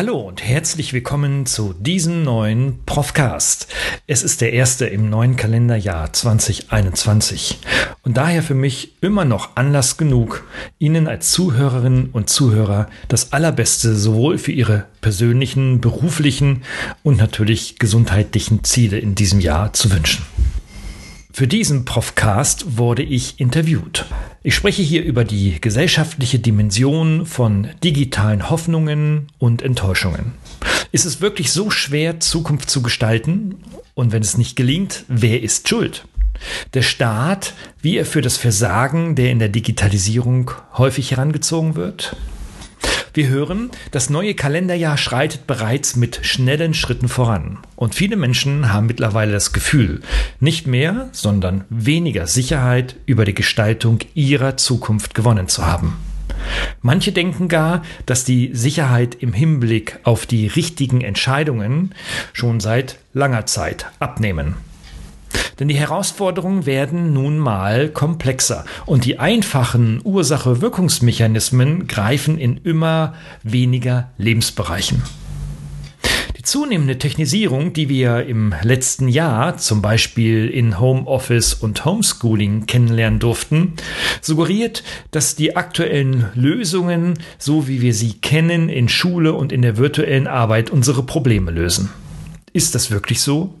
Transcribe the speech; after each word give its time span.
Hallo 0.00 0.18
und 0.18 0.42
herzlich 0.42 0.94
willkommen 0.94 1.44
zu 1.44 1.74
diesem 1.74 2.22
neuen 2.22 2.86
Profcast. 2.86 3.66
Es 4.06 4.22
ist 4.22 4.40
der 4.40 4.54
erste 4.54 4.86
im 4.86 5.10
neuen 5.10 5.36
Kalenderjahr 5.36 6.10
2021 6.10 7.58
und 8.02 8.16
daher 8.16 8.42
für 8.42 8.54
mich 8.54 8.94
immer 9.02 9.26
noch 9.26 9.56
Anlass 9.56 9.98
genug, 9.98 10.48
Ihnen 10.78 11.06
als 11.06 11.32
Zuhörerinnen 11.32 12.08
und 12.14 12.30
Zuhörer 12.30 12.88
das 13.08 13.34
Allerbeste 13.34 13.94
sowohl 13.94 14.38
für 14.38 14.52
Ihre 14.52 14.86
persönlichen, 15.02 15.82
beruflichen 15.82 16.62
und 17.02 17.18
natürlich 17.18 17.78
gesundheitlichen 17.78 18.64
Ziele 18.64 18.98
in 18.98 19.14
diesem 19.14 19.38
Jahr 19.38 19.74
zu 19.74 19.92
wünschen. 19.92 20.24
Für 21.32 21.46
diesen 21.46 21.84
Profcast 21.84 22.76
wurde 22.76 23.02
ich 23.02 23.38
interviewt. 23.38 24.04
Ich 24.42 24.54
spreche 24.54 24.82
hier 24.82 25.04
über 25.04 25.24
die 25.24 25.60
gesellschaftliche 25.60 26.38
Dimension 26.38 27.24
von 27.24 27.68
digitalen 27.84 28.50
Hoffnungen 28.50 29.28
und 29.38 29.62
Enttäuschungen. 29.62 30.32
Ist 30.92 31.04
es 31.04 31.20
wirklich 31.20 31.52
so 31.52 31.70
schwer, 31.70 32.20
Zukunft 32.20 32.68
zu 32.68 32.82
gestalten? 32.82 33.56
Und 33.94 34.12
wenn 34.12 34.22
es 34.22 34.38
nicht 34.38 34.56
gelingt, 34.56 35.04
wer 35.08 35.42
ist 35.42 35.68
schuld? 35.68 36.04
Der 36.74 36.82
Staat, 36.82 37.54
wie 37.80 37.96
er 37.96 38.06
für 38.06 38.22
das 38.22 38.36
Versagen 38.36 39.14
der 39.14 39.30
in 39.30 39.38
der 39.38 39.50
Digitalisierung 39.50 40.50
häufig 40.76 41.12
herangezogen 41.12 41.76
wird? 41.76 42.16
Wir 43.12 43.28
hören, 43.28 43.70
das 43.90 44.10
neue 44.10 44.34
Kalenderjahr 44.34 44.96
schreitet 44.96 45.46
bereits 45.46 45.96
mit 45.96 46.20
schnellen 46.22 46.74
Schritten 46.74 47.08
voran. 47.08 47.58
Und 47.76 47.94
viele 47.94 48.16
Menschen 48.16 48.72
haben 48.72 48.86
mittlerweile 48.86 49.32
das 49.32 49.52
Gefühl, 49.52 50.00
nicht 50.38 50.66
mehr, 50.66 51.08
sondern 51.12 51.64
weniger 51.70 52.26
Sicherheit 52.26 52.96
über 53.06 53.24
die 53.24 53.34
Gestaltung 53.34 53.98
ihrer 54.14 54.56
Zukunft 54.56 55.14
gewonnen 55.14 55.48
zu 55.48 55.66
haben. 55.66 55.96
Manche 56.82 57.12
denken 57.12 57.48
gar, 57.48 57.82
dass 58.06 58.24
die 58.24 58.50
Sicherheit 58.54 59.16
im 59.16 59.32
Hinblick 59.32 59.98
auf 60.04 60.26
die 60.26 60.46
richtigen 60.46 61.00
Entscheidungen 61.00 61.94
schon 62.32 62.60
seit 62.60 62.98
langer 63.12 63.46
Zeit 63.46 63.86
abnehmen. 63.98 64.54
Denn 65.58 65.68
die 65.68 65.76
Herausforderungen 65.76 66.66
werden 66.66 67.12
nun 67.12 67.38
mal 67.38 67.88
komplexer 67.88 68.64
und 68.86 69.04
die 69.04 69.18
einfachen 69.18 70.00
Ursache-Wirkungsmechanismen 70.02 71.86
greifen 71.86 72.38
in 72.38 72.58
immer 72.64 73.14
weniger 73.42 74.10
Lebensbereichen. 74.16 75.02
Die 76.40 76.44
zunehmende 76.44 76.96
Technisierung, 76.96 77.74
die 77.74 77.90
wir 77.90 78.24
im 78.24 78.54
letzten 78.62 79.08
Jahr 79.08 79.58
zum 79.58 79.82
Beispiel 79.82 80.48
in 80.48 80.80
Homeoffice 80.80 81.52
und 81.52 81.84
Homeschooling 81.84 82.64
kennenlernen 82.64 83.18
durften, 83.20 83.74
suggeriert, 84.22 84.82
dass 85.10 85.36
die 85.36 85.54
aktuellen 85.54 86.30
Lösungen, 86.34 87.18
so 87.36 87.68
wie 87.68 87.82
wir 87.82 87.92
sie 87.92 88.14
kennen, 88.14 88.70
in 88.70 88.88
Schule 88.88 89.34
und 89.34 89.52
in 89.52 89.60
der 89.60 89.76
virtuellen 89.76 90.26
Arbeit 90.26 90.70
unsere 90.70 91.02
Probleme 91.02 91.50
lösen. 91.50 91.90
Ist 92.54 92.74
das 92.74 92.90
wirklich 92.90 93.20
so? 93.20 93.52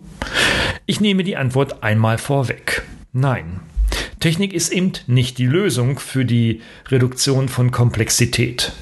Ich 0.90 1.00
nehme 1.00 1.22
die 1.22 1.36
Antwort 1.36 1.84
einmal 1.84 2.18
vorweg. 2.18 2.82
Nein. 3.12 3.60
Technik 4.18 4.52
ist 4.52 4.72
eben 4.72 4.90
nicht 5.06 5.38
die 5.38 5.46
Lösung 5.46 6.00
für 6.00 6.24
die 6.24 6.62
Reduktion 6.88 7.48
von 7.48 7.70
Komplexität. 7.70 8.72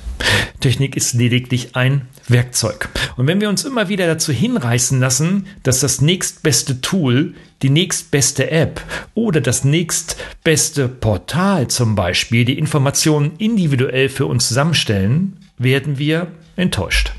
Technik 0.60 0.96
ist 0.96 1.12
lediglich 1.12 1.76
ein 1.76 2.08
Werkzeug. 2.26 2.88
Und 3.18 3.26
wenn 3.26 3.42
wir 3.42 3.50
uns 3.50 3.66
immer 3.66 3.90
wieder 3.90 4.06
dazu 4.06 4.32
hinreißen 4.32 4.98
lassen, 4.98 5.48
dass 5.64 5.80
das 5.80 6.00
nächstbeste 6.00 6.80
Tool, 6.80 7.34
die 7.60 7.68
nächstbeste 7.68 8.50
App 8.50 8.80
oder 9.12 9.42
das 9.42 9.64
nächstbeste 9.64 10.88
Portal 10.88 11.68
zum 11.68 11.94
Beispiel 11.94 12.46
die 12.46 12.58
Informationen 12.58 13.32
individuell 13.36 14.08
für 14.08 14.24
uns 14.24 14.48
zusammenstellen, 14.48 15.36
werden 15.58 15.98
wir 15.98 16.28
enttäuscht. 16.56 17.12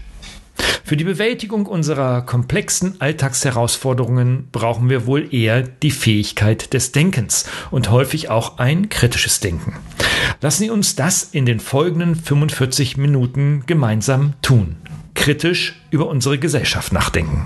Für 0.89 0.97
die 0.97 1.03
Bewältigung 1.03 1.67
unserer 1.67 2.23
komplexen 2.23 2.99
Alltagsherausforderungen 2.99 4.47
brauchen 4.51 4.89
wir 4.89 5.05
wohl 5.05 5.31
eher 5.31 5.61
die 5.61 5.91
Fähigkeit 5.91 6.73
des 6.73 6.91
Denkens 6.91 7.45
und 7.69 7.91
häufig 7.91 8.31
auch 8.31 8.57
ein 8.57 8.89
kritisches 8.89 9.39
Denken. 9.39 9.75
Lassen 10.41 10.63
Sie 10.63 10.71
uns 10.71 10.95
das 10.95 11.25
in 11.25 11.45
den 11.45 11.59
folgenden 11.59 12.15
45 12.15 12.97
Minuten 12.97 13.65
gemeinsam 13.67 14.33
tun. 14.41 14.77
Kritisch 15.13 15.79
über 15.91 16.07
unsere 16.07 16.39
Gesellschaft 16.39 16.91
nachdenken. 16.91 17.45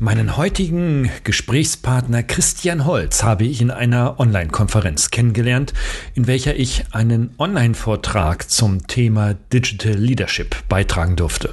Meinen 0.00 0.36
heutigen 0.36 1.10
Gesprächspartner 1.24 2.22
Christian 2.22 2.84
Holz 2.84 3.24
habe 3.24 3.42
ich 3.42 3.60
in 3.60 3.72
einer 3.72 4.20
Online-Konferenz 4.20 5.10
kennengelernt, 5.10 5.74
in 6.14 6.28
welcher 6.28 6.54
ich 6.54 6.84
einen 6.92 7.34
Online-Vortrag 7.36 8.48
zum 8.48 8.86
Thema 8.86 9.34
Digital 9.52 9.94
Leadership 9.94 10.54
beitragen 10.68 11.16
durfte. 11.16 11.52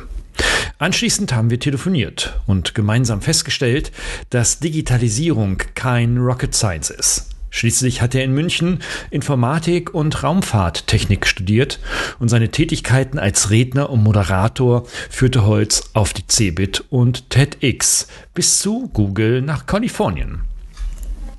Anschließend 0.77 1.33
haben 1.33 1.49
wir 1.49 1.59
telefoniert 1.59 2.39
und 2.45 2.75
gemeinsam 2.75 3.21
festgestellt, 3.21 3.91
dass 4.29 4.59
Digitalisierung 4.59 5.57
kein 5.73 6.19
Rocket 6.19 6.53
Science 6.53 6.91
ist. 6.91 7.34
Schließlich 7.55 8.01
hat 8.01 8.13
er 8.13 8.25
in 8.25 8.33
München 8.33 8.79
Informatik 9.11 9.93
und 9.93 10.23
Raumfahrttechnik 10.23 11.25
studiert 11.25 11.79
und 12.19 12.27
seine 12.27 12.51
Tätigkeiten 12.51 13.17
als 13.17 13.49
Redner 13.49 13.89
und 13.89 14.03
Moderator 14.03 14.85
führte 15.09 15.45
Holz 15.45 15.91
auf 15.93 16.11
die 16.11 16.27
Cebit 16.27 16.83
und 16.89 17.29
TEDx 17.29 18.09
bis 18.33 18.59
zu 18.59 18.89
Google 18.91 19.41
nach 19.41 19.67
Kalifornien. 19.67 20.41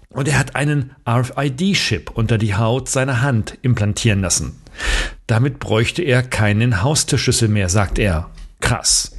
Und 0.08 0.26
er 0.26 0.38
hat 0.38 0.56
einen 0.56 0.92
RFID-Chip 1.06 2.10
unter 2.14 2.38
die 2.38 2.54
Haut 2.54 2.88
seiner 2.88 3.20
Hand 3.20 3.58
implantieren 3.60 4.22
lassen. 4.22 4.56
Damit 5.26 5.58
bräuchte 5.58 6.00
er 6.00 6.22
keinen 6.22 6.82
Haustürschlüssel 6.82 7.48
mehr, 7.48 7.68
sagt 7.68 7.98
er. 7.98 8.30
Krass. 8.60 9.15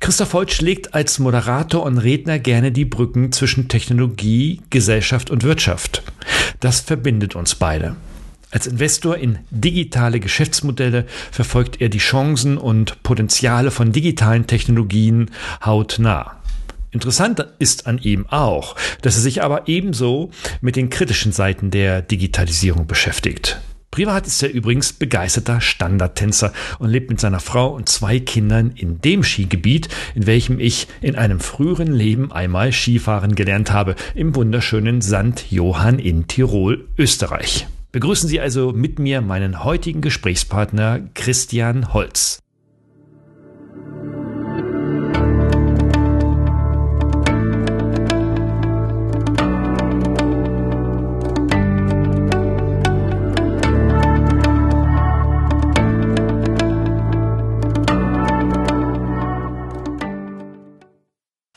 Christoph 0.00 0.34
Holz 0.34 0.52
schlägt 0.52 0.94
als 0.94 1.18
Moderator 1.18 1.82
und 1.82 1.98
Redner 1.98 2.38
gerne 2.38 2.72
die 2.72 2.84
Brücken 2.84 3.32
zwischen 3.32 3.68
Technologie, 3.68 4.60
Gesellschaft 4.70 5.30
und 5.30 5.42
Wirtschaft. 5.42 6.02
Das 6.60 6.80
verbindet 6.80 7.34
uns 7.34 7.54
beide. 7.54 7.96
Als 8.50 8.66
Investor 8.66 9.16
in 9.16 9.38
digitale 9.50 10.20
Geschäftsmodelle 10.20 11.06
verfolgt 11.30 11.80
er 11.80 11.88
die 11.88 11.98
Chancen 11.98 12.56
und 12.58 13.02
Potenziale 13.02 13.70
von 13.70 13.92
digitalen 13.92 14.46
Technologien 14.46 15.30
hautnah. 15.64 16.36
Interessant 16.92 17.44
ist 17.58 17.86
an 17.86 17.98
ihm 17.98 18.26
auch, 18.30 18.76
dass 19.02 19.16
er 19.16 19.22
sich 19.22 19.42
aber 19.42 19.68
ebenso 19.68 20.30
mit 20.60 20.76
den 20.76 20.88
kritischen 20.88 21.32
Seiten 21.32 21.70
der 21.70 22.00
Digitalisierung 22.00 22.86
beschäftigt. 22.86 23.60
Privat 23.90 24.26
ist 24.26 24.42
er 24.42 24.52
übrigens 24.52 24.92
begeisterter 24.92 25.60
Standardtänzer 25.60 26.52
und 26.78 26.90
lebt 26.90 27.10
mit 27.10 27.20
seiner 27.20 27.40
Frau 27.40 27.74
und 27.74 27.88
zwei 27.88 28.20
Kindern 28.20 28.72
in 28.76 29.00
dem 29.00 29.22
Skigebiet, 29.22 29.88
in 30.14 30.26
welchem 30.26 30.60
ich 30.60 30.86
in 31.00 31.16
einem 31.16 31.40
früheren 31.40 31.92
Leben 31.92 32.30
einmal 32.32 32.72
Skifahren 32.72 33.34
gelernt 33.34 33.72
habe, 33.72 33.96
im 34.14 34.34
wunderschönen 34.34 35.00
St. 35.00 35.50
Johann 35.50 35.98
in 35.98 36.26
Tirol, 36.26 36.88
Österreich. 36.98 37.66
Begrüßen 37.92 38.28
Sie 38.28 38.40
also 38.40 38.72
mit 38.72 38.98
mir 38.98 39.22
meinen 39.22 39.64
heutigen 39.64 40.02
Gesprächspartner 40.02 41.00
Christian 41.14 41.94
Holz. 41.94 42.40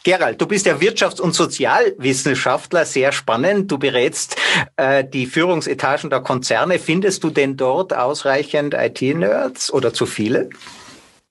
Gerald, 0.03 0.39
du 0.39 0.45
bist 0.45 0.65
ja 0.65 0.75
Wirtschafts- 0.75 1.19
und 1.19 1.33
Sozialwissenschaftler, 1.33 2.85
sehr 2.85 3.11
spannend. 3.11 3.69
Du 3.69 3.77
berätst 3.77 4.37
äh, 4.77 5.03
die 5.03 5.25
Führungsetagen 5.25 6.09
der 6.09 6.21
Konzerne. 6.21 6.79
Findest 6.79 7.23
du 7.23 7.29
denn 7.29 7.57
dort 7.57 7.93
ausreichend 7.93 8.73
IT-Nerds 8.73 9.73
oder 9.73 9.93
zu 9.93 10.05
viele? 10.05 10.49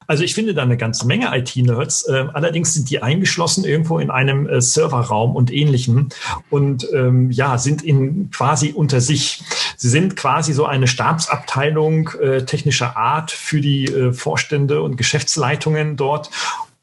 Also 0.09 0.25
ich 0.25 0.35
finde 0.35 0.55
da 0.55 0.62
eine 0.62 0.79
ganze 0.79 1.06
Menge 1.06 1.31
IT-Nerds. 1.37 2.09
Äh, 2.09 2.26
allerdings 2.32 2.73
sind 2.73 2.88
die 2.88 3.03
eingeschlossen 3.03 3.65
irgendwo 3.65 3.99
in 3.99 4.11
einem 4.11 4.49
äh, 4.49 4.61
Serverraum 4.62 5.37
und 5.37 5.53
ähnlichem 5.53 6.09
und 6.49 6.88
ähm, 6.94 7.31
ja, 7.31 7.59
sind 7.59 7.82
in 7.82 8.31
quasi 8.31 8.73
unter 8.73 9.03
sich. 9.03 9.43
Sie 9.76 9.91
sind 9.91 10.17
quasi 10.17 10.55
so 10.55 10.65
eine 10.65 10.87
Stabsabteilung 10.87 12.09
äh, 12.20 12.44
technischer 12.44 12.97
Art 12.97 13.31
für 13.31 13.61
die 13.61 13.85
äh, 13.85 14.12
Vorstände 14.15 14.81
und 14.81 14.97
Geschäftsleitungen 14.97 15.97
dort 15.97 16.31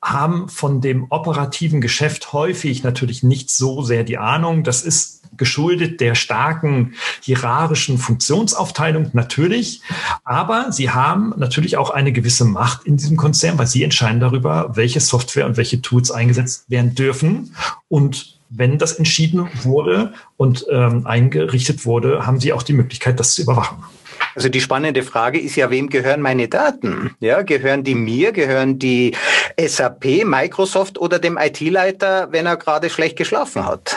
haben 0.06 0.50
von 0.50 0.82
dem 0.82 1.08
operativen 1.10 1.82
Geschäft 1.82 2.32
häufig 2.32 2.84
natürlich 2.84 3.24
nicht 3.24 3.50
so 3.50 3.82
sehr 3.82 4.04
die 4.04 4.20
Ahnung. 4.20 4.64
Das 4.64 4.84
ist 4.84 5.16
geschuldet 5.38 6.00
der 6.00 6.16
starken 6.16 6.94
hierarchischen 7.22 7.98
Funktionsaufteilung 7.98 9.10
natürlich. 9.14 9.82
Aber 10.24 10.72
sie 10.72 10.92
haben 10.92 11.34
natürlich 11.38 11.78
auch 11.78 11.90
eine 11.90 12.14
gewisse 12.14 12.46
Macht 12.46 12.86
in 12.86 12.98
diesem 12.98 13.18
Konzern, 13.18 13.58
weil 13.58 13.68
sie 13.68 13.84
entscheiden 13.84 14.20
darüber, 14.20 14.76
welche 14.76 15.00
Software 15.00 15.46
und 15.46 15.58
welche 15.58 15.82
Tools 15.82 16.12
eingesetzt 16.12 16.70
werden 16.70 16.96
dürfen. 16.96 17.56
Und 17.88 18.40
wenn 18.50 18.78
das 18.78 18.94
entschieden 18.94 19.50
wurde 19.64 20.14
und 20.38 20.66
ähm, 20.70 21.06
eingerichtet 21.08 21.86
wurde, 21.86 22.26
haben 22.26 22.40
sie 22.40 22.54
auch 22.54 22.64
die 22.64 22.74
Möglichkeit, 22.74 23.20
das 23.20 23.34
zu 23.34 23.42
überwachen. 23.42 23.84
Also 24.36 24.50
die 24.50 24.62
spannende 24.62 25.04
Frage 25.04 25.40
ist 25.40 25.56
ja, 25.56 25.70
wem 25.70 25.90
gehören 25.90 26.22
meine 26.22 26.48
Daten? 26.48 27.16
Ja, 27.20 27.42
gehören 27.42 27.84
die 27.84 27.96
mir, 27.96 28.32
gehören 28.32 28.80
die 28.80 29.16
SAP, 29.60 30.26
Microsoft 30.26 30.98
oder 30.98 31.20
dem 31.20 31.38
IT-Leiter, 31.38 32.28
wenn 32.32 32.46
er 32.46 32.58
gerade 32.58 32.90
schlecht 32.90 33.18
geschlafen 33.18 33.66
hat? 33.66 33.96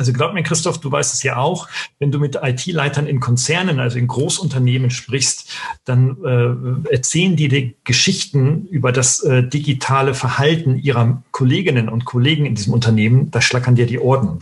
Also 0.00 0.14
glaub 0.14 0.32
mir, 0.32 0.42
Christoph, 0.42 0.80
du 0.80 0.90
weißt 0.90 1.12
es 1.12 1.22
ja 1.24 1.36
auch, 1.36 1.68
wenn 1.98 2.10
du 2.10 2.18
mit 2.18 2.38
IT-Leitern 2.42 3.06
in 3.06 3.20
Konzernen, 3.20 3.80
also 3.80 3.98
in 3.98 4.06
Großunternehmen 4.06 4.90
sprichst, 4.90 5.50
dann 5.84 6.16
äh, 6.24 6.90
erzählen 6.90 7.36
die 7.36 7.48
dir 7.48 7.74
Geschichten 7.84 8.66
über 8.70 8.92
das 8.92 9.22
äh, 9.22 9.46
digitale 9.46 10.14
Verhalten 10.14 10.78
ihrer 10.78 11.22
Kolleginnen 11.32 11.90
und 11.90 12.06
Kollegen 12.06 12.46
in 12.46 12.54
diesem 12.54 12.72
Unternehmen. 12.72 13.30
Da 13.30 13.42
schlackern 13.42 13.74
dir 13.74 13.84
die 13.84 13.98
Ohren. 13.98 14.38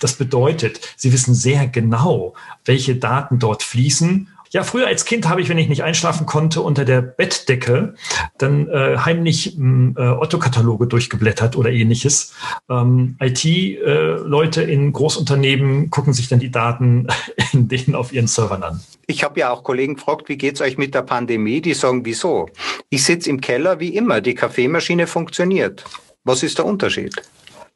Das 0.00 0.12
bedeutet, 0.12 0.78
sie 0.98 1.10
wissen 1.10 1.34
sehr 1.34 1.66
genau, 1.68 2.34
welche 2.66 2.96
Daten 2.96 3.38
dort 3.38 3.62
fließen 3.62 4.28
ja, 4.50 4.62
früher 4.62 4.86
als 4.86 5.04
Kind 5.04 5.28
habe 5.28 5.40
ich, 5.40 5.48
wenn 5.48 5.58
ich 5.58 5.68
nicht 5.68 5.82
einschlafen 5.82 6.26
konnte, 6.26 6.60
unter 6.60 6.84
der 6.84 7.02
Bettdecke 7.02 7.94
dann 8.38 8.68
äh, 8.68 8.98
heimlich 8.98 9.54
hm, 9.56 9.96
äh, 9.98 10.02
Otto-Kataloge 10.02 10.86
durchgeblättert 10.86 11.56
oder 11.56 11.70
ähnliches. 11.70 12.34
Ähm, 12.68 13.16
IT-Leute 13.20 14.62
äh, 14.62 14.72
in 14.72 14.92
Großunternehmen 14.92 15.90
gucken 15.90 16.12
sich 16.12 16.28
dann 16.28 16.38
die 16.38 16.50
Daten 16.50 17.08
in 17.52 17.68
denen 17.68 17.94
auf 17.94 18.12
ihren 18.12 18.26
Servern 18.26 18.62
an. 18.62 18.80
Ich 19.06 19.22
habe 19.22 19.40
ja 19.40 19.50
auch 19.50 19.62
Kollegen 19.62 19.94
gefragt, 19.94 20.28
wie 20.28 20.36
geht's 20.36 20.60
euch 20.60 20.78
mit 20.78 20.94
der 20.94 21.02
Pandemie? 21.02 21.60
Die 21.60 21.74
sagen, 21.74 22.04
wieso? 22.04 22.48
Ich 22.90 23.04
sitze 23.04 23.30
im 23.30 23.40
Keller 23.40 23.80
wie 23.80 23.96
immer, 23.96 24.20
die 24.20 24.34
Kaffeemaschine 24.34 25.06
funktioniert. 25.06 25.84
Was 26.24 26.42
ist 26.42 26.58
der 26.58 26.64
Unterschied? 26.64 27.22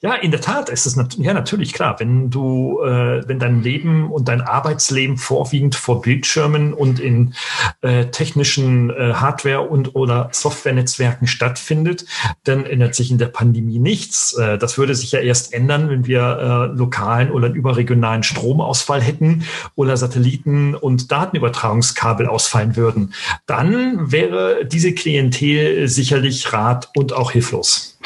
Ja, 0.03 0.15
in 0.15 0.31
der 0.31 0.41
Tat 0.41 0.71
ist 0.71 0.87
es 0.87 0.97
nat 0.97 1.19
ja 1.19 1.35
natürlich 1.35 1.75
klar, 1.75 2.01
wenn 2.01 2.31
du, 2.31 2.81
äh, 2.83 3.29
wenn 3.29 3.39
dein 3.39 3.63
Leben 3.63 4.11
und 4.11 4.29
dein 4.29 4.41
Arbeitsleben 4.41 5.19
vorwiegend 5.19 5.75
vor 5.75 6.01
Bildschirmen 6.01 6.73
und 6.73 6.99
in 6.99 7.35
äh, 7.83 8.07
technischen 8.07 8.89
äh, 8.89 9.13
Hardware 9.13 9.61
und 9.61 9.95
oder 9.95 10.31
Softwarenetzwerken 10.33 11.27
stattfindet, 11.27 12.07
dann 12.45 12.65
ändert 12.65 12.95
sich 12.95 13.11
in 13.11 13.19
der 13.19 13.27
Pandemie 13.27 13.79
nichts. 13.79 14.33
Äh, 14.39 14.57
das 14.57 14.79
würde 14.79 14.95
sich 14.95 15.13
ja 15.13 15.21
erst 15.21 15.53
ändern, 15.53 15.91
wenn 15.91 16.07
wir 16.07 16.71
äh, 16.73 16.75
lokalen 16.79 17.31
oder 17.31 17.49
überregionalen 17.49 18.23
Stromausfall 18.23 19.03
hätten 19.03 19.45
oder 19.75 19.99
Satelliten 19.99 20.75
und 20.75 21.13
Datenübertragungskabel 21.13 22.27
ausfallen 22.27 22.75
würden. 22.75 23.13
Dann 23.45 24.11
wäre 24.11 24.65
diese 24.65 24.95
Klientel 24.95 25.89
sicherlich 25.89 26.55
rat 26.55 26.89
und 26.95 27.13
auch 27.13 27.33
hilflos. 27.33 27.99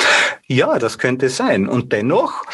Ja, 0.46 0.78
das 0.78 0.98
könnte 0.98 1.30
sein. 1.30 1.68
Und 1.68 1.92
dennoch, 1.92 2.44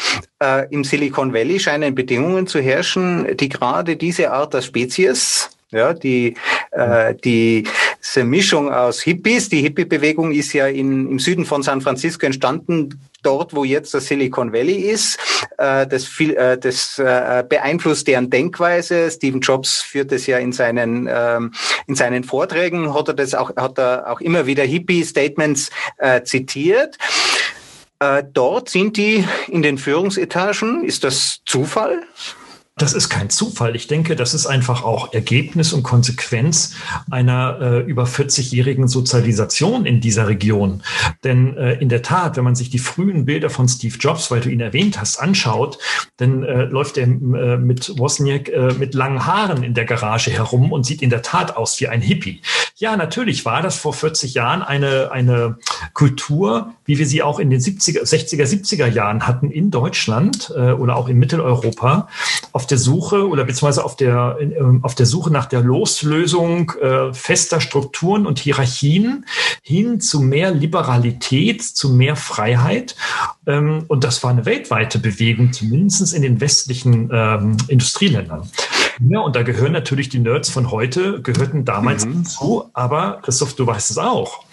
äh, 0.41 0.67
im 0.69 0.83
Silicon 0.83 1.33
Valley 1.33 1.59
scheinen 1.59 1.93
Bedingungen 1.93 2.47
zu 2.47 2.59
herrschen, 2.59 3.35
die 3.37 3.49
gerade 3.49 3.97
diese 3.97 4.31
Art 4.31 4.53
der 4.53 4.61
Spezies 4.61 5.49
ja, 5.71 5.93
die, 5.93 6.35
äh, 6.71 7.15
die 7.15 7.63
diese 8.03 8.25
Mischung 8.25 8.73
aus 8.73 9.01
Hippies, 9.01 9.47
die 9.49 9.61
Hippie-Bewegung 9.61 10.31
ist 10.31 10.53
ja 10.53 10.67
in, 10.67 11.09
im 11.09 11.19
Süden 11.19 11.45
von 11.45 11.61
San 11.63 11.81
Francisco 11.81 12.25
entstanden, 12.25 12.99
dort, 13.21 13.53
wo 13.55 13.63
jetzt 13.63 13.93
das 13.93 14.07
Silicon 14.07 14.51
Valley 14.51 14.89
ist. 14.89 15.19
Äh, 15.57 15.85
das, 15.87 16.05
viel, 16.05 16.35
äh, 16.35 16.57
das 16.57 16.97
äh, 16.97 17.43
beeinflusst 17.47 18.07
deren 18.07 18.29
Denkweise. 18.29 19.09
Stephen 19.11 19.39
Jobs 19.39 19.81
führt 19.81 20.11
es 20.11 20.25
ja 20.25 20.39
in 20.39 20.51
seinen, 20.51 21.07
ähm, 21.09 21.53
in 21.87 21.95
seinen 21.95 22.23
Vorträgen, 22.23 22.93
hat 22.93 23.07
er 23.09 23.13
das 23.13 23.35
auch, 23.35 23.55
hat 23.55 23.77
er 23.77 24.11
auch 24.11 24.19
immer 24.19 24.47
wieder 24.47 24.63
Hippie-Statements 24.63 25.69
äh, 25.97 26.23
zitiert. 26.23 26.97
Äh, 28.01 28.23
dort 28.33 28.67
sind 28.67 28.97
die 28.97 29.23
in 29.47 29.61
den 29.61 29.77
Führungsetagen. 29.77 30.83
Ist 30.83 31.03
das 31.03 31.41
Zufall? 31.45 32.01
Das 32.81 32.93
ist 32.93 33.09
kein 33.09 33.29
Zufall. 33.29 33.75
Ich 33.75 33.85
denke, 33.85 34.15
das 34.15 34.33
ist 34.33 34.47
einfach 34.47 34.83
auch 34.83 35.13
Ergebnis 35.13 35.71
und 35.71 35.83
Konsequenz 35.83 36.73
einer 37.11 37.59
äh, 37.61 37.79
über 37.81 38.05
40-jährigen 38.05 38.87
Sozialisation 38.87 39.85
in 39.85 40.01
dieser 40.01 40.27
Region. 40.27 40.81
Denn 41.23 41.55
äh, 41.57 41.73
in 41.73 41.89
der 41.89 42.01
Tat, 42.01 42.37
wenn 42.37 42.43
man 42.43 42.55
sich 42.55 42.71
die 42.71 42.79
frühen 42.79 43.25
Bilder 43.25 43.51
von 43.51 43.67
Steve 43.67 43.95
Jobs, 43.99 44.31
weil 44.31 44.41
du 44.41 44.49
ihn 44.49 44.61
erwähnt 44.61 44.99
hast, 44.99 45.17
anschaut, 45.17 45.77
dann 46.17 46.41
äh, 46.41 46.63
läuft 46.63 46.97
er 46.97 47.03
äh, 47.03 47.57
mit 47.57 47.99
Wozniak 47.99 48.49
äh, 48.49 48.73
mit 48.73 48.95
langen 48.95 49.27
Haaren 49.27 49.61
in 49.61 49.75
der 49.75 49.85
Garage 49.85 50.31
herum 50.31 50.71
und 50.71 50.83
sieht 50.83 51.03
in 51.03 51.11
der 51.11 51.21
Tat 51.21 51.57
aus 51.57 51.79
wie 51.79 51.87
ein 51.87 52.01
Hippie. 52.01 52.41
Ja, 52.77 52.97
natürlich 52.97 53.45
war 53.45 53.61
das 53.61 53.75
vor 53.75 53.93
40 53.93 54.33
Jahren 54.33 54.63
eine, 54.63 55.11
eine 55.11 55.59
Kultur, 55.93 56.73
wie 56.85 56.97
wir 56.97 57.05
sie 57.05 57.21
auch 57.21 57.37
in 57.37 57.51
den 57.51 57.59
70er, 57.59 58.01
60er, 58.01 58.43
70er 58.43 58.87
Jahren 58.87 59.27
hatten 59.27 59.51
in 59.51 59.69
Deutschland 59.69 60.51
äh, 60.55 60.71
oder 60.71 60.95
auch 60.95 61.07
in 61.07 61.19
Mitteleuropa 61.19 62.07
auf 62.53 62.65
der 62.71 62.77
Suche 62.77 63.27
oder 63.27 63.43
beziehungsweise 63.43 63.83
auf 63.83 63.95
der, 63.95 64.37
ähm, 64.39 64.79
auf 64.83 64.95
der 64.95 65.05
Suche 65.05 65.31
nach 65.31 65.45
der 65.45 65.61
Loslösung 65.61 66.71
äh, 66.81 67.13
fester 67.13 67.61
Strukturen 67.61 68.25
und 68.25 68.39
Hierarchien 68.39 69.25
hin 69.61 69.99
zu 69.99 70.21
mehr 70.21 70.51
Liberalität, 70.51 71.61
zu 71.61 71.89
mehr 71.89 72.15
Freiheit. 72.15 72.95
Ähm, 73.45 73.83
und 73.87 74.03
das 74.03 74.23
war 74.23 74.31
eine 74.31 74.45
weltweite 74.45 74.99
Bewegung, 74.99 75.53
zumindest 75.53 76.13
in 76.13 76.21
den 76.21 76.41
westlichen 76.41 77.09
ähm, 77.11 77.57
Industrieländern. 77.67 78.49
Ja, 79.09 79.19
und 79.21 79.35
da 79.35 79.41
gehören 79.41 79.71
natürlich 79.71 80.09
die 80.09 80.19
Nerds 80.19 80.49
von 80.49 80.69
heute, 80.69 81.21
gehörten 81.21 81.65
damals 81.65 82.05
mhm. 82.05 82.23
dazu, 82.23 82.69
aber 82.73 83.19
Christoph, 83.23 83.55
du 83.55 83.65
weißt 83.65 83.91
es 83.91 83.97
auch. 83.97 84.43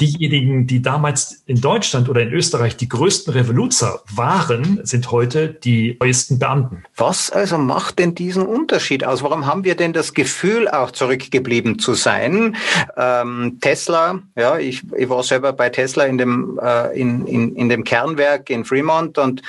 Diejenigen, 0.00 0.66
die 0.66 0.82
damals 0.82 1.42
in 1.46 1.60
Deutschland 1.60 2.08
oder 2.08 2.22
in 2.22 2.32
Österreich 2.32 2.76
die 2.76 2.88
größten 2.88 3.32
Revoluzer 3.32 4.00
waren, 4.12 4.80
sind 4.82 5.10
heute 5.12 5.48
die 5.48 5.96
neuesten 6.00 6.38
Beamten. 6.38 6.82
Was 6.96 7.30
also 7.30 7.58
macht 7.58 7.98
denn 7.98 8.14
diesen 8.14 8.44
Unterschied 8.44 9.04
aus? 9.04 9.22
Warum 9.22 9.46
haben 9.46 9.64
wir 9.64 9.76
denn 9.76 9.92
das 9.92 10.14
Gefühl, 10.14 10.68
auch 10.68 10.90
zurückgeblieben 10.90 11.78
zu 11.78 11.94
sein? 11.94 12.56
Ähm, 12.96 13.58
Tesla, 13.60 14.20
ja, 14.36 14.58
ich, 14.58 14.82
ich 14.96 15.08
war 15.08 15.22
selber 15.22 15.52
bei 15.52 15.68
Tesla 15.70 16.04
in 16.04 16.18
dem, 16.18 16.58
äh, 16.60 16.98
in, 16.98 17.26
in, 17.26 17.54
in 17.54 17.68
dem 17.68 17.84
Kernwerk 17.84 18.50
in 18.50 18.64
Fremont 18.64 19.18
und 19.18 19.42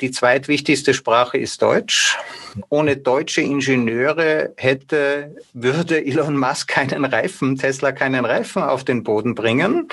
die 0.00 0.10
zweitwichtigste 0.10 0.94
Sprache 0.94 1.38
ist 1.38 1.62
Deutsch. 1.62 2.16
Ohne 2.68 2.96
deutsche 2.96 3.40
Ingenieure 3.40 4.52
hätte, 4.56 5.36
würde 5.52 6.04
Elon 6.04 6.36
Musk 6.36 6.68
keinen 6.68 7.04
Reifen, 7.04 7.56
Tesla 7.56 7.92
keinen 7.92 8.24
Reifen 8.24 8.62
auf 8.62 8.84
den 8.84 9.04
Boden 9.04 9.34
bringen. 9.34 9.88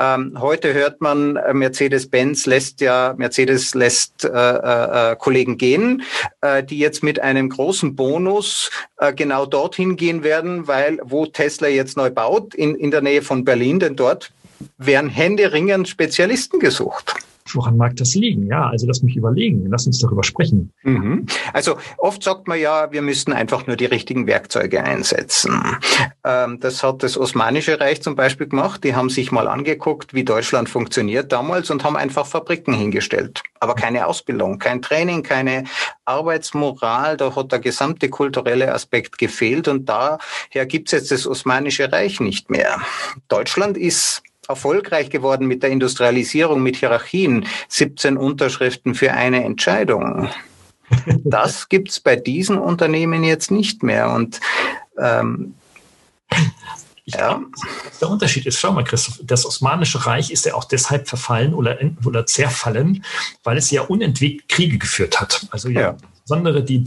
Ähm, 0.00 0.36
heute 0.40 0.74
hört 0.74 1.00
man, 1.00 1.36
äh, 1.36 1.54
Mercedes-Benz 1.54 2.46
lässt 2.46 2.80
ja, 2.80 3.14
Mercedes 3.16 3.74
lässt 3.74 4.24
äh, 4.24 4.28
äh, 4.28 5.16
Kollegen 5.16 5.58
gehen, 5.58 6.02
äh, 6.40 6.64
die 6.64 6.78
jetzt 6.78 7.02
mit 7.02 7.20
einem 7.20 7.48
großen 7.48 7.94
Bonus 7.94 8.70
äh, 8.98 9.12
genau 9.12 9.46
dorthin 9.46 9.96
gehen 9.96 10.22
werden, 10.22 10.66
weil 10.66 10.98
wo 11.02 11.26
Tesla 11.26 11.68
jetzt 11.68 11.96
neu 11.96 12.10
baut, 12.10 12.54
in, 12.54 12.74
in 12.74 12.90
der 12.90 13.02
Nähe 13.02 13.22
von 13.22 13.44
Berlin, 13.44 13.78
denn 13.80 13.96
dort 13.96 14.32
werden 14.78 15.08
händeringend 15.08 15.88
Spezialisten 15.88 16.60
gesucht. 16.60 17.14
Woran 17.52 17.76
mag 17.76 17.96
das 17.96 18.14
liegen? 18.14 18.46
Ja, 18.46 18.68
also 18.68 18.86
lass 18.86 19.02
mich 19.02 19.16
überlegen. 19.16 19.66
Lass 19.68 19.86
uns 19.86 19.98
darüber 19.98 20.22
sprechen. 20.22 20.72
Mhm. 20.82 21.26
Also 21.52 21.76
oft 21.98 22.22
sagt 22.22 22.48
man 22.48 22.60
ja, 22.60 22.92
wir 22.92 23.02
müssten 23.02 23.32
einfach 23.32 23.66
nur 23.66 23.76
die 23.76 23.86
richtigen 23.86 24.26
Werkzeuge 24.26 24.82
einsetzen. 24.82 25.60
Ähm, 26.24 26.60
das 26.60 26.82
hat 26.82 27.02
das 27.02 27.16
Osmanische 27.16 27.80
Reich 27.80 28.02
zum 28.02 28.14
Beispiel 28.14 28.46
gemacht. 28.46 28.84
Die 28.84 28.94
haben 28.94 29.10
sich 29.10 29.32
mal 29.32 29.48
angeguckt, 29.48 30.14
wie 30.14 30.24
Deutschland 30.24 30.68
funktioniert 30.68 31.32
damals 31.32 31.70
und 31.70 31.84
haben 31.84 31.96
einfach 31.96 32.26
Fabriken 32.26 32.74
hingestellt. 32.74 33.42
Aber 33.58 33.74
keine 33.74 34.06
Ausbildung, 34.06 34.58
kein 34.58 34.82
Training, 34.82 35.22
keine 35.22 35.64
Arbeitsmoral. 36.04 37.16
Da 37.16 37.34
hat 37.34 37.52
der 37.52 37.58
gesamte 37.58 38.08
kulturelle 38.08 38.72
Aspekt 38.72 39.18
gefehlt 39.18 39.68
und 39.68 39.88
daher 39.88 40.66
gibt 40.66 40.88
es 40.88 40.92
jetzt 40.92 41.10
das 41.10 41.26
Osmanische 41.26 41.90
Reich 41.90 42.20
nicht 42.20 42.50
mehr. 42.50 42.80
Deutschland 43.28 43.76
ist 43.76 44.22
erfolgreich 44.50 45.10
geworden 45.10 45.46
mit 45.46 45.62
der 45.62 45.70
Industrialisierung, 45.70 46.62
mit 46.62 46.76
Hierarchien. 46.76 47.46
17 47.68 48.16
Unterschriften 48.16 48.94
für 48.94 49.12
eine 49.12 49.44
Entscheidung. 49.44 50.28
Das 51.22 51.68
gibt's 51.68 52.00
bei 52.00 52.16
diesen 52.16 52.58
Unternehmen 52.58 53.22
jetzt 53.22 53.52
nicht 53.52 53.84
mehr. 53.84 54.10
Und 54.10 54.40
ähm, 54.98 55.54
ja. 57.04 57.40
der 58.00 58.10
Unterschied 58.10 58.44
ist, 58.46 58.58
schau 58.58 58.72
mal, 58.72 58.82
Christoph, 58.82 59.20
das 59.22 59.46
Osmanische 59.46 60.04
Reich 60.04 60.32
ist 60.32 60.46
ja 60.46 60.54
auch 60.54 60.64
deshalb 60.64 61.08
verfallen 61.08 61.54
oder, 61.54 61.78
oder 62.04 62.26
zerfallen, 62.26 63.04
weil 63.44 63.56
es 63.56 63.70
ja 63.70 63.82
unentwegt 63.82 64.48
Kriege 64.48 64.78
geführt 64.78 65.20
hat. 65.20 65.46
Also 65.52 65.68
ja, 65.68 65.80
ja 65.80 65.96
insbesondere 66.30 66.62
die 66.62 66.86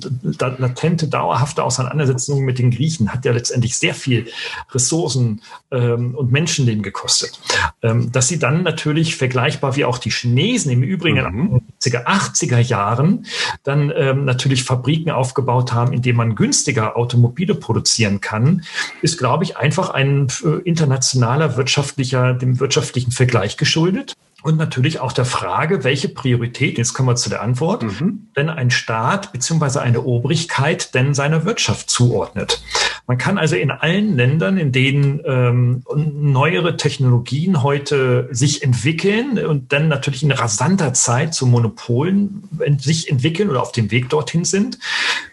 latente, 0.58 1.08
dauerhafte 1.08 1.64
Auseinandersetzung 1.64 2.46
mit 2.46 2.60
den 2.60 2.72
Griechen 2.72 3.14
hat 3.14 3.26
ja 3.26 3.34
letztendlich 3.34 3.78
sehr 3.78 3.94
viel 3.94 4.28
Ressourcen 4.72 5.42
ähm, 5.72 6.16
und 6.16 6.32
Menschenleben 6.32 6.82
gekostet. 6.82 7.40
Ähm, 7.82 8.12
dass 8.12 8.30
sie 8.30 8.40
dann 8.40 8.64
natürlich 8.64 9.18
vergleichbar 9.18 9.76
wie 9.76 9.84
auch 9.84 9.98
die 9.98 10.12
Chinesen 10.12 10.72
im 10.72 10.82
Übrigen 10.82 11.18
mhm. 11.18 11.26
in 11.26 11.50
den 11.50 11.62
70er, 11.82 12.06
80er 12.06 12.60
Jahren 12.60 13.26
dann 13.64 13.92
ähm, 13.96 14.24
natürlich 14.24 14.64
Fabriken 14.64 15.12
aufgebaut 15.12 15.74
haben, 15.74 15.92
in 15.92 16.02
denen 16.02 16.18
man 16.18 16.36
günstiger 16.36 16.96
Automobile 16.96 17.56
produzieren 17.56 18.22
kann, 18.22 18.64
ist, 19.02 19.18
glaube 19.18 19.44
ich, 19.44 19.58
einfach 19.58 19.90
ein 19.90 20.28
äh, 20.46 20.62
internationaler 20.64 21.58
wirtschaftlicher, 21.58 22.34
dem 22.34 22.62
wirtschaftlichen 22.62 23.12
Vergleich 23.12 23.58
geschuldet 23.58 24.16
und 24.44 24.58
natürlich 24.58 25.00
auch 25.00 25.14
der 25.14 25.26
Frage, 25.26 25.84
welche 25.84 26.10
Priorität, 26.10 26.78
jetzt 26.78 26.94
kommen 26.94 27.08
wir 27.08 27.16
zu 27.16 27.30
der 27.30 27.42
Antwort, 27.42 27.84
mhm. 27.84 28.28
denn 28.36 28.50
ein 28.50 28.72
Staat 28.72 29.32
beziehungsweise 29.32 29.82
eine 29.82 30.04
Obrigkeit 30.04 30.94
denn 30.94 31.14
seiner 31.14 31.46
Wirtschaft 31.46 31.90
zuordnet. 31.90 32.62
Man 33.08 33.18
kann 33.18 33.38
also 33.38 33.56
in 33.56 33.72
allen 33.72 34.16
Ländern, 34.16 34.58
in 34.58 34.72
denen 34.72 35.22
ähm, 35.26 35.84
neuere 35.96 36.78
Technologien 36.78 37.64
heute 37.64 38.28
sich 38.32 38.64
entwickeln 38.64 39.44
und 39.46 39.72
dann 39.74 39.88
natürlich 39.88 40.24
in 40.24 40.32
rasanter 40.32 40.94
Zeit 40.94 41.34
zu 41.34 41.46
Monopolen 41.46 42.44
sich 42.80 43.10
entwickeln 43.10 43.50
oder 43.50 43.62
auf 43.62 43.72
dem 43.72 43.92
Weg 43.92 44.10
dorthin 44.10 44.46
sind, 44.46 44.78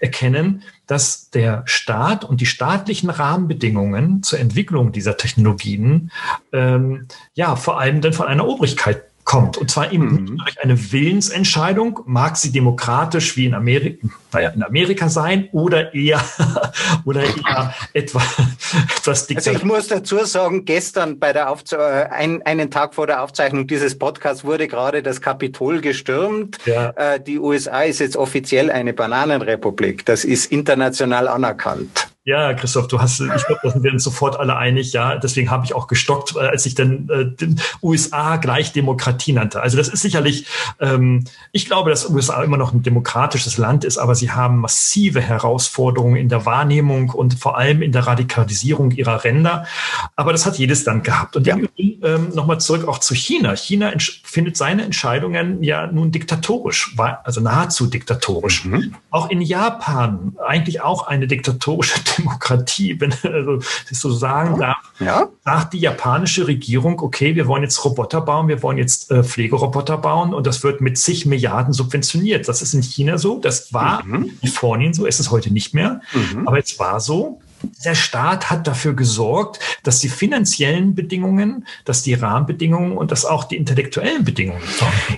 erkennen, 0.00 0.62
dass 0.90 1.30
der 1.30 1.62
Staat 1.66 2.25
und 2.25 2.40
die 2.40 2.47
staatlichen 2.47 3.11
Rahmenbedingungen 3.11 4.25
zur 4.25 4.40
Entwicklung 4.40 4.90
dieser 4.90 5.16
Technologien 5.16 6.11
ähm, 6.52 7.06
ja 7.35 7.54
vor 7.54 7.78
allem 7.78 8.00
dann 8.00 8.12
von 8.12 8.26
einer 8.26 8.49
Obrigkeit 8.49 9.04
kommt. 9.30 9.58
Und 9.58 9.70
zwar 9.70 9.92
eben 9.92 10.10
mhm. 10.10 10.38
durch 10.38 10.60
eine 10.60 10.92
Willensentscheidung, 10.92 12.00
mag 12.04 12.37
sie 12.37 12.50
demokratisch 12.50 13.37
wie 13.37 13.46
in 13.46 13.54
Amerika, 13.54 14.08
naja, 14.32 14.49
in 14.49 14.64
Amerika 14.64 15.08
sein 15.08 15.49
oder 15.52 15.94
eher, 15.94 16.20
oder 17.04 17.22
eher 17.22 17.72
etwa, 17.92 18.20
etwas 18.96 19.28
diktatorisch. 19.28 19.46
Also 19.46 19.50
ich 19.52 19.64
muss 19.64 19.87
dazu 19.87 20.25
sagen, 20.25 20.64
gestern 20.64 21.20
bei 21.20 21.32
der 21.32 21.49
Aufze 21.49 21.76
äh, 21.76 22.12
ein, 22.12 22.42
einen 22.42 22.72
Tag 22.72 22.92
vor 22.92 23.06
der 23.06 23.22
Aufzeichnung 23.22 23.68
dieses 23.68 23.96
Podcasts 23.96 24.42
wurde 24.42 24.66
gerade 24.66 25.00
das 25.00 25.20
Kapitol 25.20 25.80
gestürmt. 25.80 26.58
Ja. 26.64 26.90
Äh, 26.96 27.20
die 27.20 27.38
USA 27.38 27.82
ist 27.82 28.00
jetzt 28.00 28.16
offiziell 28.16 28.68
eine 28.68 28.92
Bananenrepublik. 28.92 30.04
Das 30.06 30.25
ist 30.25 30.50
international 30.50 31.28
anerkannt. 31.28 32.09
Ja, 32.30 32.54
Christoph, 32.54 32.87
du 32.87 33.00
hast, 33.00 33.18
ich 33.18 33.46
glaube, 33.46 33.60
da 33.64 33.70
sind 33.70 33.82
wir 33.82 33.92
uns 33.92 34.04
sofort 34.04 34.38
alle 34.38 34.56
einig, 34.56 34.92
ja. 34.92 35.16
Deswegen 35.16 35.50
habe 35.50 35.64
ich 35.64 35.75
auch 35.75 35.88
gestockt, 35.88 36.37
äh, 36.37 36.38
als 36.38 36.64
ich 36.64 36.76
dann 36.76 37.08
äh, 37.08 37.26
den 37.26 37.60
USA 37.82 38.37
gleich 38.37 38.72
Demokratie 38.72 39.32
nannte. 39.32 39.60
Also 39.60 39.76
das 39.76 39.88
ist 39.88 40.02
sicherlich, 40.02 40.46
ähm, 40.78 41.25
ich 41.50 41.66
glaube, 41.66 41.90
dass 41.90 42.08
USA 42.08 42.40
immer 42.44 42.56
noch 42.56 42.72
ein 42.72 42.84
demokratisches 42.84 43.58
Land 43.58 43.84
ist, 43.84 43.99
aber 43.99 44.14
sie 44.14 44.30
haben 44.30 44.58
massive 44.58 45.20
Herausforderungen 45.20 46.14
in 46.14 46.28
der 46.28 46.46
Wahrnehmung 46.46 47.10
und 47.10 47.34
vor 47.34 47.58
allem 47.58 47.82
in 47.82 47.90
der 47.90 48.06
Radikalisierung 48.06 48.92
ihrer 48.92 49.25
Ränder. 49.25 49.66
Aber 50.14 50.30
das 50.30 50.46
hat 50.46 50.56
jedes 50.56 50.84
Land 50.84 51.02
gehabt. 51.02 51.34
Und 51.34 51.49
ja. 51.49 51.56
ähm, 51.76 52.28
nochmal 52.32 52.60
zurück 52.60 52.87
auch 52.87 52.99
zu 52.99 53.14
China. 53.14 53.56
China 53.56 53.92
findet 54.22 54.56
seine 54.56 54.84
Entscheidungen 54.84 55.64
ja 55.64 55.88
nun 55.88 56.12
diktatorisch, 56.12 56.94
also 57.25 57.40
nahezu 57.40 57.88
diktatorisch. 57.88 58.66
Mhm. 58.66 58.94
Auch 59.10 59.30
in 59.30 59.40
Japan 59.40 60.37
eigentlich 60.46 60.80
auch 60.80 61.08
eine 61.08 61.26
diktatorische 61.26 61.99
Demokratie, 62.20 62.96
wenn 63.00 63.12
also 63.22 63.56
das 63.88 64.00
so 64.00 64.10
sagen 64.10 64.58
darf, 64.58 64.78
ja. 64.98 65.28
sagt 65.44 65.74
die 65.74 65.78
japanische 65.78 66.46
Regierung, 66.46 67.00
okay, 67.00 67.34
wir 67.34 67.46
wollen 67.46 67.62
jetzt 67.62 67.84
Roboter 67.84 68.20
bauen, 68.20 68.48
wir 68.48 68.62
wollen 68.62 68.78
jetzt 68.78 69.10
äh, 69.10 69.22
Pflegeroboter 69.22 69.98
bauen 69.98 70.34
und 70.34 70.46
das 70.46 70.62
wird 70.62 70.80
mit 70.80 70.98
zig 70.98 71.26
Milliarden 71.26 71.72
subventioniert. 71.72 72.48
Das 72.48 72.62
ist 72.62 72.74
in 72.74 72.82
China 72.82 73.18
so, 73.18 73.38
das 73.38 73.72
war 73.72 74.04
mhm. 74.04 74.14
in 74.14 74.40
Kalifornien 74.40 74.94
so, 74.94 75.06
ist 75.06 75.20
es 75.20 75.30
heute 75.30 75.52
nicht 75.52 75.74
mehr, 75.74 76.00
mhm. 76.12 76.46
aber 76.46 76.58
es 76.58 76.78
war 76.78 77.00
so 77.00 77.40
der 77.84 77.94
Staat 77.94 78.50
hat 78.50 78.66
dafür 78.66 78.94
gesorgt, 78.94 79.60
dass 79.82 80.00
die 80.00 80.08
finanziellen 80.08 80.94
Bedingungen, 80.94 81.66
dass 81.84 82.02
die 82.02 82.14
Rahmenbedingungen 82.14 82.96
und 82.96 83.10
dass 83.10 83.24
auch 83.24 83.44
die 83.44 83.56
intellektuellen 83.56 84.24
Bedingungen. 84.24 84.62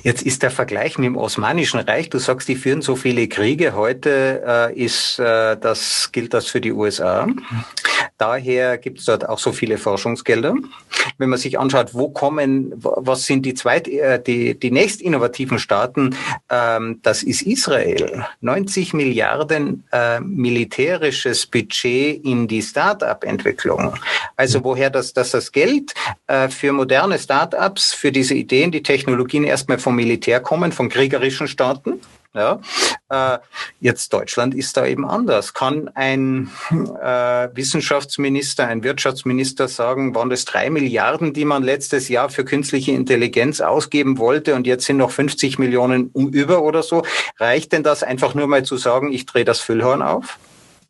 Jetzt 0.03 0.23
ist 0.23 0.43
der 0.43 0.51
Vergleich 0.51 0.99
mit 0.99 1.07
dem 1.07 1.17
Osmanischen 1.17 1.81
Reich. 1.81 2.11
Du 2.11 2.19
sagst, 2.19 2.49
die 2.49 2.57
führen 2.57 2.83
so 2.83 2.97
viele 2.97 3.29
Kriege. 3.29 3.75
Heute 3.75 4.43
äh, 4.47 4.75
ist 4.75 5.19
äh, 5.19 5.57
das 5.57 6.11
gilt 6.13 6.35
das 6.35 6.47
für 6.47 6.61
die 6.61 6.73
USA. 6.73 7.27
Daher 8.23 8.79
gibt 8.79 9.01
es 9.01 9.07
dort 9.07 9.29
auch 9.29 9.41
so 9.41 9.51
viele 9.51 9.79
Forschungsgelder. 9.79 10.55
Wenn 11.19 11.29
man 11.29 11.41
sich 11.41 11.59
anschaut, 11.59 11.93
wo 11.93 12.09
kommen, 12.09 12.73
was 12.77 13.27
sind 13.27 13.45
die 13.45 13.55
zweit, 13.55 13.89
äh, 13.89 14.23
die 14.23 14.57
die 14.57 14.71
nächst 14.71 15.03
innovativen 15.03 15.59
Staaten, 15.59 16.15
ähm, 16.49 17.01
das 17.03 17.25
ist 17.25 17.43
Israel. 17.43 18.25
90 18.41 18.95
Milliarden 18.95 19.83
äh, 19.91 20.21
militärisches 20.21 21.47
Budget 21.47 22.25
in 22.25 22.47
die 22.47 22.63
Start-up-Entwicklung. 22.63 23.95
Also 24.37 24.63
woher 24.63 24.91
das, 24.91 25.13
dass 25.15 25.33
das 25.33 25.51
Geld 25.51 25.93
äh, 26.29 26.49
für 26.49 26.73
moderne 26.73 27.19
Start-ups, 27.19 27.93
für 27.93 28.13
diese 28.13 28.35
Ideen, 28.35 28.71
die 28.71 28.85
Technologien 28.85 29.43
erstmal 29.43 29.81
vom 29.81 29.97
Militär 29.97 30.39
kommen, 30.39 30.71
von 30.71 30.89
kriegerischen 30.89 31.49
Staaten. 31.49 32.01
Ja, 32.35 32.61
äh, 33.11 33.39
jetzt 33.81 34.11
Deutschland 34.15 34.55
ist 34.55 34.79
da 34.79 34.87
eben 34.87 35.05
anders. 35.07 35.53
Kann 35.53 35.91
ein 35.95 36.51
äh, 36.71 37.49
Wissenschaftsminister, 37.55 38.67
ein 38.67 38.83
Wirtschaftsminister 38.83 39.69
sagen, 39.69 40.15
waren 40.15 40.31
das 40.31 40.47
drei 40.47 40.71
Milliarden, 40.71 41.35
die 41.35 41.45
man 41.45 41.63
letztes 41.63 42.09
Jahr 42.09 42.31
für 42.31 42.47
künstliche 42.47 42.93
Intelligenz 42.93 43.61
ausgeben 43.61 44.17
wollte 44.17 44.55
und 44.55 44.67
jetzt 44.67 44.87
sind 44.87 44.97
noch 44.97 45.11
50 45.11 45.59
Millionen 45.59 46.11
über 46.15 46.63
oder 46.63 46.83
so? 46.83 47.05
Reicht 47.39 47.73
denn 47.73 47.83
das 47.83 48.03
einfach 48.03 48.35
nur 48.35 48.47
mal 48.47 48.65
zu 48.65 48.79
sagen, 48.79 49.13
ich 49.13 49.27
drehe 49.27 49.45
das 49.45 49.61
Füllhorn 49.61 50.01
auf? 50.01 50.39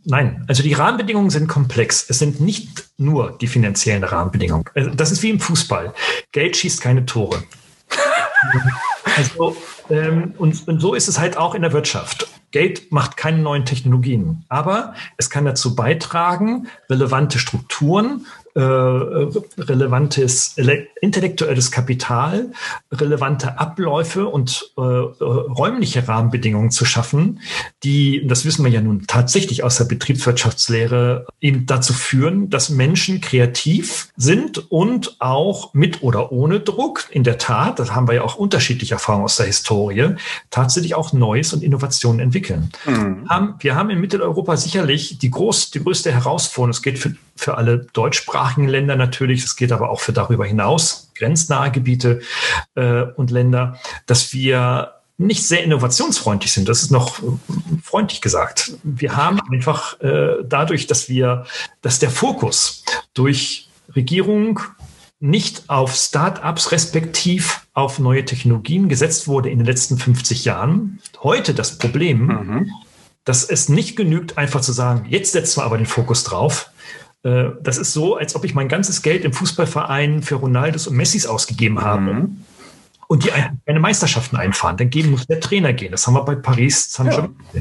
Nein, 0.05 0.45
also 0.47 0.63
die 0.63 0.75
Rahmenbedingungen 0.75 1.31
sind 1.31 1.49
komplex. 1.49 2.07
Es 2.09 2.21
sind 2.21 2.41
nicht 2.41 2.85
nur 2.99 3.37
die 3.41 3.49
finanziellen 3.49 4.05
Rahmenbedingungen. 4.05 4.65
Also 4.75 4.91
das 4.91 5.11
ist 5.11 5.23
wie 5.25 5.31
im 5.31 5.41
Fußball. 5.41 5.93
Geld 6.31 6.57
schießt 6.57 6.81
keine 6.81 7.05
Tore. 7.05 7.43
also, 9.17 9.57
ähm, 9.91 10.35
und, 10.39 10.67
und 10.67 10.81
so 10.81 10.95
ist 10.95 11.09
es 11.09 11.19
halt 11.19 11.37
auch 11.37 11.55
in 11.55 11.63
der 11.63 11.73
Wirtschaft. 11.73 12.27
Geld 12.51 12.93
macht 12.93 13.17
keine 13.17 13.39
neuen 13.39 13.65
Technologien, 13.65 14.45
aber 14.49 14.95
es 15.17 15.31
kann 15.31 15.45
dazu 15.47 15.75
beitragen, 15.75 16.69
relevante 16.91 17.39
Strukturen 17.39 18.27
äh, 18.55 18.61
relevantes 18.61 20.57
intellektuelles 21.01 21.71
Kapital, 21.71 22.53
relevante 22.93 23.59
Abläufe 23.59 24.27
und 24.27 24.73
äh, 24.77 24.83
äh, 24.83 25.25
räumliche 25.25 26.07
Rahmenbedingungen 26.07 26.71
zu 26.71 26.85
schaffen, 26.85 27.41
die, 27.83 28.27
das 28.27 28.45
wissen 28.45 28.65
wir 28.65 28.71
ja 28.71 28.81
nun 28.81 29.07
tatsächlich 29.07 29.65
aus 29.65 29.79
der 29.79 29.87
Betriebswirtschaftslehre, 29.87 31.27
eben 31.41 31.67
dazu 31.67 31.93
führen, 31.93 32.51
dass 32.51 32.69
Menschen 32.69 33.21
kreativ 33.21 34.11
sind 34.17 34.71
und 34.71 35.17
auch 35.19 35.73
mit 35.73 36.03
oder 36.03 36.31
ohne 36.31 36.61
Druck, 36.61 37.07
in 37.11 37.25
der 37.25 37.39
Tat, 37.39 37.79
das 37.79 37.95
haben 37.95 38.07
wir 38.07 38.15
ja 38.15 38.23
auch 38.23 38.37
unterschiedliche 38.37 38.95
Erfahrungen 38.95 39.25
aus 39.25 39.37
der 39.37 39.47
Historie, 39.47 40.17
tatsächlich 40.51 40.95
auch 40.95 41.13
Neues 41.13 41.53
und 41.53 41.63
Innovationen 41.63 42.21
entwickeln. 42.21 42.71
Mhm. 42.87 43.29
wir 43.61 43.75
haben 43.75 43.91
in 43.91 44.01
Mitteleuropa 44.01 44.57
sicherlich 44.57 45.19
die, 45.19 45.31
groß, 45.31 45.71
die 45.71 45.83
größte 45.83 46.13
Herausforderung, 46.13 46.71
es 46.71 46.83
geht 46.83 46.99
für, 46.99 47.15
für 47.35 47.57
alle 47.57 47.87
Deutschsprachigen, 47.93 48.42
deutschsprachigen 48.43 48.69
Länder 48.69 48.97
natürlich, 48.97 49.45
es 49.45 49.57
geht 49.57 49.73
aber 49.73 49.91
auch 49.91 50.01
für 50.01 50.13
darüber 50.13 50.45
hinaus, 50.45 51.11
grenznahe 51.15 51.71
Gebiete 51.71 52.21
äh, 52.75 53.03
und 53.17 53.31
Länder, 53.31 53.79
dass 54.07 54.33
wir 54.33 54.95
nicht 55.19 55.47
sehr 55.47 55.63
innovationsfreundlich 55.63 56.53
sind. 56.53 56.69
Das 56.69 56.83
ist 56.83 56.91
noch 56.91 57.23
äh, 57.23 57.27
freundlich 57.83 58.21
gesagt. 58.21 58.73
Wir 58.83 59.17
haben 59.17 59.41
einfach 59.53 60.01
äh, 60.01 60.43
dadurch, 60.45 60.87
dass 60.87 61.09
wir, 61.09 61.45
dass 61.83 62.01
der 62.01 62.11
Fokus 62.11 62.85
durch 63.15 63.69
Regierung 63.95 64.61
nicht 65.21 65.69
auf 65.69 65.95
Start-ups 65.95 66.73
respektiv 66.73 67.67
auf 67.75 68.01
neue 68.01 68.25
Technologien 68.25 68.89
gesetzt 68.89 69.29
wurde 69.29 69.51
in 69.51 69.59
den 69.59 69.67
letzten 69.67 69.97
50 69.97 70.45
Jahren. 70.45 70.99
Heute 71.23 71.55
das 71.55 71.79
Problem, 71.79 72.27
mhm. 72.27 72.71
dass 73.25 73.45
es 73.45 73.69
nicht 73.69 73.95
genügt, 73.95 74.37
einfach 74.37 74.63
zu 74.63 74.73
sagen, 74.73 75.07
jetzt 75.09 75.31
setzen 75.31 75.61
wir 75.61 75.65
aber 75.65 75.79
den 75.79 75.87
Fokus 75.87 76.25
drauf, 76.25 76.72
das 77.23 77.79
ist 77.79 77.93
so, 77.93 78.17
als 78.17 78.35
ob 78.35 78.45
ich 78.45 78.55
mein 78.55 78.69
ganzes 78.69 79.03
Geld 79.03 79.25
im 79.25 79.33
Fußballverein 79.33 80.23
für 80.23 80.37
Ronaldos 80.37 80.89
und 80.89 80.97
Messis 80.97 81.27
ausgegeben 81.27 81.81
habe. 81.81 82.01
Mhm. 82.01 82.37
Und 83.07 83.25
die 83.25 83.31
keine 83.67 83.79
Meisterschaften 83.79 84.37
einfahren. 84.37 84.77
Dann 84.77 84.91
gehen 84.91 85.11
muss 85.11 85.27
der 85.27 85.39
Trainer 85.39 85.73
gehen. 85.73 85.93
Das 85.93 86.07
haben 86.07 86.15
wir 86.15 86.25
bei 86.25 86.35
Paris 86.35 86.93
Saint-Germain. 86.93 87.35
Ja. 87.53 87.61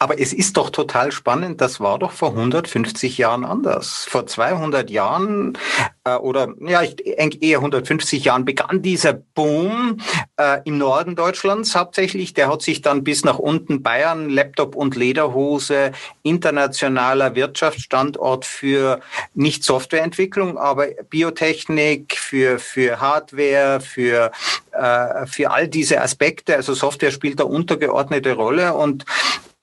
Aber 0.00 0.20
es 0.20 0.32
ist 0.32 0.56
doch 0.56 0.70
total 0.70 1.10
spannend, 1.10 1.60
das 1.60 1.80
war 1.80 1.98
doch 1.98 2.12
vor 2.12 2.30
150 2.30 3.18
Jahren 3.18 3.44
anders. 3.44 4.06
Vor 4.08 4.26
200 4.26 4.90
Jahren 4.90 5.58
äh, 6.04 6.14
oder 6.14 6.54
ja, 6.60 6.82
ich 6.82 6.96
denke 6.96 7.38
eher 7.40 7.58
150 7.58 8.24
Jahren 8.24 8.44
begann 8.44 8.82
dieser 8.82 9.12
Boom 9.12 9.98
äh, 10.36 10.60
im 10.64 10.78
Norden 10.78 11.16
Deutschlands 11.16 11.74
hauptsächlich. 11.74 12.32
Der 12.32 12.48
hat 12.50 12.62
sich 12.62 12.80
dann 12.80 13.02
bis 13.02 13.24
nach 13.24 13.38
unten 13.38 13.82
Bayern, 13.82 14.30
Laptop 14.30 14.76
und 14.76 14.94
Lederhose, 14.94 15.92
internationaler 16.22 17.34
Wirtschaftsstandort 17.34 18.44
für 18.44 19.00
nicht 19.34 19.64
Softwareentwicklung, 19.64 20.58
aber 20.58 20.86
Biotechnik, 21.10 22.16
für, 22.16 22.58
für 22.58 23.00
Hardware, 23.00 23.80
für, 23.80 24.30
äh, 24.72 25.26
für 25.26 25.50
all 25.50 25.68
diese 25.68 26.00
Aspekte. 26.00 26.54
Also 26.54 26.74
Software 26.74 27.10
spielt 27.10 27.40
da 27.40 27.44
untergeordnete 27.44 28.34
Rolle 28.34 28.74
und 28.74 29.04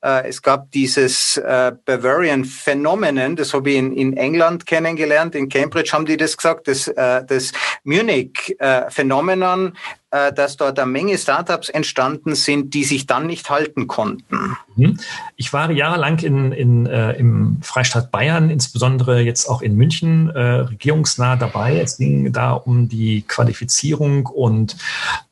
es 0.00 0.42
gab 0.42 0.70
dieses 0.70 1.36
äh, 1.38 1.72
Bavarian 1.84 2.44
Phenomenon, 2.44 3.34
das 3.34 3.54
habe 3.54 3.70
ich 3.70 3.76
in, 3.76 3.92
in 3.92 4.16
England 4.16 4.66
kennengelernt, 4.66 5.34
in 5.34 5.48
Cambridge 5.48 5.90
haben 5.92 6.06
die 6.06 6.16
das 6.16 6.36
gesagt, 6.36 6.68
das, 6.68 6.86
äh, 6.88 7.24
das 7.24 7.52
Munich 7.82 8.54
äh, 8.58 8.90
Phenomenon, 8.90 9.76
äh, 10.10 10.32
dass 10.32 10.56
dort 10.56 10.78
eine 10.78 10.90
Menge 10.90 11.18
Startups 11.18 11.68
entstanden 11.68 12.34
sind, 12.34 12.74
die 12.74 12.84
sich 12.84 13.06
dann 13.06 13.26
nicht 13.26 13.50
halten 13.50 13.86
konnten. 13.86 14.56
Mhm. 14.76 14.98
Ich 15.36 15.52
war 15.52 15.70
jahrelang 15.70 16.18
in, 16.20 16.52
in, 16.52 16.86
äh, 16.86 17.12
im 17.12 17.58
Freistaat 17.62 18.10
Bayern, 18.10 18.50
insbesondere 18.50 19.20
jetzt 19.20 19.48
auch 19.48 19.62
in 19.62 19.74
München, 19.76 20.30
äh, 20.30 20.40
regierungsnah 20.40 21.36
dabei. 21.36 21.80
Es 21.80 21.98
ging 21.98 22.32
da 22.32 22.52
um 22.52 22.88
die 22.88 23.22
Qualifizierung 23.22 24.26
und 24.26 24.76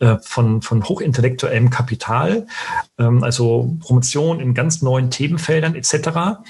äh, 0.00 0.16
von, 0.22 0.62
von 0.62 0.84
hochintellektuellem 0.84 1.70
Kapital, 1.70 2.46
ähm, 2.98 3.22
also 3.22 3.76
Promotion 3.80 4.40
in 4.40 4.54
ganz 4.54 4.82
neuen 4.82 5.10
Themenfeldern 5.10 5.74
etc. 5.74 6.40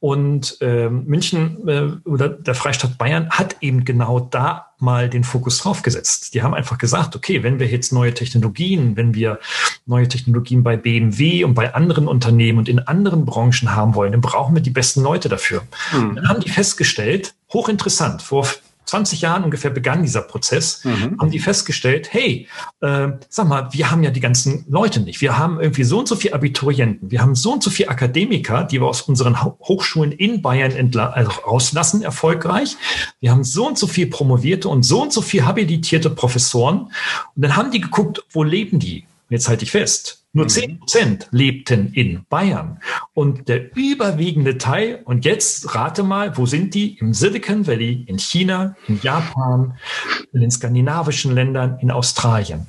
Und 0.00 0.58
äh, 0.60 0.88
München 0.88 1.68
äh, 1.68 2.08
oder 2.08 2.28
der 2.28 2.54
Freistaat 2.54 2.98
Bayern 2.98 3.30
hat 3.30 3.56
eben 3.60 3.84
genau 3.84 4.20
da 4.20 4.66
mal 4.78 5.08
den 5.10 5.24
Fokus 5.24 5.58
drauf 5.58 5.82
gesetzt. 5.82 6.34
Die 6.34 6.42
haben 6.42 6.54
einfach 6.54 6.78
gesagt, 6.78 7.16
okay, 7.16 7.42
wenn 7.42 7.58
wir 7.58 7.66
jetzt 7.66 7.92
neue 7.92 8.14
Technologien, 8.14 8.96
wenn 8.96 9.14
wir 9.14 9.40
neue 9.86 10.06
Technologien 10.06 10.62
bei 10.62 10.76
BMW 10.76 11.42
und 11.42 11.54
bei 11.54 11.74
anderen 11.74 12.06
Unternehmen 12.06 12.37
und 12.58 12.68
in 12.68 12.80
anderen 12.80 13.24
Branchen 13.24 13.74
haben 13.74 13.94
wollen, 13.94 14.12
dann 14.12 14.20
brauchen 14.20 14.54
wir 14.54 14.62
die 14.62 14.70
besten 14.70 15.02
Leute 15.02 15.28
dafür. 15.28 15.62
Mhm. 15.92 16.16
Dann 16.16 16.28
haben 16.28 16.40
die 16.40 16.50
festgestellt, 16.50 17.34
hochinteressant, 17.52 18.22
vor 18.22 18.46
20 18.88 19.20
Jahren 19.20 19.44
ungefähr 19.44 19.70
begann 19.70 20.02
dieser 20.02 20.22
Prozess, 20.22 20.84
mhm. 20.84 21.16
haben 21.20 21.30
die 21.30 21.38
festgestellt, 21.38 22.08
hey, 22.10 22.48
äh, 22.80 23.08
sag 23.28 23.46
mal, 23.46 23.68
wir 23.72 23.90
haben 23.90 24.02
ja 24.02 24.10
die 24.10 24.20
ganzen 24.20 24.64
Leute 24.68 25.00
nicht. 25.00 25.20
Wir 25.20 25.38
haben 25.38 25.60
irgendwie 25.60 25.84
so 25.84 25.98
und 25.98 26.08
so 26.08 26.16
viele 26.16 26.34
Abiturienten, 26.34 27.10
wir 27.10 27.20
haben 27.20 27.34
so 27.34 27.52
und 27.52 27.62
so 27.62 27.70
viele 27.70 27.90
Akademiker, 27.90 28.64
die 28.64 28.80
wir 28.80 28.86
aus 28.86 29.02
unseren 29.02 29.42
Hochschulen 29.42 30.12
in 30.12 30.42
Bayern 30.42 30.72
also 30.96 31.30
rauslassen, 31.46 32.02
erfolgreich. 32.02 32.76
Wir 33.20 33.30
haben 33.30 33.44
so 33.44 33.66
und 33.66 33.78
so 33.78 33.86
viel 33.86 34.06
promovierte 34.06 34.68
und 34.68 34.82
so 34.84 35.02
und 35.02 35.12
so 35.12 35.20
viel 35.20 35.44
habilitierte 35.44 36.10
Professoren. 36.10 36.90
Und 37.36 37.42
dann 37.42 37.56
haben 37.56 37.70
die 37.70 37.80
geguckt, 37.80 38.24
wo 38.30 38.42
leben 38.42 38.78
die? 38.78 39.04
Jetzt 39.28 39.48
halte 39.48 39.64
ich 39.64 39.70
fest. 39.70 40.24
Nur 40.38 40.46
mhm. 40.46 40.50
zehn 40.50 40.78
Prozent 40.78 41.28
lebten 41.32 41.92
in 41.94 42.24
Bayern. 42.28 42.78
Und 43.12 43.48
der 43.48 43.76
überwiegende 43.76 44.56
Teil, 44.56 45.02
und 45.04 45.24
jetzt 45.24 45.74
rate 45.74 46.04
mal, 46.04 46.36
wo 46.36 46.46
sind 46.46 46.74
die? 46.74 46.96
Im 46.98 47.12
Silicon 47.12 47.66
Valley, 47.66 48.04
in 48.06 48.20
China, 48.20 48.76
in 48.86 49.00
Japan, 49.02 49.74
in 50.32 50.40
den 50.40 50.52
skandinavischen 50.52 51.34
Ländern, 51.34 51.78
in 51.80 51.90
Australien. 51.90 52.68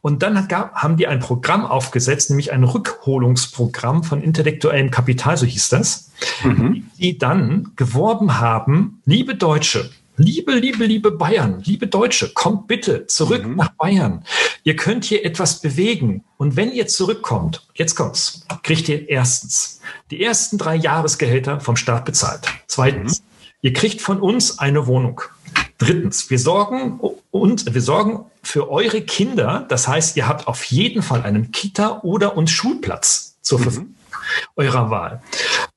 Und 0.00 0.22
dann 0.22 0.48
gab, 0.48 0.74
haben 0.74 0.96
die 0.96 1.06
ein 1.06 1.20
Programm 1.20 1.66
aufgesetzt, 1.66 2.30
nämlich 2.30 2.50
ein 2.50 2.64
Rückholungsprogramm 2.64 4.04
von 4.04 4.22
intellektuellem 4.22 4.90
Kapital, 4.90 5.36
so 5.36 5.44
hieß 5.44 5.68
das, 5.68 6.12
mhm. 6.42 6.86
die 6.98 7.18
dann 7.18 7.72
geworben 7.76 8.40
haben, 8.40 9.02
liebe 9.04 9.34
Deutsche, 9.34 9.90
Liebe, 10.16 10.52
liebe, 10.52 10.84
liebe 10.84 11.10
Bayern, 11.10 11.62
liebe 11.64 11.86
Deutsche, 11.86 12.32
kommt 12.34 12.66
bitte 12.66 13.06
zurück 13.06 13.46
mhm. 13.46 13.56
nach 13.56 13.70
Bayern. 13.70 14.24
Ihr 14.62 14.76
könnt 14.76 15.04
hier 15.04 15.24
etwas 15.24 15.60
bewegen. 15.60 16.22
Und 16.36 16.56
wenn 16.56 16.70
ihr 16.70 16.86
zurückkommt, 16.86 17.66
jetzt 17.74 17.94
kommt's, 17.94 18.46
kriegt 18.62 18.88
ihr 18.90 19.08
erstens 19.08 19.80
die 20.10 20.22
ersten 20.22 20.58
drei 20.58 20.76
Jahresgehälter 20.76 21.60
vom 21.60 21.76
Staat 21.76 22.04
bezahlt. 22.04 22.46
Zweitens, 22.66 23.20
mhm. 23.20 23.26
ihr 23.62 23.72
kriegt 23.72 24.02
von 24.02 24.20
uns 24.20 24.58
eine 24.58 24.86
Wohnung. 24.86 25.22
Drittens, 25.78 26.28
wir 26.30 26.38
sorgen 26.38 27.00
und 27.30 27.74
wir 27.74 27.80
sorgen 27.80 28.26
für 28.42 28.70
eure 28.70 29.00
Kinder. 29.00 29.64
Das 29.68 29.88
heißt, 29.88 30.16
ihr 30.16 30.28
habt 30.28 30.46
auf 30.46 30.64
jeden 30.64 31.02
Fall 31.02 31.22
einen 31.22 31.52
Kita- 31.52 32.02
oder 32.02 32.36
und 32.36 32.50
Schulplatz 32.50 33.38
zur 33.40 33.60
mhm. 33.60 33.94
Eurer 34.56 34.90
Wahl. 34.90 35.22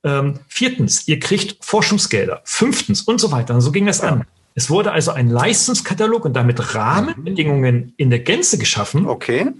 Ähm, 0.03 0.39
viertens, 0.47 1.07
ihr 1.07 1.19
kriegt 1.19 1.63
Forschungsgelder. 1.63 2.41
Fünftens 2.43 3.01
und 3.01 3.19
so 3.19 3.31
weiter. 3.31 3.55
Und 3.55 3.61
so 3.61 3.71
ging 3.71 3.85
das 3.85 4.01
ja. 4.01 4.09
an. 4.09 4.25
Es 4.57 4.69
wurde 4.69 4.93
also 4.93 5.11
ein 5.11 5.29
Leistungskatalog 5.29 6.23
und 6.23 6.33
damit 6.33 6.75
Rahmenbedingungen 6.75 7.93
in 7.97 8.09
der 8.09 8.19
Gänze 8.19 8.57
geschaffen. 8.57 9.05
Okay. 9.05 9.51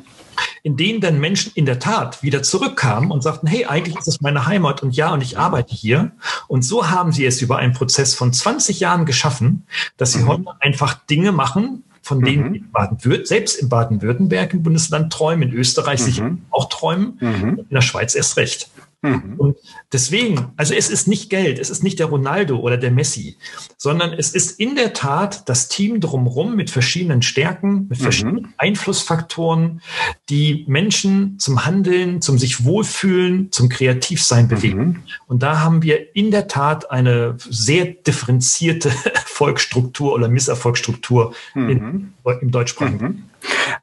In 0.63 0.77
denen 0.77 1.01
dann 1.01 1.19
Menschen 1.19 1.51
in 1.55 1.65
der 1.65 1.79
Tat 1.79 2.23
wieder 2.23 2.43
zurückkamen 2.43 3.11
und 3.11 3.21
sagten, 3.21 3.47
hey, 3.47 3.65
eigentlich 3.65 3.97
ist 3.97 4.07
das 4.07 4.21
meine 4.21 4.45
Heimat 4.45 4.83
und 4.83 4.95
ja, 4.95 5.13
und 5.13 5.21
ich 5.21 5.37
arbeite 5.37 5.75
hier. 5.75 6.11
Und 6.47 6.63
so 6.63 6.89
haben 6.89 7.11
sie 7.11 7.25
es 7.25 7.41
über 7.41 7.57
einen 7.57 7.73
Prozess 7.73 8.13
von 8.15 8.31
20 8.31 8.79
Jahren 8.79 9.05
geschaffen, 9.05 9.65
dass 9.97 10.13
sie 10.13 10.19
mhm. 10.19 10.27
heute 10.27 10.45
einfach 10.61 10.93
Dinge 10.93 11.33
machen, 11.33 11.83
von 12.01 12.21
denen 12.21 12.51
mhm. 12.51 12.71
Baden 12.71 13.25
selbst 13.25 13.55
in 13.55 13.67
Baden-Württemberg 13.67 14.53
im 14.53 14.63
Bundesland 14.63 15.11
träumen, 15.11 15.49
in 15.49 15.55
Österreich 15.55 15.99
mhm. 16.01 16.05
sicher 16.05 16.37
auch 16.51 16.69
träumen, 16.69 17.17
mhm. 17.19 17.59
in 17.59 17.69
der 17.69 17.81
Schweiz 17.81 18.15
erst 18.15 18.37
recht. 18.37 18.69
Mhm. 19.05 19.35
Und 19.37 19.57
deswegen, 19.91 20.51
also 20.57 20.73
es 20.73 20.89
ist 20.89 21.07
nicht 21.07 21.29
Geld, 21.29 21.59
es 21.59 21.69
ist 21.69 21.83
nicht 21.83 21.99
der 21.99 22.07
Ronaldo 22.07 22.57
oder 22.59 22.77
der 22.77 22.91
Messi, 22.91 23.37
sondern 23.77 24.13
es 24.13 24.33
ist 24.33 24.59
in 24.59 24.75
der 24.75 24.93
Tat 24.93 25.47
das 25.47 25.67
Team 25.67 25.99
drumherum 25.99 26.55
mit 26.55 26.69
verschiedenen 26.69 27.21
Stärken, 27.21 27.87
mit 27.89 27.99
verschiedenen 27.99 28.43
mhm. 28.43 28.53
Einflussfaktoren, 28.57 29.81
die 30.29 30.65
Menschen 30.67 31.37
zum 31.39 31.65
Handeln, 31.65 32.21
zum 32.21 32.37
sich 32.37 32.65
wohlfühlen, 32.65 33.51
zum 33.51 33.69
Kreativsein 33.69 34.47
bewegen. 34.47 34.85
Mhm. 34.85 35.03
Und 35.27 35.43
da 35.43 35.59
haben 35.59 35.83
wir 35.83 36.15
in 36.15 36.31
der 36.31 36.47
Tat 36.47 36.91
eine 36.91 37.37
sehr 37.37 37.85
differenzierte 37.85 38.89
Erfolgsstruktur 39.13 40.13
oder 40.13 40.27
Misserfolgsstruktur 40.27 41.33
in, 41.53 41.67
mhm. 41.67 42.13
im 42.41 42.51
deutschsprachigen. 42.51 43.29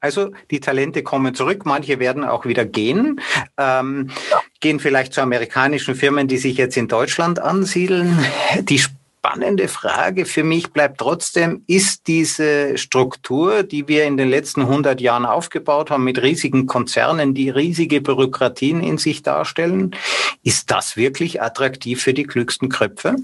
Also 0.01 0.31
die 0.51 0.61
Talente 0.61 1.03
kommen 1.03 1.35
zurück, 1.35 1.62
manche 1.64 1.98
werden 1.98 2.25
auch 2.25 2.44
wieder 2.44 2.64
gehen, 2.64 3.20
ähm, 3.59 4.11
ja. 4.31 4.40
gehen 4.61 4.81
vielleicht 4.81 5.12
zu 5.14 5.22
amerikanischen 5.22 5.94
Firmen, 5.94 6.29
die 6.29 6.38
sich 6.38 6.57
jetzt 6.57 6.77
in 6.77 6.88
Deutschland 6.88 7.38
ansiedeln. 7.38 8.18
Die 8.61 8.81
spannende 9.22 9.68
Frage 9.68 10.27
für 10.27 10.42
mich 10.42 10.72
bleibt 10.72 10.98
trotzdem, 10.98 11.62
ist 11.68 12.09
diese 12.09 12.77
Struktur, 12.77 13.62
die 13.62 13.87
wir 13.87 14.05
in 14.05 14.16
den 14.16 14.29
letzten 14.29 14.62
100 14.62 15.01
Jahren 15.01 15.25
aufgebaut 15.25 15.90
haben, 15.90 16.03
mit 16.03 16.20
riesigen 16.20 16.66
Konzernen, 16.66 17.33
die 17.33 17.48
riesige 17.48 18.01
Bürokratien 18.01 18.83
in 18.83 18.98
sich 18.98 19.22
darstellen, 19.22 19.94
ist 20.42 20.72
das 20.72 20.96
wirklich 20.96 21.40
attraktiv 21.40 22.03
für 22.03 22.14
die 22.14 22.25
klügsten 22.25 22.68
Köpfe? 22.68 23.14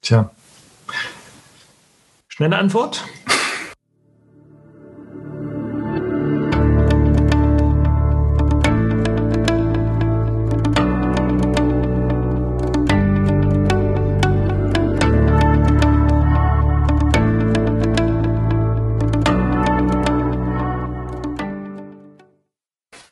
Tja. 0.00 0.30
Schnelle 2.28 2.56
Antwort? 2.56 3.04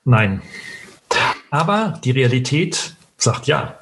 Nein. 0.09 0.40
Aber 1.51 2.01
die 2.03 2.12
Realität 2.12 2.97
sagt 3.18 3.47
ja. 3.47 3.79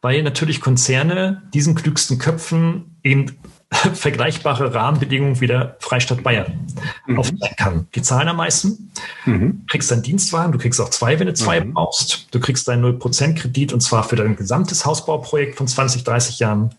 Weil 0.00 0.22
natürlich 0.22 0.60
Konzerne 0.60 1.42
diesen 1.52 1.74
klügsten 1.74 2.18
Köpfen 2.18 2.96
eben 3.02 3.36
vergleichbare 3.94 4.72
Rahmenbedingungen 4.74 5.40
wie 5.40 5.48
der 5.48 5.76
Freistaat 5.80 6.22
Bayern 6.22 6.66
mhm. 7.06 7.18
aufzeigen 7.18 7.56
kann. 7.56 7.88
Die 7.96 8.02
zahlen 8.02 8.28
am 8.28 8.36
meisten. 8.36 8.92
Mhm. 9.26 9.62
Du 9.62 9.66
kriegst 9.66 9.90
deinen 9.90 10.02
Dienstwagen, 10.02 10.52
du 10.52 10.58
kriegst 10.58 10.80
auch 10.80 10.90
zwei, 10.90 11.18
wenn 11.18 11.26
du 11.26 11.34
zwei 11.34 11.60
mhm. 11.60 11.74
brauchst. 11.74 12.28
Du 12.30 12.38
kriegst 12.38 12.68
deinen 12.68 12.84
0% 12.84 13.34
Kredit 13.34 13.72
und 13.72 13.80
zwar 13.80 14.04
für 14.04 14.16
dein 14.16 14.36
gesamtes 14.36 14.86
Hausbauprojekt 14.86 15.56
von 15.56 15.66
20, 15.66 16.04
30 16.04 16.38
Jahren. 16.38 16.70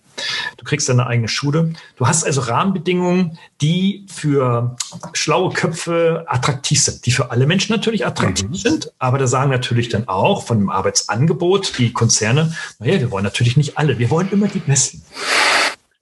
Du 0.58 0.66
kriegst 0.66 0.88
deine 0.90 1.08
eigene 1.08 1.28
Schule. 1.28 1.74
Du 1.98 2.08
hast 2.08 2.24
also 2.24 2.42
Rahmenbedingungen, 2.42 3.38
die 3.62 4.06
für 4.08 4.76
schlaue 5.14 5.54
Köpfe 5.54 6.26
attraktiv 6.28 6.82
sind, 6.82 7.06
die 7.06 7.12
für 7.12 7.32
alle 7.32 7.48
Menschen 7.48 7.74
natürlich 7.74 8.06
attraktiv 8.06 8.50
mhm. 8.50 8.56
sind. 8.56 8.94
Aber 9.00 9.18
da 9.18 9.28
sagen 9.28 9.52
natürlich 9.52 9.90
dann 9.90 10.08
auch 10.08 10.44
von 10.44 10.60
dem 10.60 10.70
Arbeitsangebot 10.70 11.78
die 11.78 11.94
Konzerne, 11.94 12.54
naja, 12.80 13.00
wir 13.00 13.12
wollen 13.12 13.24
natürlich 13.24 13.58
nicht 13.58 13.78
alle, 13.78 14.00
wir 14.00 14.10
wollen 14.10 14.30
immer 14.32 14.48
die 14.48 14.60
Besten. 14.60 15.02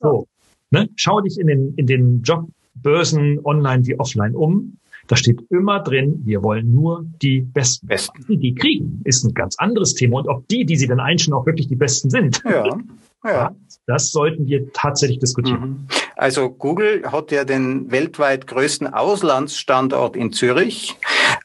So, 0.01 0.27
ne? 0.71 0.89
Schau 0.95 1.21
dich 1.21 1.39
in 1.39 1.47
den, 1.47 1.73
in 1.75 1.87
den 1.87 2.23
Jobbörsen 2.23 3.39
online 3.43 3.85
wie 3.85 3.99
offline 3.99 4.35
um. 4.35 4.77
Da 5.07 5.15
steht 5.15 5.39
immer 5.49 5.79
drin, 5.79 6.21
wir 6.23 6.43
wollen 6.43 6.71
nur 6.71 7.03
die 7.19 7.41
Besten. 7.41 7.87
Besten. 7.87 8.25
Die, 8.27 8.37
die 8.37 8.53
kriegen, 8.53 9.01
ist 9.05 9.23
ein 9.23 9.33
ganz 9.33 9.57
anderes 9.57 9.95
Thema. 9.95 10.19
Und 10.19 10.27
ob 10.27 10.47
die, 10.49 10.65
die 10.65 10.75
sie 10.75 10.85
dann 10.85 10.99
einstellen, 10.99 11.33
auch 11.33 11.47
wirklich 11.47 11.67
die 11.67 11.75
Besten 11.75 12.09
sind. 12.11 12.43
Ja. 12.45 12.77
Ja. 13.23 13.53
Das 13.85 14.11
sollten 14.11 14.47
wir 14.47 14.71
tatsächlich 14.71 15.19
diskutieren. 15.19 15.61
Mhm. 15.61 15.87
Also 16.15 16.49
Google 16.49 17.03
hat 17.11 17.31
ja 17.31 17.43
den 17.43 17.91
weltweit 17.91 18.47
größten 18.47 18.93
Auslandsstandort 18.93 20.15
in 20.15 20.31
Zürich, 20.31 20.95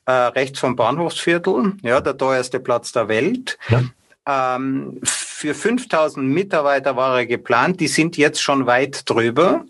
äh, 0.07 0.13
rechts 0.13 0.61
vom 0.61 0.77
Bahnhofsviertel, 0.77 1.75
ja, 1.83 2.01
der 2.01 2.17
teuerste 2.17 2.61
Platz 2.61 2.93
der 2.93 3.09
Welt. 3.09 3.59
Ja. 3.69 3.83
Ähm, 4.27 5.01
für 5.05 5.55
5000 5.55 6.27
Mitarbeiter 6.27 6.97
war 6.97 7.19
er 7.19 7.27
geplant, 7.27 7.81
die 7.81 7.89
sind 7.89 8.17
jetzt 8.17 8.41
schon 8.41 8.67
weit 8.67 9.09
drüber. 9.09 9.65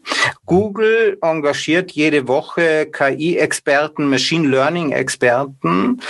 Google 0.46 1.18
engagiert 1.22 1.90
jede 1.92 2.28
Woche 2.28 2.86
KI-Experten, 2.86 4.08
Machine 4.08 4.48
Learning-Experten 4.48 6.00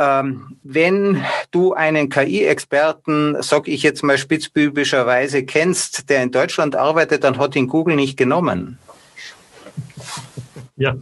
Ähm, 0.00 0.56
wenn 0.62 1.22
du 1.50 1.74
einen 1.74 2.08
KI-Experten, 2.08 3.36
sag 3.40 3.68
ich 3.68 3.82
jetzt 3.82 4.02
mal 4.02 4.16
spitzbübischerweise, 4.16 5.44
kennst, 5.44 6.08
der 6.08 6.22
in 6.22 6.30
Deutschland 6.30 6.74
arbeitet, 6.74 7.22
dann 7.22 7.36
hat 7.36 7.54
ihn 7.54 7.66
Google 7.66 7.96
nicht 7.96 8.16
genommen. 8.16 8.78
Ja, 10.76 10.96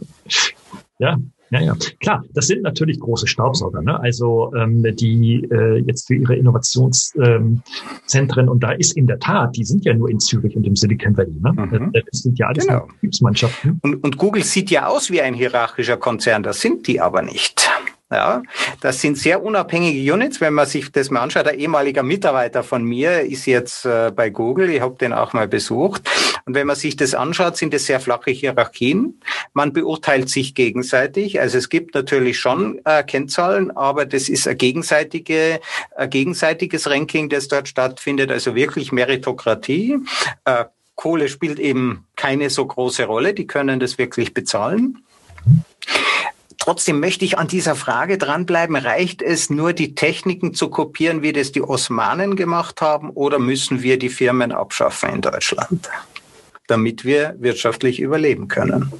ja, 0.97 1.17
ja, 1.51 1.61
ja, 1.61 1.75
klar, 2.01 2.23
das 2.33 2.47
sind 2.47 2.61
natürlich 2.61 2.99
große 2.99 3.25
Staubsauger, 3.25 3.81
ne? 3.81 3.97
also 3.99 4.53
ähm, 4.53 4.83
die 4.83 5.47
äh, 5.49 5.77
jetzt 5.79 6.07
für 6.07 6.15
ihre 6.15 6.35
Innovationszentren 6.35 7.63
ähm, 8.45 8.49
und 8.49 8.61
da 8.61 8.71
ist 8.73 8.97
in 8.97 9.07
der 9.07 9.19
Tat, 9.19 9.55
die 9.55 9.63
sind 9.63 9.85
ja 9.85 9.93
nur 9.93 10.09
in 10.09 10.19
Zürich 10.19 10.55
und 10.57 10.67
im 10.67 10.75
Silicon 10.75 11.17
Valley, 11.17 11.39
ne? 11.41 11.53
Mhm. 11.53 11.91
Das 11.93 12.21
sind 12.21 12.37
ja 12.37 12.47
alles 12.47 12.67
genau. 12.67 12.85
Betriebsmannschaften. 12.85 13.79
Und, 13.81 14.03
und 14.03 14.17
Google 14.17 14.43
sieht 14.43 14.69
ja 14.69 14.87
aus 14.87 15.09
wie 15.09 15.21
ein 15.21 15.33
hierarchischer 15.33 15.97
Konzern, 15.97 16.43
das 16.43 16.59
sind 16.59 16.85
die 16.85 16.99
aber 16.99 17.21
nicht. 17.21 17.69
Ja, 18.11 18.41
das 18.81 19.01
sind 19.01 19.19
sehr 19.19 19.43
unabhängige 19.43 20.11
Units, 20.11 20.41
wenn 20.41 20.55
man 20.55 20.65
sich 20.65 20.91
das 20.91 21.11
mal 21.11 21.21
anschaut. 21.21 21.47
Ein 21.47 21.59
ehemaliger 21.59 22.01
Mitarbeiter 22.01 22.63
von 22.63 22.83
mir 22.83 23.21
ist 23.21 23.45
jetzt 23.45 23.85
äh, 23.85 24.11
bei 24.15 24.31
Google. 24.31 24.71
Ich 24.71 24.81
habe 24.81 24.95
den 24.95 25.13
auch 25.13 25.33
mal 25.33 25.47
besucht. 25.47 26.09
Und 26.45 26.55
wenn 26.55 26.65
man 26.65 26.75
sich 26.75 26.95
das 26.95 27.13
anschaut, 27.13 27.55
sind 27.55 27.71
es 27.71 27.85
sehr 27.85 27.99
flache 27.99 28.31
Hierarchien. 28.31 29.21
Man 29.53 29.73
beurteilt 29.73 30.27
sich 30.29 30.55
gegenseitig. 30.55 31.39
Also 31.39 31.59
es 31.59 31.69
gibt 31.69 31.93
natürlich 31.93 32.39
schon 32.39 32.81
äh, 32.83 33.03
Kennzahlen, 33.03 33.69
aber 33.77 34.07
das 34.07 34.27
ist 34.27 34.47
ein, 34.47 34.57
gegenseitige, 34.57 35.59
ein 35.95 36.09
gegenseitiges 36.09 36.89
Ranking, 36.89 37.29
das 37.29 37.47
dort 37.47 37.67
stattfindet. 37.67 38.31
Also 38.31 38.55
wirklich 38.55 38.91
Meritokratie. 38.91 39.99
Äh, 40.45 40.65
Kohle 40.95 41.29
spielt 41.29 41.59
eben 41.59 42.07
keine 42.15 42.49
so 42.49 42.65
große 42.65 43.05
Rolle. 43.05 43.35
Die 43.35 43.45
können 43.45 43.79
das 43.79 43.99
wirklich 43.99 44.33
bezahlen. 44.33 45.03
Trotzdem 46.59 46.99
möchte 46.99 47.23
ich 47.23 47.37
an 47.37 47.47
dieser 47.47 47.75
Frage 47.75 48.17
dranbleiben. 48.17 48.75
Reicht 48.75 49.21
es 49.21 49.49
nur, 49.49 49.71
die 49.71 49.95
Techniken 49.95 50.53
zu 50.53 50.69
kopieren, 50.69 51.21
wie 51.21 51.31
das 51.31 51.53
die 51.53 51.61
Osmanen 51.61 52.35
gemacht 52.35 52.81
haben, 52.81 53.09
oder 53.11 53.39
müssen 53.39 53.81
wir 53.81 53.97
die 53.97 54.09
Firmen 54.09 54.51
abschaffen 54.51 55.09
in 55.09 55.21
Deutschland, 55.21 55.89
damit 56.67 57.05
wir 57.05 57.35
wirtschaftlich 57.39 57.99
überleben 57.99 58.49
können? 58.49 58.91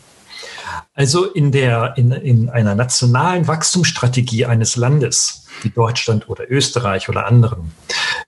Also 0.94 1.26
in, 1.26 1.52
der, 1.52 1.94
in, 1.98 2.12
in 2.12 2.50
einer 2.50 2.76
nationalen 2.76 3.48
Wachstumsstrategie 3.48 4.46
eines 4.46 4.76
Landes, 4.76 5.46
wie 5.62 5.70
Deutschland 5.70 6.30
oder 6.30 6.50
Österreich 6.50 7.10
oder 7.10 7.26
anderen, 7.26 7.72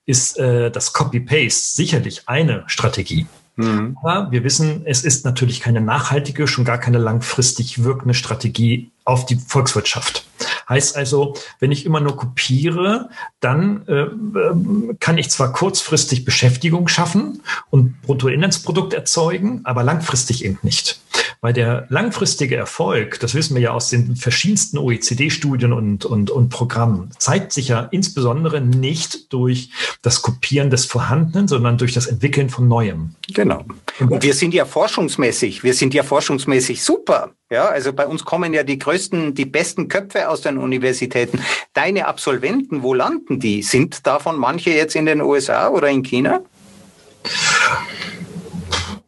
ist 0.05 0.37
äh, 0.37 0.71
das 0.71 0.93
Copy-Paste 0.93 1.75
sicherlich 1.75 2.23
eine 2.27 2.63
Strategie. 2.67 3.27
Mhm. 3.55 3.97
Aber 4.01 4.31
wir 4.31 4.43
wissen, 4.43 4.83
es 4.85 5.03
ist 5.03 5.25
natürlich 5.25 5.59
keine 5.59 5.81
nachhaltige, 5.81 6.47
schon 6.47 6.65
gar 6.65 6.77
keine 6.77 6.97
langfristig 6.97 7.83
wirkende 7.83 8.13
Strategie 8.13 8.91
auf 9.05 9.25
die 9.25 9.35
Volkswirtschaft. 9.35 10.25
Heißt 10.69 10.95
also, 10.95 11.35
wenn 11.59 11.71
ich 11.71 11.85
immer 11.85 11.99
nur 11.99 12.15
kopiere, 12.15 13.09
dann 13.39 13.85
äh, 13.87 14.95
kann 14.99 15.17
ich 15.17 15.29
zwar 15.29 15.51
kurzfristig 15.53 16.23
Beschäftigung 16.23 16.87
schaffen 16.87 17.41
und 17.69 18.01
Bruttoinlandsprodukt 18.03 18.93
erzeugen, 18.93 19.61
aber 19.63 19.83
langfristig 19.83 20.45
eben 20.45 20.59
nicht. 20.61 21.01
Weil 21.41 21.53
der 21.53 21.87
langfristige 21.89 22.55
Erfolg, 22.55 23.19
das 23.19 23.33
wissen 23.33 23.55
wir 23.55 23.61
ja 23.61 23.71
aus 23.71 23.89
den 23.89 24.15
verschiedensten 24.15 24.77
OECD-Studien 24.77 25.73
und, 25.73 26.05
und, 26.05 26.29
und 26.29 26.49
Programmen, 26.49 27.09
zeigt 27.17 27.51
sich 27.51 27.69
ja 27.69 27.87
insbesondere 27.91 28.61
nicht 28.61 29.33
durch 29.33 29.71
das 30.03 30.21
Kopieren 30.21 30.69
des 30.69 30.85
Vorhandenen, 30.85 31.47
sondern 31.47 31.79
durch 31.79 31.93
das 31.93 32.05
Entwickeln 32.05 32.49
von 32.49 32.67
Neuem. 32.67 33.15
Genau. 33.33 33.65
Und 33.99 34.21
wir 34.21 34.35
sind 34.35 34.53
ja 34.53 34.65
forschungsmäßig, 34.65 35.63
wir 35.63 35.73
sind 35.73 35.93
ja 35.95 36.03
forschungsmäßig 36.03 36.83
super. 36.83 37.31
Ja, 37.51 37.65
also 37.65 37.91
bei 37.91 38.07
uns 38.07 38.23
kommen 38.23 38.53
ja 38.53 38.63
die 38.63 38.79
größten, 38.79 39.35
die 39.35 39.43
besten 39.43 39.89
Köpfe 39.89 40.29
aus 40.29 40.39
den 40.39 40.57
Universitäten. 40.57 41.41
Deine 41.73 42.07
Absolventen, 42.07 42.81
wo 42.81 42.93
landen 42.93 43.41
die? 43.41 43.61
Sind 43.61 44.07
davon 44.07 44.39
manche 44.39 44.69
jetzt 44.69 44.95
in 44.95 45.05
den 45.05 45.19
USA 45.19 45.67
oder 45.67 45.89
in 45.89 46.01
China? 46.01 46.39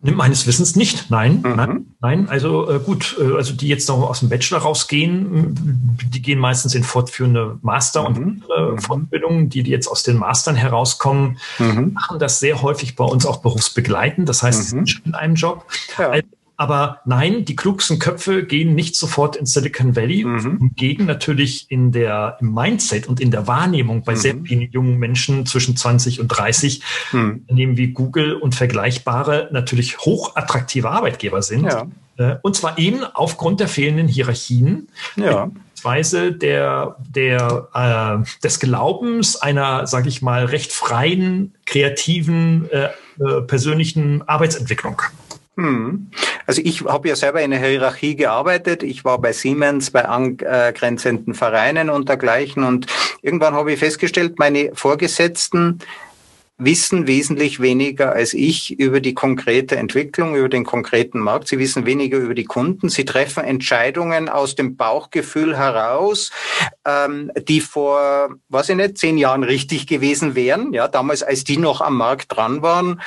Meines 0.02 0.46
Wissens 0.46 0.76
nicht. 0.76 1.10
Nein, 1.10 1.42
mhm. 1.42 1.56
nein, 1.56 1.86
nein. 2.02 2.30
Also 2.30 2.70
äh, 2.70 2.80
gut, 2.80 3.16
äh, 3.18 3.34
also 3.38 3.54
die 3.54 3.70
jetzt 3.70 3.88
noch 3.88 4.10
aus 4.10 4.20
dem 4.20 4.28
Bachelor 4.28 4.60
rausgehen, 4.60 5.98
die 6.14 6.22
gehen 6.22 6.40
meistens 6.40 6.76
in 6.76 6.84
fortführende 6.84 7.58
Master- 7.62 8.06
und 8.06 8.44
äh, 8.58 8.72
mhm. 8.72 8.78
Fortbildungen. 8.80 9.48
Die, 9.48 9.64
die 9.64 9.72
jetzt 9.72 9.88
aus 9.88 10.04
den 10.04 10.18
Mastern 10.18 10.58
herauskommen, 10.58 11.38
mhm. 11.60 11.94
machen 11.94 12.20
das 12.20 12.42
sehr 12.42 12.62
häufig 12.62 12.98
bei 12.98 13.06
uns 13.06 13.26
auch 13.26 13.38
berufsbegleitend. 13.38 14.28
Das 14.28 14.44
heißt, 14.44 14.66
sie 14.66 14.76
mhm. 14.76 14.80
sind 14.80 14.90
schon 14.90 15.04
in 15.06 15.16
einem 15.16 15.36
Job. 15.36 15.66
Ja. 15.98 16.10
Also 16.10 16.28
aber 16.56 17.00
nein, 17.06 17.46
die 17.46 17.56
klugsten 17.56 18.00
Köpfe 18.00 18.44
gehen 18.46 18.76
nicht 18.76 18.96
sofort 18.96 19.36
in 19.36 19.46
Silicon 19.46 19.96
Valley, 19.96 20.24
mhm. 20.24 20.72
gehen 20.76 21.06
natürlich 21.06 21.66
in 21.70 21.92
der, 21.92 22.38
im 22.40 22.54
Mindset 22.54 23.08
und 23.08 23.20
in 23.20 23.32
der 23.32 23.48
Wahrnehmung 23.48 24.04
bei 24.04 24.14
mhm. 24.14 24.18
sehr 24.18 24.36
vielen 24.44 24.72
jungen 24.72 24.98
Menschen 24.98 25.46
zwischen 25.46 25.76
20 25.76 26.20
und 26.20 26.28
30, 26.28 26.82
mhm. 27.12 27.46
nehmen 27.50 27.78
wie 27.78 27.88
Google 27.88 28.36
und 28.36 28.56
vergleichbare 28.56 29.50
natürlich 29.52 30.00
hochattraktive 30.00 30.90
Arbeitgeber 30.90 31.42
sind. 31.42 31.66
Ja. 31.66 31.88
Äh, 32.18 32.36
und 32.42 32.56
zwar 32.56 32.78
eben 32.78 33.04
aufgrund 33.04 33.60
der 33.60 33.68
fehlenden 33.68 34.08
Hierarchien. 34.08 34.90
Ja. 35.16 35.50
Weise 35.84 36.32
der, 36.32 36.96
der, 37.10 37.68
äh, 37.74 38.42
des 38.42 38.60
Glaubens 38.60 39.36
einer, 39.36 39.86
sage 39.86 40.08
ich 40.08 40.22
mal, 40.22 40.46
recht 40.46 40.72
freien, 40.72 41.54
kreativen, 41.66 42.70
äh, 42.72 42.90
äh, 43.20 43.42
persönlichen 43.42 44.28
Arbeitsentwicklung. 44.28 45.02
Hm. 45.56 46.08
Also 46.46 46.62
ich 46.64 46.84
habe 46.86 47.08
ja 47.08 47.16
selber 47.16 47.42
in 47.42 47.52
der 47.52 47.60
Hierarchie 47.60 48.16
gearbeitet. 48.16 48.84
Ich 48.84 49.06
war 49.06 49.20
bei 49.20 49.34
Siemens, 49.34 49.92
bei 49.92 50.06
angrenzenden 50.06 51.34
Vereinen 51.36 51.90
und 51.90 52.10
dergleichen. 52.10 52.64
Und 52.64 52.88
irgendwann 53.22 53.54
habe 53.54 53.72
ich 53.72 53.80
festgestellt, 53.80 54.40
meine 54.40 54.72
Vorgesetzten 54.74 55.80
wissen 56.58 57.08
wesentlich 57.08 57.60
weniger 57.60 58.14
als 58.14 58.34
ich 58.34 58.80
über 58.80 59.00
die 59.02 59.14
konkrete 59.14 59.76
Entwicklung, 59.76 60.36
über 60.36 60.50
den 60.50 60.64
konkreten 60.64 61.20
Markt. 61.20 61.48
Sie 61.48 61.58
wissen 61.58 61.86
weniger 61.86 62.18
über 62.18 62.36
die 62.36 62.46
Kunden. 62.46 62.90
Sie 62.90 63.06
treffen 63.06 63.44
Entscheidungen 63.44 64.30
aus 64.30 64.56
dem 64.56 64.78
Bauchgefühl 64.78 65.58
heraus, 65.58 66.32
ähm, 66.86 67.32
die 67.48 67.60
vor, 67.60 68.36
weiß 68.50 68.70
ich 68.70 68.76
nicht, 68.76 68.98
zehn 68.98 69.18
Jahren 69.18 69.44
richtig 69.44 69.88
gewesen 69.88 70.36
wären. 70.36 70.74
Ja, 70.74 70.88
damals, 70.88 71.24
als 71.24 71.44
die 71.44 71.58
noch 71.58 71.82
am 71.82 71.98
Markt 71.98 72.36
dran 72.36 72.62
waren. 72.62 73.02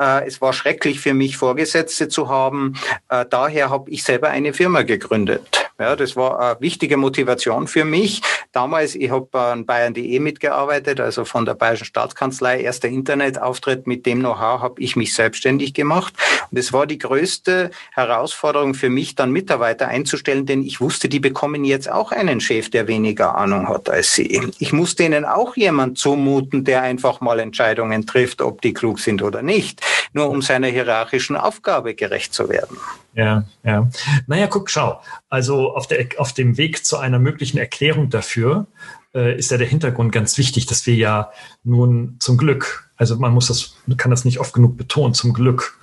Äh, 0.00 0.26
es 0.26 0.40
war 0.40 0.52
schrecklich 0.52 1.00
für 1.00 1.14
mich, 1.14 1.36
Vorgesetzte 1.36 2.08
zu 2.08 2.28
haben. 2.28 2.74
Äh, 3.08 3.24
daher 3.28 3.70
habe 3.70 3.90
ich 3.90 4.04
selber 4.04 4.28
eine 4.28 4.52
Firma 4.52 4.82
gegründet. 4.82 5.70
Ja, 5.78 5.96
das 5.96 6.16
war 6.16 6.38
eine 6.38 6.60
wichtige 6.60 6.96
Motivation 6.96 7.66
für 7.66 7.84
mich. 7.84 8.22
Damals, 8.52 8.94
ich 8.94 9.10
habe 9.10 9.38
an 9.38 9.66
Bayern.de 9.66 10.18
mitgearbeitet, 10.18 11.00
also 11.00 11.24
von 11.24 11.44
der 11.44 11.54
Bayerischen 11.54 11.86
Staatskanzlei, 11.86 12.60
erster 12.60 12.88
Internetauftritt. 12.88 13.86
Mit 13.86 14.04
dem 14.06 14.20
Know-how 14.20 14.60
habe 14.60 14.80
ich 14.80 14.94
mich 14.94 15.14
selbstständig 15.14 15.74
gemacht. 15.74 16.14
Und 16.50 16.58
es 16.58 16.72
war 16.72 16.86
die 16.86 16.98
größte 16.98 17.70
Herausforderung 17.92 18.74
für 18.74 18.90
mich, 18.90 19.14
dann 19.14 19.30
Mitarbeiter 19.30 19.88
einzustellen, 19.88 20.46
denn 20.46 20.62
ich 20.62 20.80
wusste, 20.80 21.08
die 21.08 21.20
bekommen 21.20 21.64
jetzt 21.64 21.90
auch 21.90 22.12
einen 22.12 22.40
Chef, 22.40 22.70
der 22.70 22.86
weniger 22.88 23.36
Ahnung 23.36 23.68
hat 23.68 23.88
als 23.88 24.14
sie. 24.14 24.52
Ich 24.58 24.72
musste 24.72 25.04
ihnen 25.04 25.24
auch 25.24 25.56
jemand 25.56 25.98
zumuten, 25.98 26.64
der 26.64 26.82
einfach 26.82 27.20
mal 27.20 27.38
Entscheidungen 27.38 28.06
trifft, 28.06 28.42
ob 28.42 28.60
die 28.60 28.74
klug 28.74 29.00
sind 29.00 29.22
oder 29.22 29.42
nicht 29.42 29.80
nur 30.12 30.28
um 30.28 30.42
seiner 30.42 30.68
hierarchischen 30.68 31.36
Aufgabe 31.36 31.94
gerecht 31.94 32.34
zu 32.34 32.48
werden. 32.48 32.76
Ja, 33.14 33.44
ja. 33.62 33.88
Naja, 34.26 34.46
guck, 34.46 34.70
schau. 34.70 35.00
Also 35.28 35.74
auf, 35.74 35.86
der, 35.86 36.06
auf 36.18 36.32
dem 36.32 36.56
Weg 36.56 36.84
zu 36.84 36.98
einer 36.98 37.18
möglichen 37.18 37.58
Erklärung 37.58 38.10
dafür 38.10 38.66
äh, 39.14 39.36
ist 39.36 39.50
ja 39.50 39.58
der 39.58 39.66
Hintergrund 39.66 40.12
ganz 40.12 40.38
wichtig, 40.38 40.66
dass 40.66 40.86
wir 40.86 40.94
ja 40.94 41.30
nun 41.64 42.16
zum 42.18 42.38
Glück, 42.38 42.90
also 42.96 43.16
man 43.16 43.32
muss 43.32 43.48
das, 43.48 43.76
kann 43.96 44.10
das 44.10 44.24
nicht 44.24 44.40
oft 44.40 44.54
genug 44.54 44.76
betonen, 44.76 45.14
zum 45.14 45.32
Glück 45.32 45.78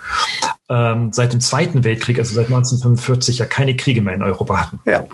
ähm, 0.69 1.11
seit 1.13 1.33
dem 1.33 1.41
Zweiten 1.41 1.83
Weltkrieg, 1.83 2.19
also 2.19 2.33
seit 2.33 2.45
1945, 2.45 3.39
ja 3.39 3.45
keine 3.45 3.75
Kriege 3.75 4.01
mehr 4.01 4.13
in 4.13 4.23
Europa 4.23 4.57
hatten. 4.57 4.79
Ja. 4.85 5.05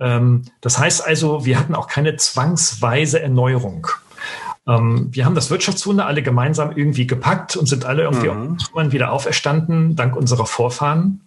Ähm, 0.00 0.42
das 0.60 0.78
heißt 0.78 1.06
also, 1.06 1.44
wir 1.44 1.58
hatten 1.58 1.74
auch 1.74 1.88
keine 1.88 2.16
zwangsweise 2.16 3.20
Erneuerung. 3.20 3.86
Ähm, 4.66 5.08
wir 5.10 5.24
haben 5.24 5.34
das 5.34 5.50
Wirtschaftswunder 5.50 6.06
alle 6.06 6.22
gemeinsam 6.22 6.72
irgendwie 6.74 7.06
gepackt 7.06 7.56
und 7.56 7.66
sind 7.66 7.84
alle 7.84 8.02
irgendwie 8.04 8.30
mhm. 8.30 8.92
wieder 8.92 9.12
auferstanden, 9.12 9.96
dank 9.96 10.16
unserer 10.16 10.46
Vorfahren. 10.46 11.20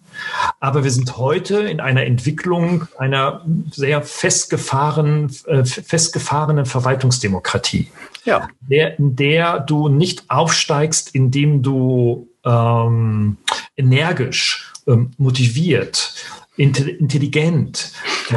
Aber 0.60 0.84
wir 0.84 0.90
sind 0.90 1.16
heute 1.16 1.60
in 1.60 1.80
einer 1.80 2.04
Entwicklung 2.04 2.86
einer 2.98 3.44
sehr 3.70 4.02
festgefahren, 4.02 5.34
äh, 5.46 5.64
festgefahrenen 5.64 6.66
Verwaltungsdemokratie. 6.66 7.90
Ja. 8.24 8.48
Der, 8.60 8.98
in 8.98 9.16
der 9.16 9.60
du 9.60 9.88
nicht 9.88 10.30
aufsteigst, 10.30 11.14
indem 11.14 11.62
du 11.62 12.28
ähm, 12.44 13.36
energisch, 13.76 14.72
ähm, 14.86 15.12
motiviert, 15.18 16.14
intelligent 16.58 17.92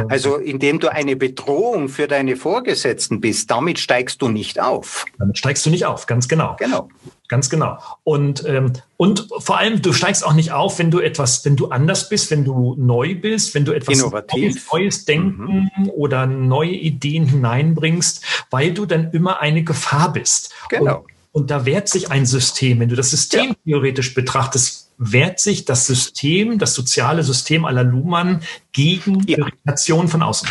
Also 0.08 0.36
indem 0.36 0.78
du 0.78 0.90
eine 0.90 1.16
Bedrohung 1.16 1.88
für 1.88 2.06
deine 2.06 2.36
Vorgesetzten 2.36 3.20
bist, 3.20 3.50
damit 3.50 3.78
steigst 3.78 4.22
du 4.22 4.28
nicht 4.28 4.60
auf. 4.60 5.04
Damit 5.18 5.38
steigst 5.38 5.66
du 5.66 5.70
nicht 5.70 5.86
auf, 5.86 6.06
ganz 6.06 6.28
genau. 6.28 6.56
Genau. 6.58 6.88
Ganz 7.28 7.48
genau. 7.48 7.78
Und, 8.04 8.44
ähm, 8.46 8.74
und 8.98 9.26
vor 9.38 9.58
allem, 9.58 9.80
du 9.80 9.92
steigst 9.92 10.24
auch 10.24 10.34
nicht 10.34 10.52
auf, 10.52 10.78
wenn 10.78 10.90
du 10.90 11.00
etwas, 11.00 11.44
wenn 11.44 11.56
du 11.56 11.68
anders 11.68 12.10
bist, 12.10 12.30
wenn 12.30 12.44
du 12.44 12.74
neu 12.78 13.14
bist, 13.14 13.54
wenn 13.54 13.64
du 13.64 13.72
etwas 13.72 13.98
Innovativ. 13.98 14.54
Neues, 14.54 14.66
Neues 14.72 15.04
Denken 15.06 15.70
mhm. 15.76 15.90
oder 15.90 16.26
neue 16.26 16.72
Ideen 16.72 17.26
hineinbringst, 17.26 18.22
weil 18.50 18.74
du 18.74 18.84
dann 18.84 19.10
immer 19.12 19.40
eine 19.40 19.64
Gefahr 19.64 20.12
bist. 20.12 20.52
Genau. 20.68 20.98
Und, 20.98 21.06
und 21.32 21.50
da 21.50 21.64
wehrt 21.64 21.88
sich 21.88 22.10
ein 22.10 22.26
System. 22.26 22.80
Wenn 22.80 22.90
du 22.90 22.96
das 22.96 23.10
System 23.10 23.46
ja. 23.46 23.54
theoretisch 23.64 24.14
betrachtest, 24.14 24.81
wehrt 24.98 25.40
sich 25.40 25.64
das 25.64 25.86
System, 25.86 26.58
das 26.58 26.74
soziale 26.74 27.22
System 27.22 27.64
aller 27.64 27.84
Luhmann 27.84 28.42
gegen 28.72 29.22
ja. 29.26 29.38
Irritation 29.38 30.08
von 30.08 30.22
außen. 30.22 30.48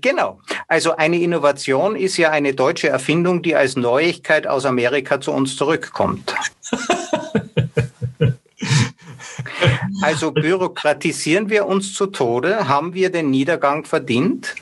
Genau. 0.00 0.40
Also 0.68 0.96
eine 0.96 1.18
Innovation 1.20 1.96
ist 1.96 2.16
ja 2.16 2.30
eine 2.30 2.54
deutsche 2.54 2.88
Erfindung, 2.88 3.42
die 3.42 3.54
als 3.54 3.76
Neuigkeit 3.76 4.46
aus 4.46 4.66
Amerika 4.66 5.20
zu 5.20 5.32
uns 5.32 5.56
zurückkommt. 5.56 6.34
also 10.02 10.32
bürokratisieren 10.32 11.48
wir 11.48 11.66
uns 11.66 11.94
zu 11.94 12.06
Tode? 12.06 12.68
Haben 12.68 12.92
wir 12.94 13.10
den 13.10 13.30
Niedergang 13.30 13.84
verdient? 13.86 14.54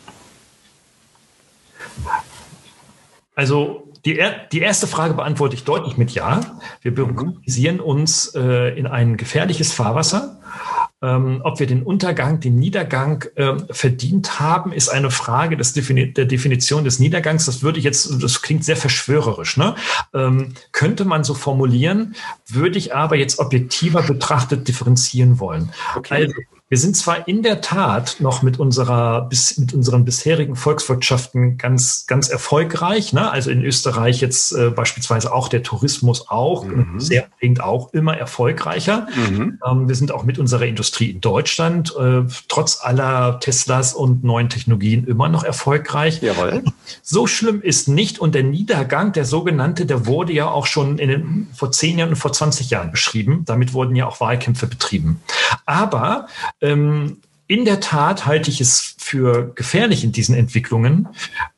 Also 3.34 3.88
die, 4.04 4.20
die 4.52 4.61
erste 4.61 4.87
Frage 4.87 5.14
beantworte 5.14 5.54
ich 5.54 5.64
deutlich 5.64 5.96
mit 5.96 6.11
Ja. 6.12 6.40
Wir 6.82 6.94
bürokratisieren 6.94 7.80
uns 7.80 8.34
äh, 8.34 8.78
in 8.78 8.87
ein 8.87 9.16
gefährliches 9.16 9.72
Fahrwasser. 9.72 10.38
Ähm, 11.00 11.42
ob 11.44 11.61
wir 11.61 11.68
den 11.68 11.84
Untergang, 11.84 12.40
den 12.40 12.58
Niedergang 12.58 13.24
ähm, 13.37 13.66
verdient 13.70 14.40
haben, 14.40 14.72
ist 14.72 14.88
eine 14.88 15.12
Frage 15.12 15.56
des 15.56 15.72
Defini 15.72 16.12
der 16.12 16.24
Definition 16.24 16.82
des 16.82 16.98
Niedergangs. 16.98 17.46
Das 17.46 17.62
würde 17.62 17.78
ich 17.78 17.84
jetzt, 17.84 18.20
das 18.20 18.42
klingt 18.42 18.64
sehr 18.64 18.76
verschwörerisch, 18.76 19.56
ne? 19.56 19.76
Ähm, 20.12 20.54
könnte 20.72 21.04
man 21.04 21.22
so 21.22 21.34
formulieren, 21.34 22.16
würde 22.48 22.78
ich 22.78 22.96
aber 22.96 23.14
jetzt 23.14 23.38
objektiver 23.38 24.02
betrachtet 24.02 24.66
differenzieren 24.66 25.38
wollen. 25.38 25.70
Okay. 25.94 26.24
Also, 26.24 26.34
wir 26.68 26.76
sind 26.76 26.96
zwar 26.96 27.26
in 27.26 27.42
der 27.42 27.62
Tat 27.62 28.16
noch 28.20 28.42
mit 28.42 28.59
unserer, 28.61 29.22
bis, 29.22 29.57
mit 29.57 29.72
unseren 29.72 30.04
bisherigen 30.04 30.54
Volkswirtschaften 30.54 31.57
ganz, 31.57 32.07
ganz 32.07 32.28
erfolgreich. 32.28 33.14
Ne? 33.14 33.31
Also 33.31 33.50
in 33.50 33.64
Österreich 33.64 34.20
jetzt 34.20 34.52
äh, 34.52 34.68
beispielsweise 34.68 35.33
auch 35.33 35.48
der 35.48 35.62
Tourismus 35.62 36.28
auch, 36.28 36.66
mhm. 36.66 37.00
sehr 37.00 37.28
bedingt 37.40 37.62
auch 37.62 37.94
immer 37.94 38.18
erfolgreicher. 38.18 39.07
Mhm. 39.16 39.59
Ähm, 39.66 39.88
wir 39.88 39.94
sind 39.94 40.12
auch 40.12 40.24
mit 40.24 40.38
unserer 40.38 40.66
Industrie 40.66 41.11
in 41.11 41.22
Deutschland 41.22 41.94
äh, 41.98 42.24
trotz 42.48 42.81
aller 42.83 43.40
Teslas 43.40 43.94
und 43.94 44.22
neuen 44.22 44.50
Technologien 44.50 45.07
immer 45.07 45.31
noch 45.31 45.44
erfolgreich. 45.44 46.20
Jawohl. 46.20 46.64
So 47.02 47.26
schlimm 47.26 47.62
ist 47.62 47.88
nicht. 47.88 48.18
Und 48.18 48.35
der 48.35 48.42
Niedergang, 48.42 49.12
der 49.12 49.24
sogenannte, 49.24 49.87
der 49.87 50.04
wurde 50.04 50.35
ja 50.35 50.50
auch 50.50 50.66
schon 50.66 50.98
in 50.98 51.09
den, 51.09 51.48
vor 51.54 51.72
zehn 51.72 51.98
Jahren 51.98 52.11
und 52.11 52.16
vor 52.16 52.33
20 52.33 52.68
Jahren 52.68 52.90
beschrieben. 52.90 53.44
Damit 53.46 53.72
wurden 53.72 53.96
ja 53.96 54.07
auch 54.07 54.20
Wahlkämpfe 54.20 54.66
betrieben. 54.66 55.22
Aber 55.64 56.26
ähm, 56.61 57.18
in 57.51 57.64
der 57.64 57.81
Tat 57.81 58.27
halte 58.27 58.51
ich 58.51 58.61
es 58.61 58.94
für 58.99 59.55
gefährlich 59.55 60.05
in 60.05 60.12
diesen 60.12 60.35
Entwicklungen, 60.35 61.09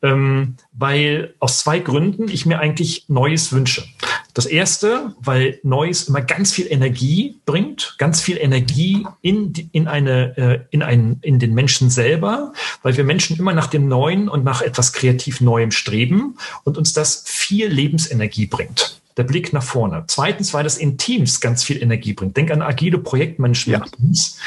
ähm, 0.03 0.55
weil 0.73 1.35
aus 1.41 1.59
zwei 1.59 1.81
Gründen 1.81 2.29
ich 2.29 2.47
mir 2.47 2.61
eigentlich 2.61 3.07
Neues 3.09 3.53
wünsche. 3.53 3.85
Das 4.33 4.47
erste, 4.47 5.17
weil 5.19 5.59
Neues 5.65 6.05
immer 6.05 6.21
ganz 6.21 6.53
viel 6.53 6.69
Energie 6.71 7.41
bringt, 7.45 7.97
ganz 7.99 8.21
viel 8.21 8.37
Energie 8.37 9.05
in, 9.21 9.53
in 9.73 9.89
eine, 9.89 10.37
äh, 10.39 10.61
in 10.71 10.85
einen, 10.85 11.19
in 11.23 11.41
den 11.41 11.55
Menschen 11.55 11.91
selber, 11.91 12.53
weil 12.83 12.97
wir 12.97 13.03
Menschen 13.03 13.37
immer 13.37 13.53
nach 13.53 13.67
dem 13.67 13.89
Neuen 13.89 14.29
und 14.29 14.45
nach 14.45 14.63
etwas 14.63 14.93
kreativ 14.93 15.41
Neuem 15.41 15.73
streben 15.73 16.37
und 16.63 16.79
uns 16.79 16.93
das 16.93 17.25
viel 17.27 17.67
Lebensenergie 17.67 18.47
bringt 18.47 19.00
der 19.17 19.25
Blick 19.25 19.53
nach 19.53 19.63
vorne. 19.63 20.05
Zweitens, 20.07 20.55
weil 20.55 20.65
das 20.65 20.79
in 20.79 20.99
Teams 20.99 21.41
ganz 21.41 21.63
viel 21.63 21.83
Energie 21.83 22.13
bringt. 22.13 22.37
Denk 22.37 22.51
an 22.51 22.63
agile 22.63 22.99
Projektmanagement-Teams. 22.99 24.39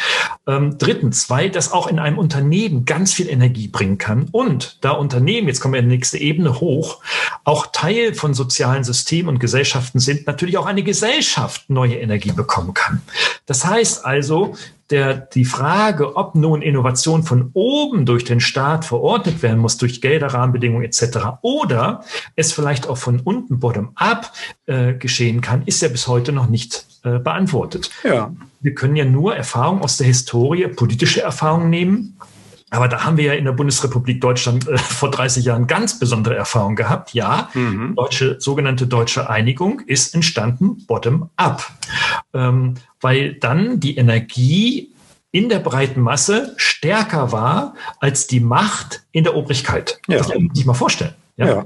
Ja. 0.47 0.55
Ähm, 0.55 0.77
drittens, 0.77 1.29
weil 1.29 1.49
das 1.49 1.71
auch 1.71 1.87
in 1.87 1.99
einem 1.99 2.17
Unternehmen 2.17 2.85
ganz 2.85 3.13
viel 3.13 3.29
Energie 3.29 3.67
bringen 3.67 3.97
kann. 3.97 4.27
Und 4.31 4.77
da 4.81 4.91
Unternehmen, 4.91 5.47
jetzt 5.47 5.59
kommen 5.59 5.73
wir 5.73 5.79
in 5.79 5.89
die 5.89 5.95
nächste 5.95 6.17
Ebene 6.17 6.59
hoch, 6.59 7.01
auch 7.43 7.67
Teil 7.71 8.13
von 8.13 8.33
sozialen 8.33 8.83
Systemen 8.83 9.29
und 9.29 9.39
Gesellschaften 9.39 9.99
sind, 9.99 10.27
natürlich 10.27 10.57
auch 10.57 10.65
eine 10.65 10.83
Gesellschaft 10.83 11.69
neue 11.69 11.95
Energie 11.95 12.31
bekommen 12.31 12.73
kann. 12.73 13.01
Das 13.45 13.65
heißt 13.65 14.05
also, 14.05 14.55
der, 14.89 15.15
die 15.15 15.45
Frage, 15.45 16.15
ob 16.15 16.35
nun 16.35 16.61
Innovation 16.61 17.23
von 17.23 17.49
oben 17.53 18.05
durch 18.05 18.23
den 18.23 18.39
Staat 18.39 18.85
verordnet 18.85 19.41
werden 19.41 19.59
muss, 19.59 19.77
durch 19.77 20.01
Gelder, 20.01 20.27
Rahmenbedingungen 20.27 20.85
etc., 20.85 21.17
oder 21.41 22.03
es 22.35 22.53
vielleicht 22.53 22.87
auch 22.87 22.97
von 22.97 23.19
unten, 23.19 23.59
bottom-up 23.59 24.31
äh, 24.65 24.93
geschehen 24.93 25.41
kann, 25.41 25.63
ist 25.65 25.81
ja 25.81 25.87
bis 25.87 26.07
heute 26.07 26.31
noch 26.31 26.49
nicht 26.49 26.85
äh, 27.03 27.19
beantwortet. 27.19 27.89
Ja. 28.03 28.33
Wir 28.61 28.73
können 28.75 28.95
ja 28.95 29.05
nur 29.05 29.35
Erfahrungen 29.35 29.81
aus 29.81 29.97
der 29.97 30.07
Historie, 30.07 30.67
politische 30.67 31.21
Erfahrungen 31.21 31.69
nehmen. 31.69 32.17
Aber 32.73 32.87
da 32.87 33.03
haben 33.03 33.17
wir 33.17 33.25
ja 33.25 33.33
in 33.33 33.45
der 33.45 33.51
Bundesrepublik 33.51 34.19
Deutschland 34.19 34.67
äh, 34.67 34.77
vor 34.79 35.11
30 35.11 35.45
Jahren 35.45 35.67
ganz 35.67 35.99
besondere 35.99 36.35
Erfahrungen 36.35 36.75
gehabt. 36.75 37.13
Ja, 37.13 37.49
mhm. 37.53 37.95
deutsche, 37.95 38.41
sogenannte 38.41 38.87
deutsche 38.87 39.29
Einigung 39.29 39.81
ist 39.81 40.15
entstanden 40.15 40.85
bottom-up. 40.87 41.71
Ähm, 42.33 42.73
weil 42.99 43.35
dann 43.35 43.79
die 43.79 43.97
Energie 43.97 44.91
in 45.31 45.49
der 45.49 45.59
breiten 45.59 46.01
Masse 46.01 46.53
stärker 46.57 47.31
war 47.31 47.75
als 47.99 48.27
die 48.27 48.39
Macht 48.39 49.03
in 49.11 49.23
der 49.23 49.35
Obrigkeit. 49.35 49.99
Ja. 50.07 50.17
Das 50.17 50.27
muss 50.29 50.37
man 50.37 50.55
sich 50.55 50.65
mal 50.65 50.73
vorstellen. 50.73 51.13
Ja? 51.37 51.47
ja. 51.47 51.65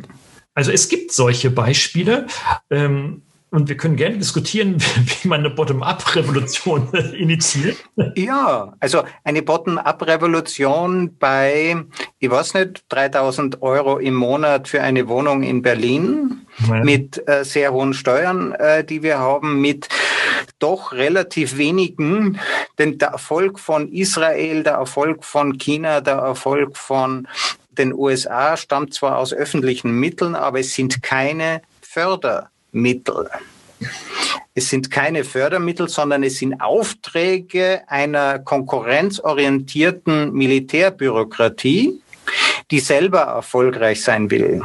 Also 0.56 0.72
es 0.72 0.90
gibt 0.90 1.14
solche 1.14 1.52
Beispiele. 1.52 2.28
Ähm, 2.70 3.22
und 3.50 3.70
wir 3.70 3.78
können 3.78 3.96
gerne 3.96 4.18
diskutieren, 4.18 4.78
wie 5.22 5.28
man 5.28 5.40
eine 5.40 5.50
Bottom-up-Revolution 5.50 6.90
initiiert. 7.18 7.78
Ja, 8.16 8.74
also 8.80 9.04
eine 9.24 9.42
Bottom-up-Revolution 9.42 11.18
bei, 11.18 11.78
ich 12.20 12.30
weiß 12.30 12.56
nicht, 12.56 12.84
3000 12.90 13.62
Euro 13.62 14.00
im 14.00 14.16
Monat 14.16 14.68
für 14.68 14.82
eine 14.82 15.08
Wohnung 15.08 15.44
in 15.44 15.62
Berlin 15.62 16.46
ja. 16.68 16.84
mit 16.84 17.24
äh, 17.28 17.46
sehr 17.46 17.72
hohen 17.72 17.94
Steuern, 17.94 18.52
äh, 18.54 18.84
die 18.84 19.02
wir 19.02 19.20
haben, 19.20 19.62
mit 19.62 19.88
doch 20.60 20.92
relativ 20.92 21.58
wenigen, 21.58 22.40
denn 22.80 22.98
der 22.98 23.10
Erfolg 23.10 23.60
von 23.60 23.92
Israel, 23.92 24.64
der 24.64 24.74
Erfolg 24.74 25.24
von 25.24 25.58
China, 25.58 26.02
der 26.02 26.16
Erfolg 26.16 26.78
von 26.78 27.28
den 27.70 27.94
USA 27.94 28.58
stammt 28.58 28.94
zwar 28.94 29.20
aus 29.20 29.34
öffentlichen 29.34 29.92
Mitteln, 29.92 30.36
aber 30.36 30.60
es 30.60 30.74
sind 30.74 31.04
keine 31.04 31.62
Förder 31.82 32.50
Mittel. 32.72 33.30
Es 34.54 34.70
sind 34.70 34.90
keine 34.90 35.24
Fördermittel, 35.24 35.88
sondern 35.88 36.24
es 36.24 36.38
sind 36.38 36.62
Aufträge 36.62 37.82
einer 37.88 38.40
konkurrenzorientierten 38.40 40.34
Militärbürokratie, 40.34 42.02
die 42.72 42.80
selber 42.80 43.22
erfolgreich 43.22 44.04
sein 44.04 44.32
will. 44.32 44.64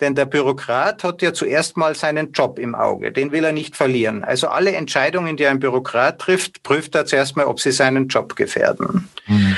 Denn 0.00 0.14
der 0.14 0.26
Bürokrat 0.26 1.02
hat 1.04 1.22
ja 1.22 1.32
zuerst 1.32 1.76
mal 1.76 1.94
seinen 1.94 2.32
Job 2.32 2.58
im 2.58 2.74
Auge. 2.74 3.12
Den 3.12 3.32
will 3.32 3.44
er 3.44 3.52
nicht 3.52 3.76
verlieren. 3.76 4.24
Also 4.24 4.48
alle 4.48 4.72
Entscheidungen, 4.72 5.36
die 5.36 5.46
ein 5.46 5.58
Bürokrat 5.58 6.20
trifft, 6.20 6.62
prüft 6.62 6.94
er 6.94 7.06
zuerst 7.06 7.36
mal, 7.36 7.46
ob 7.46 7.60
sie 7.60 7.72
seinen 7.72 8.08
Job 8.08 8.36
gefährden. 8.36 9.08
Mhm. 9.26 9.56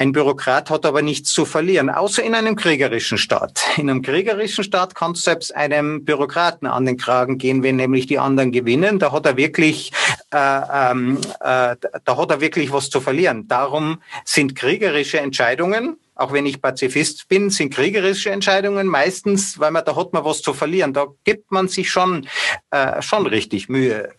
Ein 0.00 0.12
Bürokrat 0.12 0.70
hat 0.70 0.86
aber 0.86 1.02
nichts 1.02 1.32
zu 1.32 1.44
verlieren, 1.44 1.90
außer 1.90 2.22
in 2.22 2.36
einem 2.36 2.54
kriegerischen 2.54 3.18
Staat. 3.18 3.60
In 3.76 3.90
einem 3.90 4.00
kriegerischen 4.02 4.62
Staat 4.62 4.94
kann 4.94 5.12
es 5.12 5.22
selbst 5.22 5.54
einem 5.56 6.04
Bürokraten 6.04 6.68
an 6.68 6.86
den 6.86 6.96
Kragen 6.96 7.36
gehen, 7.36 7.64
wenn 7.64 7.74
nämlich 7.74 8.06
die 8.06 8.20
anderen 8.20 8.52
gewinnen. 8.52 9.00
Da 9.00 9.10
hat 9.10 9.26
er 9.26 9.36
wirklich, 9.36 9.90
äh, 10.32 10.36
ähm, 10.36 11.18
äh, 11.40 11.74
da 12.04 12.16
hat 12.16 12.30
er 12.30 12.40
wirklich 12.40 12.70
was 12.70 12.90
zu 12.90 13.00
verlieren. 13.00 13.48
Darum 13.48 14.00
sind 14.24 14.54
kriegerische 14.54 15.18
Entscheidungen 15.18 15.96
auch 16.18 16.32
wenn 16.32 16.46
ich 16.46 16.60
Pazifist 16.60 17.28
bin, 17.28 17.48
sind 17.48 17.72
kriegerische 17.72 18.30
Entscheidungen 18.30 18.88
meistens, 18.88 19.60
weil 19.60 19.70
man 19.70 19.84
da 19.84 19.94
hat 19.94 20.12
man 20.12 20.24
was 20.24 20.42
zu 20.42 20.52
verlieren. 20.52 20.92
Da 20.92 21.06
gibt 21.22 21.52
man 21.52 21.68
sich 21.68 21.90
schon 21.90 22.26
äh, 22.72 23.00
schon 23.00 23.24
richtig 23.26 23.68
Mühe. 23.68 24.12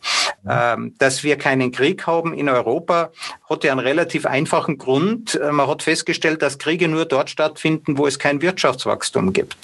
Ähm, 0.48 0.96
dass 0.98 1.24
wir 1.24 1.38
keinen 1.38 1.72
Krieg 1.72 2.08
haben 2.08 2.34
in 2.34 2.48
Europa, 2.48 3.12
hat 3.50 3.64
ja 3.64 3.72
einen 3.72 3.82
relativ 3.82 4.26
einfachen 4.26 4.78
Grund. 4.78 5.36
Äh, 5.36 5.52
man 5.52 5.68
hat 5.68 5.84
festgestellt, 5.84 6.42
dass 6.42 6.58
Kriege 6.58 6.88
nur 6.88 7.06
dort 7.06 7.30
stattfinden, 7.30 7.98
wo 7.98 8.08
es 8.08 8.20
kein 8.20 8.42
Wirtschaftswachstum 8.42 9.34
gibt. 9.34 9.58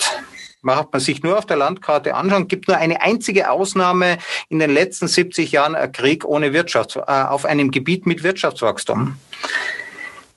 Macht 0.61 0.91
man 0.91 0.99
sich 0.99 1.23
nur 1.23 1.37
auf 1.37 1.45
der 1.45 1.57
Landkarte 1.57 2.15
anschauen, 2.15 2.47
gibt 2.47 2.67
nur 2.67 2.77
eine 2.77 3.01
einzige 3.01 3.51
Ausnahme 3.51 4.17
in 4.49 4.59
den 4.59 4.71
letzten 4.71 5.07
70 5.07 5.51
Jahren 5.51 5.75
ein 5.75 5.91
Krieg 5.91 6.25
ohne 6.25 6.53
Wirtschaft, 6.53 6.95
äh, 6.95 7.01
auf 7.01 7.45
einem 7.45 7.71
Gebiet 7.71 8.05
mit 8.05 8.23
Wirtschaftswachstum. 8.23 9.15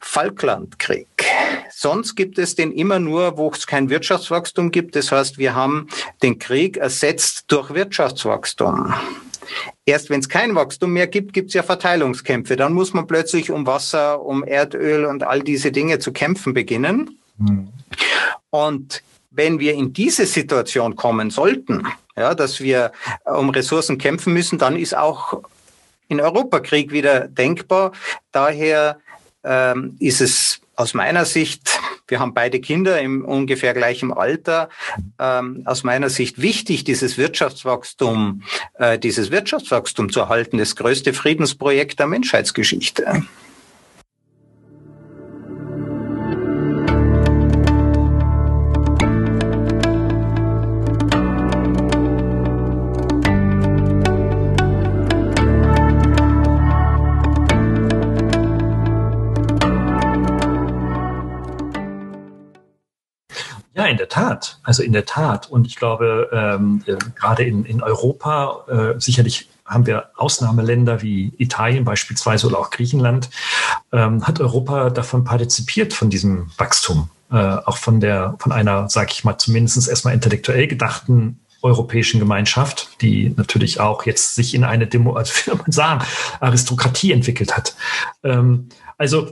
Falklandkrieg. 0.01 1.07
Sonst 1.71 2.15
gibt 2.15 2.39
es 2.39 2.55
den 2.55 2.73
immer 2.73 2.99
nur, 2.99 3.37
wo 3.37 3.51
es 3.51 3.67
kein 3.67 3.91
Wirtschaftswachstum 3.91 4.71
gibt. 4.71 4.97
Das 4.97 5.13
heißt, 5.13 5.39
wir 5.39 5.55
haben 5.55 5.89
den 6.23 6.39
Krieg 6.39 6.77
ersetzt 6.77 7.45
durch 7.49 7.75
Wirtschaftswachstum. 7.75 8.95
Erst 9.89 10.11
wenn 10.11 10.21
es 10.21 10.29
kein 10.29 10.55
Wachstum 10.55 10.93
mehr 10.93 11.07
gibt, 11.07 11.33
gibt 11.33 11.49
es 11.49 11.55
ja 11.55 11.63
Verteilungskämpfe. 11.63 12.57
Dann 12.57 12.75
muss 12.75 12.93
man 12.93 13.07
plötzlich 13.07 13.51
um 13.51 13.67
Wasser, 13.67 14.23
um 14.23 14.45
Erdöl 14.45 15.07
und 15.07 15.23
all 15.23 15.41
diese 15.43 15.73
Dinge 15.73 15.99
zu 15.99 16.13
kämpfen 16.13 16.53
beginnen. 16.53 17.19
Mhm. 17.39 17.69
Und 18.51 19.03
wenn 19.31 19.59
wir 19.59 19.75
in 19.75 19.93
diese 19.93 20.27
Situation 20.27 20.95
kommen 20.95 21.31
sollten, 21.31 21.87
ja, 22.17 22.35
dass 22.35 22.61
wir 22.61 22.93
um 23.25 23.51
Ressourcen 23.51 23.97
kämpfen 23.99 24.35
müssen, 24.35 24.59
dann 24.59 24.77
ist 24.77 24.97
auch 24.97 25.43
in 26.09 26.21
Europa 26.21 26.61
Krieg 26.61 26.93
wieder 26.93 27.29
denkbar. 27.29 27.93
Daher 28.33 28.99
ähm, 29.45 29.97
ist 30.01 30.21
es 30.21 30.61
aus 30.75 30.95
meiner 30.95 31.25
Sicht, 31.25 31.79
wir 32.09 32.21
haben 32.21 32.35
beide 32.35 32.61
Kinder 32.61 33.01
im 33.01 33.25
ungefähr 33.25 33.75
gleichen 33.75 34.13
Alter, 34.13 34.69
ähm, 35.19 35.63
aus 35.65 35.85
meiner 35.85 36.11
Sicht 36.11 36.41
wichtig, 36.41 36.85
dieses 36.85 37.19
Wirtschaftswachstum, 37.19 38.43
äh, 38.75 38.99
dieses 38.99 39.31
Wirtschaftswachstum 39.31 40.11
zu 40.11 40.21
erhalten, 40.21 40.59
das 40.59 40.75
größte 40.75 41.13
Friedensprojekt 41.13 41.99
der 41.99 42.07
Menschheitsgeschichte. 42.07 43.23
In 63.89 63.97
der 63.97 64.09
Tat. 64.09 64.59
Also 64.63 64.83
in 64.83 64.93
der 64.93 65.05
Tat. 65.05 65.51
Und 65.51 65.67
ich 65.67 65.77
glaube, 65.77 66.29
ähm, 66.33 66.83
äh, 66.87 66.97
gerade 67.15 67.45
in, 67.45 67.65
in 67.65 67.83
Europa, 67.83 68.65
äh, 68.69 69.01
sicherlich 69.01 69.49
haben 69.65 69.87
wir 69.87 70.11
Ausnahmeländer 70.17 71.03
wie 71.03 71.33
Italien 71.39 71.85
beispielsweise 71.85 72.47
oder 72.47 72.59
auch 72.59 72.71
Griechenland, 72.71 73.29
ähm, 73.93 74.27
hat 74.27 74.41
Europa 74.41 74.91
davon 74.91 75.25
partizipiert, 75.25 75.93
von 75.93 76.11
diesem 76.11 76.51
Wachstum. 76.57 77.11
Äh, 77.31 77.37
auch 77.37 77.77
von 77.77 78.01
der, 78.01 78.37
von 78.39 78.53
einer, 78.53 78.89
sag 78.89 79.13
ich 79.13 79.25
mal, 79.25 79.37
zumindest 79.37 79.89
erstmal 79.89 80.15
intellektuell 80.15 80.67
gedachten 80.67 81.41
europäischen 81.61 82.21
Gemeinschaft, 82.21 83.03
die 83.03 83.35
natürlich 83.37 83.81
auch 83.81 84.07
jetzt 84.07 84.37
sich 84.37 84.55
in 84.55 84.65
eine 84.65 84.87
Demo, 84.87 85.15
also 85.15 85.33
soll 85.45 85.57
man 85.57 85.73
sagen, 85.73 86.05
Aristokratie 86.41 87.13
entwickelt 87.13 87.57
hat. 87.57 87.75
Ähm, 88.23 88.69
also 88.97 89.31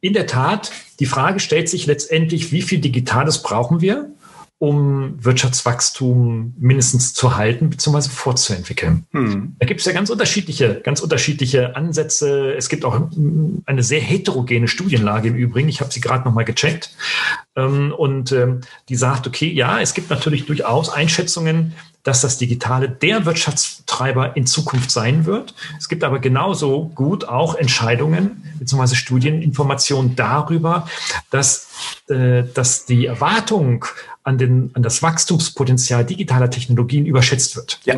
in 0.00 0.12
der 0.12 0.26
Tat, 0.26 0.70
die 1.00 1.06
Frage 1.06 1.40
stellt 1.40 1.68
sich 1.68 1.86
letztendlich, 1.86 2.52
wie 2.52 2.62
viel 2.62 2.78
Digitales 2.80 3.42
brauchen 3.42 3.80
wir, 3.80 4.10
um 4.58 5.22
Wirtschaftswachstum 5.22 6.54
mindestens 6.58 7.12
zu 7.12 7.36
halten 7.36 7.68
bzw. 7.68 8.08
fortzuentwickeln. 8.08 9.04
Hm. 9.12 9.56
Da 9.58 9.66
gibt 9.66 9.80
es 9.80 9.86
ja 9.86 9.92
ganz 9.92 10.08
unterschiedliche, 10.08 10.80
ganz 10.82 11.00
unterschiedliche 11.00 11.76
Ansätze. 11.76 12.54
Es 12.54 12.70
gibt 12.70 12.86
auch 12.86 13.10
eine 13.66 13.82
sehr 13.82 14.00
heterogene 14.00 14.66
Studienlage 14.66 15.28
im 15.28 15.34
Übrigen. 15.34 15.68
Ich 15.68 15.80
habe 15.80 15.92
sie 15.92 16.00
gerade 16.00 16.24
nochmal 16.24 16.46
gecheckt. 16.46 16.96
Ähm, 17.54 17.92
und 17.92 18.32
ähm, 18.32 18.62
die 18.88 18.96
sagt, 18.96 19.26
okay, 19.26 19.52
ja, 19.52 19.80
es 19.80 19.92
gibt 19.92 20.08
natürlich 20.08 20.46
durchaus 20.46 20.88
Einschätzungen, 20.88 21.74
dass 22.02 22.20
das 22.20 22.38
Digitale 22.38 22.88
der 22.88 23.26
Wirtschaftstreiber 23.26 24.36
in 24.36 24.46
Zukunft 24.46 24.90
sein 24.92 25.26
wird. 25.26 25.54
Es 25.76 25.88
gibt 25.88 26.04
aber 26.04 26.20
genauso 26.20 26.92
gut 26.94 27.28
auch 27.28 27.56
Entscheidungen 27.56 28.44
bzw. 28.60 28.94
Studieninformationen 28.94 30.14
darüber, 30.14 30.88
dass, 31.30 31.68
äh, 32.08 32.44
dass 32.54 32.86
die 32.86 33.06
Erwartung 33.06 33.84
an, 34.26 34.38
den, 34.38 34.70
an 34.74 34.82
das 34.82 35.02
Wachstumspotenzial 35.02 36.04
digitaler 36.04 36.50
Technologien 36.50 37.06
überschätzt 37.06 37.56
wird. 37.56 37.80
Ja. 37.84 37.96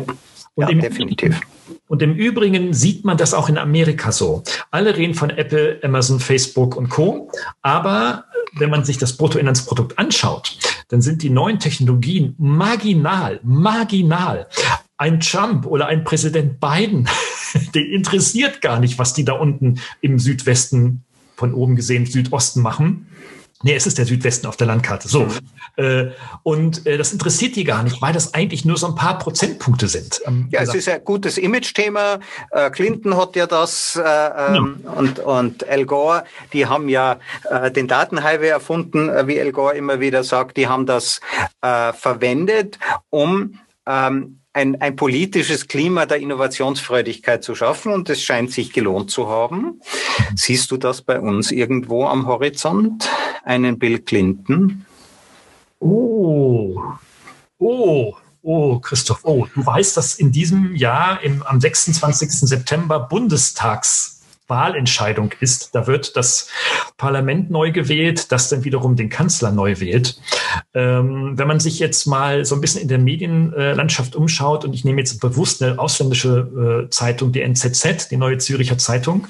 Und 0.55 0.69
ja, 0.69 0.75
definitiv. 0.75 1.39
Und 1.87 2.01
im 2.01 2.15
Übrigen 2.15 2.73
sieht 2.73 3.05
man 3.05 3.17
das 3.17 3.33
auch 3.33 3.49
in 3.49 3.57
Amerika 3.57 4.11
so. 4.11 4.43
Alle 4.71 4.95
reden 4.95 5.15
von 5.15 5.29
Apple, 5.29 5.79
Amazon, 5.83 6.19
Facebook 6.19 6.75
und 6.75 6.89
Co. 6.89 7.31
Aber 7.61 8.25
wenn 8.53 8.69
man 8.69 8.83
sich 8.83 8.97
das 8.97 9.17
Bruttoinlandsprodukt 9.17 9.97
anschaut, 9.97 10.57
dann 10.89 11.01
sind 11.01 11.23
die 11.23 11.29
neuen 11.29 11.59
Technologien 11.59 12.35
marginal, 12.37 13.39
marginal. 13.43 14.47
Ein 14.97 15.19
Trump 15.21 15.65
oder 15.65 15.87
ein 15.87 16.03
Präsident 16.03 16.59
Biden, 16.59 17.07
den 17.73 17.91
interessiert 17.91 18.61
gar 18.61 18.79
nicht, 18.79 18.99
was 18.99 19.13
die 19.13 19.23
da 19.23 19.33
unten 19.33 19.79
im 20.01 20.19
Südwesten 20.19 21.03
von 21.37 21.53
oben 21.53 21.75
gesehen 21.75 22.05
Südosten 22.05 22.61
machen. 22.61 23.07
Nee, 23.61 23.75
es 23.75 23.85
ist 23.85 23.97
der 23.97 24.05
Südwesten 24.05 24.47
auf 24.47 24.55
der 24.55 24.67
Landkarte. 24.67 25.09
So. 25.09 25.25
Mhm. 25.25 25.33
Äh, 25.75 26.11
und 26.43 26.85
äh, 26.87 26.97
das 26.97 27.11
interessiert 27.11 27.57
die 27.57 27.65
gar 27.65 27.83
nicht, 27.83 28.01
weil 28.01 28.13
das 28.13 28.33
eigentlich 28.33 28.63
nur 28.63 28.77
so 28.77 28.87
ein 28.87 28.95
paar 28.95 29.19
Prozentpunkte 29.19 29.89
sind. 29.89 30.21
Ähm, 30.25 30.47
ja, 30.49 30.61
es 30.61 30.73
ist 30.73 30.87
ein 30.87 31.03
gutes 31.03 31.37
Image-Thema. 31.37 32.19
Äh, 32.51 32.69
Clinton 32.69 33.17
hat 33.17 33.35
ja 33.35 33.47
das 33.47 33.97
äh, 33.97 34.01
ähm, 34.01 34.79
ja. 34.83 34.91
und, 34.91 35.19
und 35.19 35.67
Al 35.67 35.85
Gore, 35.85 36.23
die 36.53 36.67
haben 36.67 36.87
ja 36.87 37.19
äh, 37.49 37.69
den 37.69 37.89
Datenhighway 37.89 38.47
erfunden, 38.47 39.09
wie 39.27 39.41
Al 39.41 39.51
Gore 39.51 39.75
immer 39.75 39.99
wieder 39.99 40.23
sagt, 40.23 40.55
die 40.55 40.67
haben 40.67 40.85
das 40.85 41.19
äh, 41.61 41.91
verwendet, 41.91 42.79
um 43.09 43.59
ähm, 43.85 44.39
ein, 44.53 44.81
ein 44.81 44.95
politisches 44.95 45.67
Klima 45.67 46.05
der 46.05 46.17
Innovationsfreudigkeit 46.17 47.43
zu 47.43 47.55
schaffen 47.55 47.93
und 47.93 48.09
es 48.09 48.21
scheint 48.21 48.51
sich 48.51 48.73
gelohnt 48.73 49.11
zu 49.11 49.29
haben. 49.29 49.81
Siehst 50.35 50.71
du 50.71 50.77
das 50.77 51.01
bei 51.01 51.19
uns 51.19 51.51
irgendwo 51.51 52.05
am 52.05 52.27
Horizont? 52.27 53.09
Einen 53.43 53.79
Bill 53.79 53.99
Clinton? 53.99 54.85
Oh, 55.79 56.81
oh, 57.57 58.15
oh, 58.41 58.79
Christoph, 58.79 59.21
oh, 59.23 59.47
du 59.53 59.65
weißt, 59.65 59.95
dass 59.95 60.15
in 60.15 60.31
diesem 60.31 60.75
Jahr 60.75 61.21
im, 61.23 61.43
am 61.43 61.61
26. 61.61 62.31
September 62.31 62.99
Bundestags 62.99 64.19
Wahlentscheidung 64.49 65.31
ist. 65.39 65.73
Da 65.75 65.87
wird 65.87 66.17
das 66.17 66.49
Parlament 66.97 67.51
neu 67.51 67.71
gewählt, 67.71 68.31
das 68.31 68.49
dann 68.49 68.63
wiederum 68.65 68.95
den 68.95 69.09
Kanzler 69.09 69.51
neu 69.51 69.79
wählt. 69.79 70.19
Ähm, 70.73 71.37
wenn 71.37 71.47
man 71.47 71.59
sich 71.59 71.79
jetzt 71.79 72.07
mal 72.07 72.43
so 72.43 72.55
ein 72.55 72.61
bisschen 72.61 72.81
in 72.81 72.87
der 72.87 72.97
Medienlandschaft 72.97 74.15
umschaut, 74.15 74.65
und 74.65 74.73
ich 74.73 74.83
nehme 74.83 74.99
jetzt 74.99 75.21
bewusst 75.21 75.61
eine 75.61 75.79
ausländische 75.79 76.85
äh, 76.87 76.89
Zeitung, 76.89 77.31
die 77.31 77.41
NZZ, 77.41 78.09
die 78.09 78.17
Neue 78.17 78.39
Züricher 78.39 78.77
Zeitung, 78.77 79.27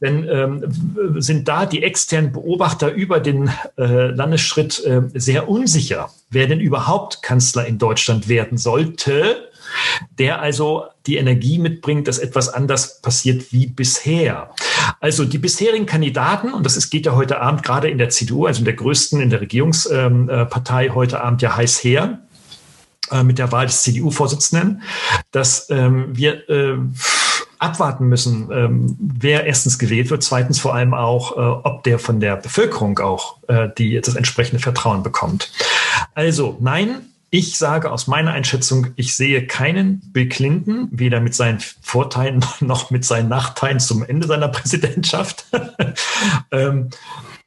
denn 0.00 0.28
ähm, 0.28 1.20
sind 1.20 1.48
da 1.48 1.66
die 1.66 1.82
externen 1.82 2.32
Beobachter 2.32 2.92
über 2.92 3.20
den 3.20 3.50
äh, 3.76 4.08
Landesschritt 4.08 4.84
äh, 4.84 5.02
sehr 5.14 5.48
unsicher, 5.48 6.10
wer 6.30 6.46
denn 6.46 6.60
überhaupt 6.60 7.22
Kanzler 7.22 7.66
in 7.66 7.78
Deutschland 7.78 8.28
werden 8.28 8.58
sollte 8.58 9.48
der 10.18 10.40
also 10.40 10.86
die 11.06 11.16
Energie 11.16 11.58
mitbringt, 11.58 12.08
dass 12.08 12.18
etwas 12.18 12.48
anders 12.48 13.00
passiert 13.00 13.52
wie 13.52 13.66
bisher. 13.66 14.50
Also 15.00 15.24
die 15.24 15.38
bisherigen 15.38 15.86
Kandidaten, 15.86 16.52
und 16.52 16.64
das 16.64 16.76
ist, 16.76 16.90
geht 16.90 17.06
ja 17.06 17.14
heute 17.14 17.40
Abend 17.40 17.62
gerade 17.62 17.88
in 17.88 17.98
der 17.98 18.08
CDU, 18.08 18.46
also 18.46 18.60
in 18.60 18.64
der 18.64 18.74
größten, 18.74 19.20
in 19.20 19.30
der 19.30 19.40
Regierungspartei 19.40 20.84
ähm, 20.84 20.90
äh, 20.90 20.94
heute 20.94 21.22
Abend 21.22 21.42
ja 21.42 21.56
heiß 21.56 21.82
her, 21.84 22.20
äh, 23.10 23.22
mit 23.22 23.38
der 23.38 23.52
Wahl 23.52 23.66
des 23.66 23.82
CDU-Vorsitzenden, 23.82 24.82
dass 25.30 25.68
ähm, 25.70 26.16
wir 26.16 26.48
äh, 26.48 26.78
abwarten 27.58 28.08
müssen, 28.08 28.48
ähm, 28.52 28.96
wer 28.98 29.44
erstens 29.44 29.78
gewählt 29.78 30.10
wird, 30.10 30.22
zweitens 30.22 30.60
vor 30.60 30.74
allem 30.74 30.94
auch, 30.94 31.36
äh, 31.36 31.40
ob 31.40 31.82
der 31.84 31.98
von 31.98 32.20
der 32.20 32.36
Bevölkerung 32.36 32.98
auch 32.98 33.38
äh, 33.48 33.68
die, 33.76 34.00
das 34.00 34.14
entsprechende 34.14 34.62
Vertrauen 34.62 35.02
bekommt. 35.02 35.50
Also 36.14 36.56
nein, 36.60 37.00
ich 37.30 37.58
sage 37.58 37.92
aus 37.92 38.06
meiner 38.06 38.32
Einschätzung, 38.32 38.88
ich 38.96 39.14
sehe 39.14 39.46
keinen 39.46 40.00
Bill 40.12 40.28
Clinton, 40.28 40.88
weder 40.90 41.20
mit 41.20 41.34
seinen 41.34 41.58
Vorteilen 41.82 42.44
noch 42.60 42.90
mit 42.90 43.04
seinen 43.04 43.28
Nachteilen 43.28 43.80
zum 43.80 44.02
Ende 44.02 44.26
seiner 44.26 44.48
Präsidentschaft. 44.48 45.46
ähm, 46.50 46.90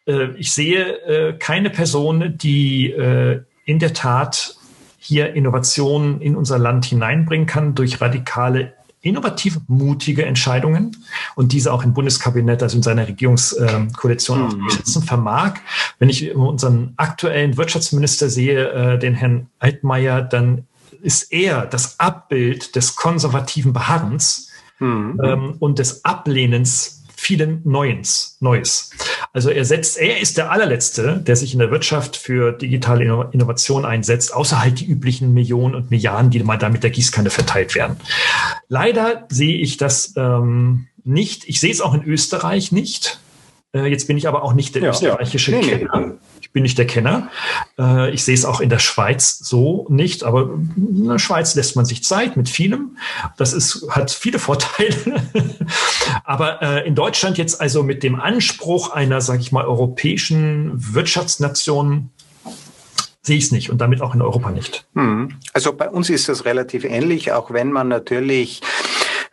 äh, 0.05 0.31
ich 0.37 0.51
sehe 0.51 0.97
äh, 1.05 1.33
keine 1.33 1.69
Person, 1.69 2.37
die 2.37 2.91
äh, 2.91 3.41
in 3.65 3.79
der 3.79 3.93
Tat 3.93 4.55
hier 4.99 5.33
Innovationen 5.33 6.21
in 6.21 6.35
unser 6.35 6.59
Land 6.59 6.85
hineinbringen 6.85 7.47
kann 7.47 7.73
durch 7.73 8.01
radikale 8.01 8.73
innovative, 9.01 9.61
mutige 9.67 10.25
Entscheidungen 10.25 10.97
und 11.35 11.53
diese 11.53 11.73
auch 11.73 11.83
im 11.83 11.93
Bundeskabinett, 11.93 12.61
also 12.61 12.77
in 12.77 12.83
seiner 12.83 13.07
Regierungskoalition 13.07 14.39
mhm. 14.39 14.45
umzusetzen 14.45 15.03
vermag. 15.03 15.55
Wenn 15.99 16.09
ich 16.09 16.35
unseren 16.35 16.93
aktuellen 16.97 17.57
Wirtschaftsminister 17.57 18.29
sehe, 18.29 18.69
äh, 18.69 18.99
den 18.99 19.15
Herrn 19.15 19.47
Altmaier, 19.59 20.21
dann 20.21 20.65
ist 21.01 21.33
er 21.33 21.65
das 21.65 21.99
Abbild 21.99 22.75
des 22.75 22.95
konservativen 22.95 23.73
Beharrens 23.73 24.51
mhm. 24.79 25.19
ähm, 25.23 25.55
und 25.59 25.79
des 25.79 26.05
Ablehnens 26.05 27.00
vielen 27.21 27.61
Neuens, 27.63 28.37
Neues. 28.39 28.89
Also 29.31 29.51
er 29.51 29.63
setzt, 29.63 29.99
er 29.99 30.19
ist 30.19 30.37
der 30.37 30.51
allerletzte, 30.51 31.17
der 31.17 31.35
sich 31.35 31.53
in 31.53 31.59
der 31.59 31.69
Wirtschaft 31.69 32.17
für 32.17 32.51
digitale 32.51 33.03
Innovation 33.31 33.85
einsetzt, 33.85 34.33
außer 34.33 34.59
halt 34.59 34.79
die 34.79 34.87
üblichen 34.87 35.31
Millionen 35.31 35.75
und 35.75 35.91
Milliarden, 35.91 36.31
die 36.31 36.41
mal 36.41 36.57
da 36.57 36.69
mit 36.69 36.81
der 36.81 36.89
Gießkanne 36.89 37.29
verteilt 37.29 37.75
werden. 37.75 37.97
Leider 38.69 39.27
sehe 39.29 39.57
ich 39.57 39.77
das 39.77 40.13
ähm, 40.17 40.87
nicht. 41.03 41.47
Ich 41.47 41.59
sehe 41.59 41.71
es 41.71 41.79
auch 41.79 41.93
in 41.93 42.03
Österreich 42.03 42.71
nicht. 42.71 43.19
Äh, 43.73 43.87
jetzt 43.87 44.07
bin 44.07 44.17
ich 44.17 44.27
aber 44.27 44.43
auch 44.43 44.53
nicht 44.53 44.75
der 44.75 44.83
ja, 44.83 44.89
österreichische 44.89 45.51
ja. 45.51 45.59
nee, 45.59 45.67
Kenner. 45.67 45.99
Nee. 45.99 46.13
Ich 46.41 46.51
bin 46.51 46.63
nicht 46.63 46.77
der 46.77 46.87
Kenner. 46.87 47.29
Äh, 47.79 48.11
ich 48.11 48.23
sehe 48.23 48.33
es 48.33 48.43
auch 48.43 48.59
in 48.59 48.69
der 48.69 48.79
Schweiz 48.79 49.39
so 49.39 49.85
nicht, 49.89 50.23
aber 50.23 50.49
in 50.75 51.07
der 51.07 51.19
Schweiz 51.19 51.55
lässt 51.55 51.75
man 51.75 51.85
sich 51.85 52.03
Zeit 52.03 52.35
mit 52.35 52.49
vielem. 52.49 52.97
Das 53.37 53.53
ist, 53.53 53.87
hat 53.89 54.11
viele 54.11 54.39
Vorteile. 54.39 54.95
aber 56.25 56.61
äh, 56.61 56.87
in 56.87 56.95
Deutschland 56.95 57.37
jetzt 57.37 57.61
also 57.61 57.83
mit 57.83 58.03
dem 58.03 58.19
Anspruch 58.19 58.91
einer, 58.91 59.21
sage 59.21 59.39
ich 59.39 59.51
mal, 59.51 59.65
europäischen 59.65 60.71
Wirtschaftsnation 60.93 62.09
sehe 63.21 63.37
ich 63.37 63.45
es 63.45 63.51
nicht 63.51 63.69
und 63.69 63.79
damit 63.79 64.01
auch 64.01 64.15
in 64.15 64.21
Europa 64.21 64.51
nicht. 64.51 64.85
Hm. 64.95 65.35
Also 65.53 65.73
bei 65.73 65.89
uns 65.89 66.09
ist 66.09 66.27
das 66.27 66.43
relativ 66.45 66.83
ähnlich, 66.83 67.31
auch 67.31 67.51
wenn 67.51 67.71
man 67.71 67.87
natürlich 67.87 68.61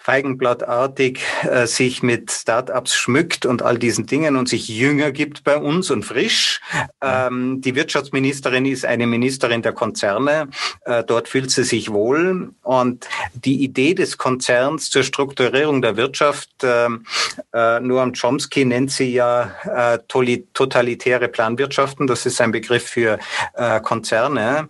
feigenblattartig 0.09 1.21
äh, 1.43 1.67
sich 1.67 2.03
mit 2.03 2.31
Startups 2.31 2.95
schmückt 2.95 3.45
und 3.45 3.61
all 3.61 3.77
diesen 3.77 4.07
Dingen 4.07 4.37
und 4.37 4.49
sich 4.49 4.67
jünger 4.67 5.13
gibt 5.13 5.45
bei 5.45 5.59
uns 5.59 5.91
und 5.91 6.03
frisch. 6.03 6.63
Ähm, 7.03 7.61
die 7.61 7.75
Wirtschaftsministerin 7.75 8.65
ist 8.65 8.87
eine 8.87 9.07
Ministerin 9.07 9.61
der 9.61 9.75
Konzerne. 9.75 10.49
Äh, 10.87 11.05
dort 11.05 11.29
fühlt 11.29 11.51
sie 11.51 11.63
sich 11.63 11.93
wohl. 11.93 12.55
Und 12.63 13.07
die 13.35 13.63
Idee 13.63 13.93
des 13.93 14.17
Konzerns 14.17 14.89
zur 14.89 15.03
Strukturierung 15.03 15.83
der 15.83 15.99
Wirtschaft, 15.99 16.49
ähm, 16.63 17.05
äh, 17.53 17.79
Noam 17.81 18.15
Chomsky 18.15 18.65
nennt 18.65 18.91
sie 18.91 19.13
ja 19.13 19.53
äh, 19.65 19.99
totalitäre 20.09 21.29
Planwirtschaften. 21.29 22.07
Das 22.07 22.25
ist 22.25 22.41
ein 22.41 22.51
Begriff 22.53 22.85
für 22.85 23.19
äh, 23.53 23.79
Konzerne, 23.83 24.69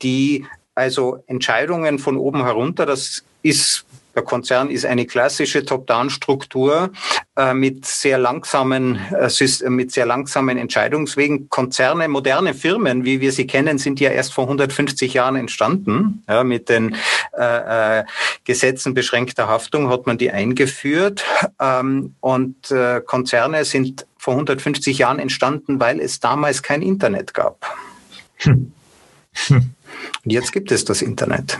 die 0.00 0.46
also 0.74 1.22
Entscheidungen 1.26 1.98
von 1.98 2.16
oben 2.16 2.42
herunter, 2.44 2.86
das 2.86 3.22
ist 3.42 3.84
der 4.14 4.22
Konzern 4.22 4.70
ist 4.70 4.84
eine 4.84 5.06
klassische 5.06 5.64
Top-Down-Struktur 5.64 6.90
äh, 7.36 7.54
mit 7.54 7.86
sehr 7.86 8.18
langsamen, 8.18 8.98
äh, 9.10 9.70
mit 9.70 9.92
sehr 9.92 10.06
langsamen 10.06 10.58
Entscheidungswegen. 10.58 11.48
Konzerne, 11.48 12.08
moderne 12.08 12.54
Firmen, 12.54 13.04
wie 13.04 13.20
wir 13.20 13.32
sie 13.32 13.46
kennen, 13.46 13.78
sind 13.78 14.00
ja 14.00 14.10
erst 14.10 14.34
vor 14.34 14.44
150 14.44 15.14
Jahren 15.14 15.36
entstanden. 15.36 16.22
Ja, 16.28 16.44
mit 16.44 16.68
den 16.68 16.96
äh, 17.38 18.00
äh, 18.00 18.04
Gesetzen 18.44 18.94
beschränkter 18.94 19.48
Haftung 19.48 19.88
hat 19.88 20.06
man 20.06 20.18
die 20.18 20.30
eingeführt. 20.30 21.24
Ähm, 21.60 22.14
und 22.20 22.70
äh, 22.70 23.00
Konzerne 23.04 23.64
sind 23.64 24.06
vor 24.18 24.34
150 24.34 24.98
Jahren 24.98 25.18
entstanden, 25.18 25.80
weil 25.80 26.00
es 26.00 26.20
damals 26.20 26.62
kein 26.62 26.82
Internet 26.82 27.34
gab. 27.34 27.66
Hm. 28.36 28.72
Hm. 29.46 29.70
Und 30.24 30.30
jetzt 30.30 30.52
gibt 30.52 30.70
es 30.70 30.84
das 30.84 31.02
Internet. 31.02 31.58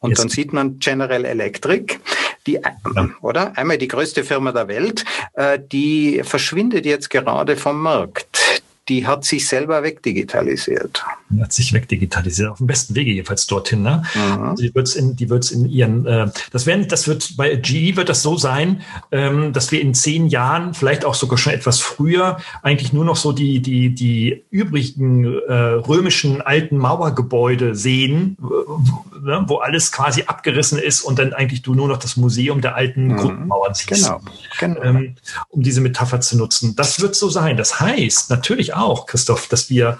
Und 0.00 0.18
dann 0.18 0.28
sieht 0.28 0.52
man 0.52 0.78
General 0.78 1.24
Electric, 1.24 1.98
die, 2.46 2.54
ja. 2.54 3.10
oder? 3.20 3.56
Einmal 3.56 3.78
die 3.78 3.88
größte 3.88 4.24
Firma 4.24 4.50
der 4.50 4.66
Welt, 4.66 5.04
äh, 5.34 5.58
die 5.60 6.22
verschwindet 6.24 6.86
jetzt 6.86 7.10
gerade 7.10 7.56
vom 7.56 7.80
Markt 7.80 8.29
die 8.90 9.06
hat 9.06 9.24
sich 9.24 9.46
selber 9.46 9.84
wegdigitalisiert. 9.84 11.04
Die 11.30 11.40
hat 11.40 11.52
sich 11.52 11.72
wegdigitalisiert, 11.72 12.50
auf 12.50 12.58
dem 12.58 12.66
besten 12.66 12.96
Wege 12.96 13.12
jedenfalls 13.12 13.46
dorthin. 13.46 13.82
Ne? 13.82 14.02
Mhm. 14.14 14.42
Also 14.42 14.64
die 14.64 14.74
wird's 14.74 14.96
in, 14.96 15.14
die 15.14 15.30
wird's 15.30 15.52
in 15.52 15.64
ihren, 15.64 16.06
äh, 16.06 16.28
das 16.50 16.66
werden, 16.66 16.88
das 16.88 17.06
wird 17.06 17.36
bei 17.36 17.54
GE 17.54 17.96
wird 17.96 18.08
das 18.08 18.22
so 18.22 18.36
sein, 18.36 18.82
ähm, 19.12 19.52
dass 19.52 19.70
wir 19.70 19.80
in 19.80 19.94
zehn 19.94 20.26
Jahren, 20.26 20.74
vielleicht 20.74 21.04
auch 21.04 21.14
sogar 21.14 21.38
schon 21.38 21.52
etwas 21.52 21.78
früher, 21.78 22.38
eigentlich 22.62 22.92
nur 22.92 23.04
noch 23.04 23.14
so 23.14 23.30
die 23.30 23.60
die 23.60 23.94
die 23.94 24.44
übrigen 24.50 25.24
äh, 25.24 25.52
römischen 25.52 26.42
alten 26.42 26.76
Mauergebäude 26.76 27.76
sehen, 27.76 28.36
ne, 29.22 29.44
wo 29.46 29.58
alles 29.58 29.92
quasi 29.92 30.24
abgerissen 30.24 30.78
ist 30.80 31.02
und 31.02 31.20
dann 31.20 31.32
eigentlich 31.32 31.62
du 31.62 31.74
nur 31.74 31.86
noch 31.86 31.98
das 31.98 32.16
Museum 32.16 32.60
der 32.60 32.74
alten 32.74 33.08
mhm. 33.08 33.16
Grundmauern 33.16 33.74
siehst. 33.74 34.04
Genau. 34.04 34.20
genau. 34.58 34.82
Ähm, 34.82 35.14
um 35.48 35.62
diese 35.62 35.80
Metapher 35.80 36.20
zu 36.20 36.36
nutzen. 36.36 36.74
Das 36.74 37.00
wird 37.00 37.14
so 37.14 37.28
sein. 37.28 37.56
Das 37.56 37.78
heißt 37.78 38.30
natürlich 38.30 38.74
auch, 38.82 39.06
Christoph, 39.06 39.48
dass 39.48 39.70
wir, 39.70 39.98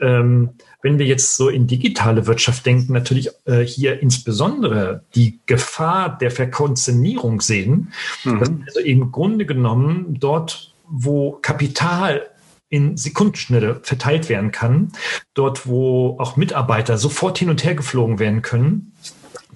ähm, 0.00 0.50
wenn 0.82 0.98
wir 0.98 1.06
jetzt 1.06 1.36
so 1.36 1.48
in 1.48 1.66
digitale 1.66 2.26
Wirtschaft 2.26 2.66
denken, 2.66 2.92
natürlich 2.92 3.30
äh, 3.44 3.60
hier 3.60 4.00
insbesondere 4.00 5.02
die 5.14 5.40
Gefahr 5.46 6.16
der 6.18 6.30
Verkonzernierung 6.30 7.40
sehen, 7.40 7.92
mhm. 8.24 8.38
dass 8.40 8.50
also 8.66 8.80
im 8.80 9.10
Grunde 9.12 9.46
genommen 9.46 10.16
dort, 10.20 10.74
wo 10.88 11.32
Kapital 11.42 12.22
in 12.68 12.96
Sekundenschnelle 12.96 13.80
verteilt 13.82 14.28
werden 14.28 14.50
kann, 14.50 14.92
dort, 15.34 15.66
wo 15.66 16.16
auch 16.18 16.36
Mitarbeiter 16.36 16.98
sofort 16.98 17.38
hin 17.38 17.48
und 17.48 17.64
her 17.64 17.74
geflogen 17.74 18.18
werden 18.18 18.42
können, 18.42 18.92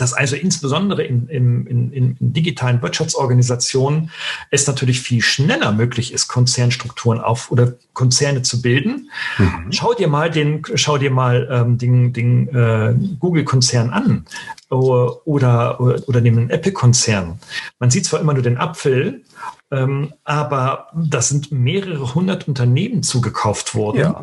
dass 0.01 0.15
also 0.15 0.35
insbesondere 0.35 1.03
in, 1.03 1.29
in, 1.29 1.67
in, 1.67 1.93
in 1.93 2.17
digitalen 2.21 2.81
Wirtschaftsorganisationen 2.81 4.11
es 4.51 4.67
natürlich 4.67 5.01
viel 5.01 5.21
schneller 5.21 5.73
möglich 5.73 6.13
ist, 6.15 6.29
Konzernstrukturen 6.29 7.21
auf 7.21 7.51
oder 7.51 7.75
Konzerne 7.93 8.43
zu 8.43 8.63
bilden. 8.63 9.11
Mhm. 9.37 9.73
Schau 9.73 9.93
dir 9.93 10.09
mal 10.09 10.31
den, 10.31 10.63
schau 10.75 10.97
dir 10.97 11.11
mal 11.11 11.49
ähm, 11.51 11.77
den, 11.77 12.13
den 12.13 12.49
äh, 12.49 12.95
Google-Konzern 13.19 13.91
an 13.91 14.25
oder, 14.71 15.27
oder, 15.27 15.79
oder 16.09 16.21
nehmen 16.21 16.39
einen 16.39 16.51
Apple-Konzern. 16.51 17.39
Man 17.79 17.91
sieht 17.91 18.07
zwar 18.07 18.21
immer 18.21 18.33
nur 18.33 18.43
den 18.43 18.57
Apfel, 18.57 19.23
ähm, 19.71 20.13
aber 20.25 20.89
da 20.95 21.21
sind 21.21 21.53
mehrere 21.53 22.15
hundert 22.15 22.49
Unternehmen 22.49 23.03
zugekauft 23.03 23.75
worden. 23.75 23.99
Ja 23.99 24.23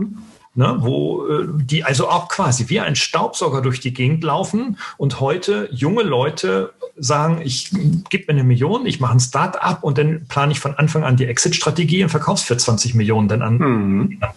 ne, 0.57 0.75
wo 0.79 1.25
äh, 1.27 1.47
die 1.47 1.83
also 1.83 2.09
auch 2.09 2.27
quasi 2.27 2.67
wie 2.67 2.79
ein 2.79 2.95
Staubsauger 2.95 3.61
durch 3.61 3.79
die 3.79 3.93
Gegend 3.93 4.23
laufen 4.23 4.77
und 4.97 5.21
heute 5.21 5.69
junge 5.71 6.03
Leute 6.03 6.73
sagen, 6.97 7.41
ich 7.43 7.69
gebe 8.09 8.25
mir 8.27 8.39
eine 8.39 8.43
Million, 8.43 8.87
ich 8.87 8.99
mache 8.99 9.13
ein 9.13 9.19
Start-up 9.19 9.83
und 9.83 9.99
dann 9.99 10.25
plane 10.27 10.51
ich 10.51 10.59
von 10.59 10.73
Anfang 10.75 11.03
an 11.03 11.15
die 11.15 11.27
Exit-Strategie 11.27 12.03
und 12.03 12.09
verkaufe 12.09 12.43
für 12.43 12.57
20 12.57 12.95
Millionen 12.95 13.27
dann 13.27 13.41
an. 13.41 13.57
Mhm. 13.57 14.19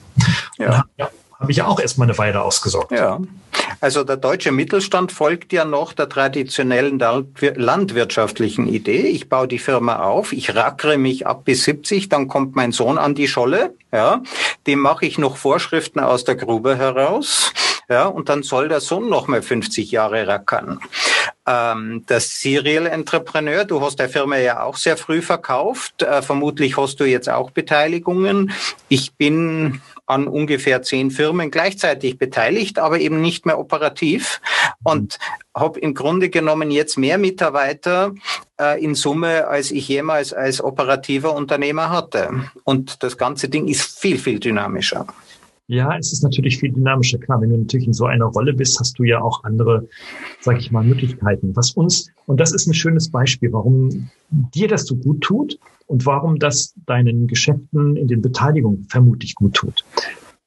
Ja. 0.59 0.85
ja 0.99 1.09
habe 1.41 1.51
ich 1.51 1.57
ja 1.57 1.67
auch 1.67 1.81
erstmal 1.81 2.07
eine 2.07 2.19
Weile 2.19 2.43
ausgesorgt. 2.43 2.93
Ja. 2.93 3.19
Also 3.81 4.05
der 4.05 4.17
deutsche 4.17 4.53
Mittelstand 4.53 5.13
folgt 5.13 5.53
ja 5.53 5.65
noch 5.65 5.93
der 5.93 6.09
traditionellen 6.09 6.99
landwirtschaftlichen 6.99 8.69
Idee. 8.69 9.07
Ich 9.07 9.29
baue 9.29 9.49
die 9.49 9.59
Firma 9.59 10.01
auf, 10.01 10.33
ich 10.33 10.55
rackere 10.55 10.99
mich 10.99 11.27
ab 11.27 11.45
bis 11.45 11.65
70, 11.65 12.09
dann 12.09 12.29
kommt 12.29 12.57
mein 12.57 12.73
Sohn 12.73 12.99
an 12.99 13.15
die 13.15 13.29
Scholle, 13.29 13.75
ja, 13.93 14.23
dem 14.67 14.81
mache 14.81 15.07
ich 15.07 15.19
noch 15.19 15.37
Vorschriften 15.37 16.01
aus 16.01 16.25
der 16.25 16.37
Grube 16.37 16.77
heraus, 16.77 17.53
ja, 17.89 18.07
und 18.07 18.29
dann 18.29 18.43
soll 18.43 18.69
der 18.69 18.81
Sohn 18.81 19.09
noch 19.09 19.29
mal 19.29 19.43
50 19.43 19.91
Jahre 19.91 20.27
rackern. 20.27 20.81
Ähm, 21.47 22.05
der 22.09 22.21
Serial 22.21 22.87
Entrepreneur, 22.87 23.65
du 23.65 23.81
hast 23.81 23.99
der 23.99 24.09
Firma 24.09 24.37
ja 24.37 24.63
auch 24.63 24.77
sehr 24.77 24.97
früh 24.97 25.23
verkauft, 25.23 26.03
äh, 26.03 26.23
vermutlich 26.23 26.77
hast 26.77 27.01
du 27.01 27.05
jetzt 27.05 27.29
auch 27.29 27.51
Beteiligungen. 27.51 28.53
Ich 28.89 29.15
bin 29.15 29.81
an 30.11 30.27
ungefähr 30.27 30.83
zehn 30.83 31.11
Firmen 31.11 31.51
gleichzeitig 31.51 32.19
beteiligt, 32.19 32.79
aber 32.79 32.99
eben 32.99 33.21
nicht 33.21 33.47
mehr 33.47 33.59
operativ 33.59 34.41
und 34.83 35.19
habe 35.55 35.81
im 35.81 35.95
Grunde 35.95 36.29
genommen 36.29 36.71
jetzt 36.71 36.99
mehr 36.99 37.17
Mitarbeiter 37.17 38.13
äh, 38.61 38.83
in 38.83 38.95
Summe, 38.95 39.47
als 39.47 39.71
ich 39.71 39.89
jemals 39.89 40.33
als 40.33 40.63
operativer 40.63 41.35
Unternehmer 41.35 41.91
hatte. 41.91 42.51
Und 42.65 43.03
das 43.03 43.17
ganze 43.17 43.49
Ding 43.49 43.69
ist 43.69 43.99
viel, 43.99 44.19
viel 44.19 44.41
dynamischer. 44.41 45.07
Ja, 45.71 45.97
es 45.97 46.13
ist 46.13 46.25
natürlich 46.25 46.59
viel 46.59 46.73
dynamischer. 46.73 47.19
Klar, 47.19 47.41
wenn 47.41 47.51
du 47.51 47.57
natürlich 47.57 47.87
in 47.87 47.93
so 47.93 48.07
einer 48.07 48.25
Rolle 48.25 48.53
bist, 48.53 48.81
hast 48.81 48.99
du 48.99 49.05
ja 49.05 49.23
auch 49.23 49.45
andere, 49.45 49.87
sage 50.41 50.59
ich 50.59 50.73
mal, 50.73 50.83
Möglichkeiten. 50.83 51.55
Was 51.55 51.71
uns, 51.71 52.11
und 52.27 52.41
das 52.41 52.53
ist 52.53 52.67
ein 52.67 52.75
schönes 52.75 53.09
Beispiel, 53.09 53.53
warum 53.53 54.11
dir 54.31 54.67
das 54.67 54.85
so 54.85 54.97
gut 54.97 55.21
tut 55.21 55.61
und 55.87 56.07
warum 56.07 56.41
das 56.41 56.75
deinen 56.87 57.29
Geschäften 57.29 57.95
in 57.95 58.09
den 58.09 58.21
Beteiligungen 58.21 58.89
vermutlich 58.89 59.37
gut 59.37 59.55
tut. 59.55 59.85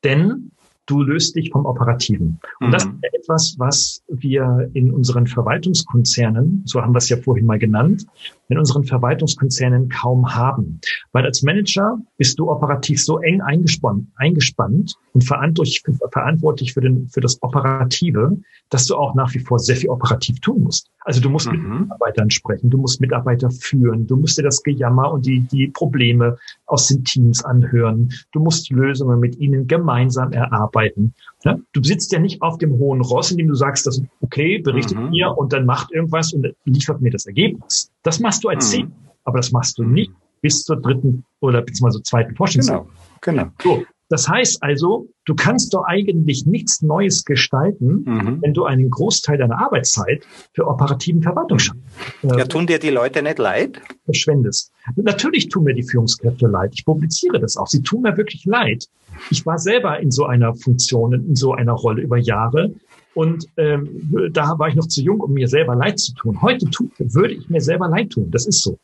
Denn 0.03 0.51
du 0.85 1.01
löst 1.01 1.35
dich 1.35 1.51
vom 1.51 1.65
Operativen. 1.65 2.39
Und 2.59 2.67
mhm. 2.67 2.71
das 2.71 2.85
ist 2.85 3.13
etwas, 3.13 3.55
was 3.57 4.03
wir 4.09 4.69
in 4.73 4.91
unseren 4.91 5.27
Verwaltungskonzernen, 5.27 6.63
so 6.65 6.81
haben 6.81 6.93
wir 6.93 6.97
es 6.97 7.09
ja 7.09 7.17
vorhin 7.17 7.45
mal 7.45 7.59
genannt, 7.59 8.05
in 8.49 8.57
unseren 8.57 8.83
Verwaltungskonzernen 8.83 9.89
kaum 9.89 10.35
haben. 10.35 10.79
Weil 11.11 11.25
als 11.25 11.41
Manager 11.43 11.97
bist 12.17 12.37
du 12.39 12.51
operativ 12.51 13.01
so 13.03 13.19
eng 13.19 13.41
eingespannt, 13.41 14.07
eingespannt 14.15 14.95
und 15.13 15.23
verantwortlich, 15.23 15.81
für, 16.73 16.81
den, 16.81 17.07
für 17.09 17.21
das 17.21 17.41
Operative, 17.41 18.37
dass 18.69 18.85
du 18.85 18.95
auch 18.95 19.15
nach 19.15 19.33
wie 19.33 19.39
vor 19.39 19.59
sehr 19.59 19.75
viel 19.75 19.89
operativ 19.89 20.39
tun 20.41 20.63
musst. 20.63 20.89
Also 21.05 21.21
du 21.21 21.29
musst 21.29 21.51
mhm. 21.51 21.69
mit 21.69 21.81
Mitarbeitern 21.81 22.29
sprechen, 22.29 22.69
du 22.69 22.77
musst 22.77 23.01
Mitarbeiter 23.01 23.49
führen, 23.51 24.07
du 24.07 24.17
musst 24.17 24.37
dir 24.37 24.43
das 24.43 24.61
Gejammer 24.63 25.11
und 25.11 25.25
die, 25.25 25.41
die 25.41 25.67
Probleme 25.67 26.37
aus 26.65 26.87
den 26.87 27.03
Teams 27.03 27.43
anhören, 27.43 28.09
du 28.31 28.39
musst 28.39 28.71
Lösungen 28.71 29.19
mit 29.19 29.37
ihnen 29.37 29.67
gemeinsam 29.67 30.31
erarbeiten. 30.31 31.13
Ja? 31.43 31.57
Du 31.73 31.83
sitzt 31.83 32.11
ja 32.11 32.19
nicht 32.19 32.41
auf 32.41 32.57
dem 32.57 32.71
hohen 32.73 33.01
Ross, 33.01 33.31
indem 33.31 33.47
du 33.47 33.55
sagst, 33.55 33.85
das 33.85 34.01
okay, 34.21 34.59
berichtet 34.59 34.97
mhm. 34.97 35.09
mir 35.09 35.37
und 35.37 35.53
dann 35.53 35.65
macht 35.65 35.91
irgendwas 35.91 36.33
und 36.33 36.47
liefert 36.65 37.01
mir 37.01 37.11
das 37.11 37.25
Ergebnis. 37.25 37.91
Das 38.03 38.19
machst 38.19 38.43
du 38.43 38.49
als 38.49 38.75
mhm. 38.75 38.91
aber 39.25 39.37
das 39.37 39.51
machst 39.51 39.77
du 39.77 39.83
nicht 39.83 40.11
bis 40.41 40.63
zur 40.63 40.77
dritten 40.77 41.23
oder 41.39 41.61
beziehungsweise 41.61 42.03
zweiten 42.03 42.35
Forschungsrunde. 42.35 42.85
Genau, 43.21 43.43
genau. 43.43 43.51
So, 43.61 43.83
Das 44.13 44.29
heißt 44.29 44.61
also, 44.61 45.07
du 45.25 45.33
kannst 45.33 45.73
doch 45.73 45.85
eigentlich 45.85 46.45
nichts 46.45 46.83
Neues 46.83 47.25
gestalten, 47.25 48.03
mhm. 48.05 48.37
wenn 48.43 48.53
du 48.53 48.65
einen 48.65 48.91
Großteil 48.91 49.39
deiner 49.39 49.57
Arbeitszeit 49.57 50.23
für 50.53 50.67
operativen 50.67 51.23
Verwaltung 51.23 51.57
schaffst. 51.57 51.81
Ja, 52.21 52.45
tun 52.45 52.67
dir 52.67 52.77
die 52.77 52.91
Leute 52.91 53.23
nicht 53.23 53.39
leid? 53.39 53.81
Verschwendest. 54.05 54.71
Natürlich 54.97 55.49
tun 55.49 55.63
mir 55.63 55.73
die 55.73 55.81
Führungskräfte 55.81 56.45
leid. 56.45 56.73
Ich 56.75 56.85
publiziere 56.85 57.39
das 57.39 57.57
auch. 57.57 57.65
Sie 57.65 57.81
tun 57.81 58.03
mir 58.03 58.15
wirklich 58.15 58.45
leid. 58.45 58.85
Ich 59.31 59.47
war 59.47 59.57
selber 59.57 59.99
in 59.99 60.11
so 60.11 60.25
einer 60.25 60.53
Funktion, 60.53 61.13
in 61.13 61.35
so 61.35 61.53
einer 61.53 61.73
Rolle 61.73 62.03
über 62.03 62.19
Jahre. 62.19 62.71
Und 63.15 63.45
ähm, 63.57 63.89
da 64.31 64.57
war 64.57 64.69
ich 64.69 64.75
noch 64.75 64.87
zu 64.87 65.01
jung, 65.01 65.19
um 65.19 65.33
mir 65.33 65.47
selber 65.47 65.75
leid 65.75 65.99
zu 65.99 66.13
tun. 66.13 66.41
Heute 66.41 66.65
tu, 66.67 66.89
würde 66.97 67.35
ich 67.35 67.49
mir 67.49 67.61
selber 67.61 67.87
leid 67.87 68.11
tun. 68.11 68.31
Das 68.31 68.47
ist 68.47 68.61
so. 68.63 68.77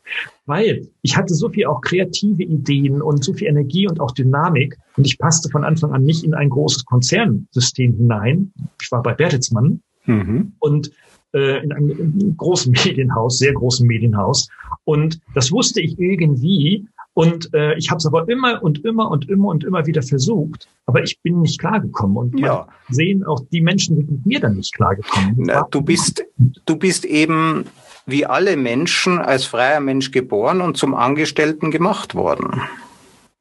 Weil 0.46 0.86
ich 1.02 1.16
hatte 1.16 1.34
so 1.34 1.48
viel 1.48 1.66
auch 1.66 1.80
kreative 1.80 2.42
Ideen 2.42 3.02
und 3.02 3.24
so 3.24 3.32
viel 3.32 3.48
Energie 3.48 3.88
und 3.88 4.00
auch 4.00 4.12
Dynamik. 4.12 4.76
Und 4.96 5.06
ich 5.06 5.18
passte 5.18 5.48
von 5.50 5.64
Anfang 5.64 5.92
an 5.92 6.04
nicht 6.04 6.24
in 6.24 6.34
ein 6.34 6.50
großes 6.50 6.84
Konzernsystem 6.84 7.96
hinein. 7.96 8.52
Ich 8.80 8.90
war 8.92 9.02
bei 9.02 9.14
Bertelsmann. 9.14 9.82
Mhm. 10.06 10.52
Und 10.60 10.92
äh, 11.32 11.62
in 11.62 11.72
einem 11.72 12.36
großen 12.36 12.72
Medienhaus, 12.72 13.38
sehr 13.38 13.52
großen 13.52 13.86
Medienhaus. 13.86 14.48
Und 14.84 15.20
das 15.34 15.50
wusste 15.50 15.80
ich 15.80 15.98
irgendwie. 15.98 16.86
Und 17.14 17.52
äh, 17.54 17.74
ich 17.76 17.90
habe 17.90 17.98
es 17.98 18.06
aber 18.06 18.28
immer 18.28 18.62
und 18.62 18.84
immer 18.84 19.10
und 19.10 19.28
immer 19.28 19.48
und 19.48 19.64
immer 19.64 19.84
wieder 19.86 20.02
versucht, 20.02 20.68
aber 20.86 21.02
ich 21.02 21.20
bin 21.22 21.40
nicht 21.40 21.58
klargekommen. 21.58 22.16
Und 22.16 22.38
ja. 22.38 22.68
sehen 22.88 23.24
auch 23.24 23.40
die 23.52 23.60
Menschen 23.60 23.96
sind 23.96 24.10
mit 24.10 24.26
mir 24.26 24.40
dann 24.40 24.56
nicht 24.56 24.74
klargekommen. 24.74 25.34
Na, 25.36 25.66
du 25.70 25.82
bist, 25.82 26.24
du 26.66 26.76
bist 26.76 27.04
eben 27.04 27.64
wie 28.06 28.26
alle 28.26 28.56
Menschen 28.56 29.18
als 29.18 29.44
freier 29.44 29.80
Mensch 29.80 30.10
geboren 30.10 30.60
und 30.60 30.76
zum 30.76 30.94
Angestellten 30.94 31.70
gemacht 31.70 32.14
worden. 32.14 32.62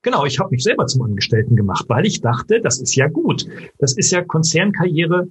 Genau, 0.02 0.24
ich 0.26 0.40
habe 0.40 0.52
mich 0.52 0.64
selber 0.64 0.86
zum 0.86 1.02
Angestellten 1.02 1.58
gemacht, 1.58 1.86
weil 1.90 2.06
ich 2.06 2.22
dachte, 2.22 2.62
das 2.62 2.80
ist 2.80 2.96
ja 2.96 3.08
gut. 3.08 3.46
Das 3.80 3.98
ist 3.98 4.12
ja 4.12 4.24
Konzernkarriere. 4.24 5.28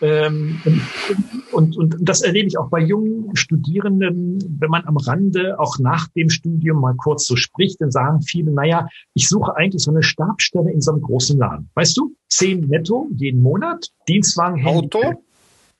Ähm, 0.00 0.60
und, 0.64 1.76
und, 1.76 1.76
und 1.76 1.96
das 2.00 2.22
erlebe 2.22 2.46
ich 2.46 2.56
auch 2.56 2.68
bei 2.68 2.80
jungen 2.80 3.34
Studierenden, 3.34 4.38
wenn 4.60 4.70
man 4.70 4.84
am 4.86 4.96
Rande 4.96 5.58
auch 5.58 5.80
nach 5.80 6.06
dem 6.08 6.28
Studium 6.28 6.80
mal 6.80 6.94
kurz 6.94 7.26
so 7.26 7.34
spricht, 7.34 7.80
dann 7.80 7.90
sagen 7.90 8.22
viele, 8.22 8.52
naja, 8.52 8.86
ich 9.14 9.28
suche 9.28 9.56
eigentlich 9.56 9.82
so 9.82 9.90
eine 9.90 10.04
Stabstelle 10.04 10.70
in 10.70 10.80
so 10.80 10.92
einem 10.92 11.02
großen 11.02 11.36
Laden. 11.36 11.68
Weißt 11.74 11.96
du, 11.96 12.14
zehn 12.28 12.60
netto 12.60 13.08
jeden 13.16 13.42
Monat, 13.42 13.88
Dienstwagen, 14.06 14.56
Handy. 14.56 14.86
Auto? 14.86 15.22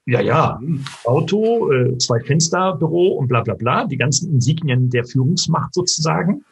Ja, 0.09 0.21
ja, 0.21 0.61
Auto, 1.05 1.71
äh, 1.73 1.99
zwei 1.99 2.21
Fensterbüro 2.21 3.09
und 3.19 3.29
bla 3.29 3.43
bla 3.43 3.55
bla, 3.55 3.87
die 3.87 3.97
ganzen 3.97 4.33
Insignien 4.33 4.89
der 4.89 5.05
Führungsmacht 5.05 5.75
sozusagen. 5.75 6.45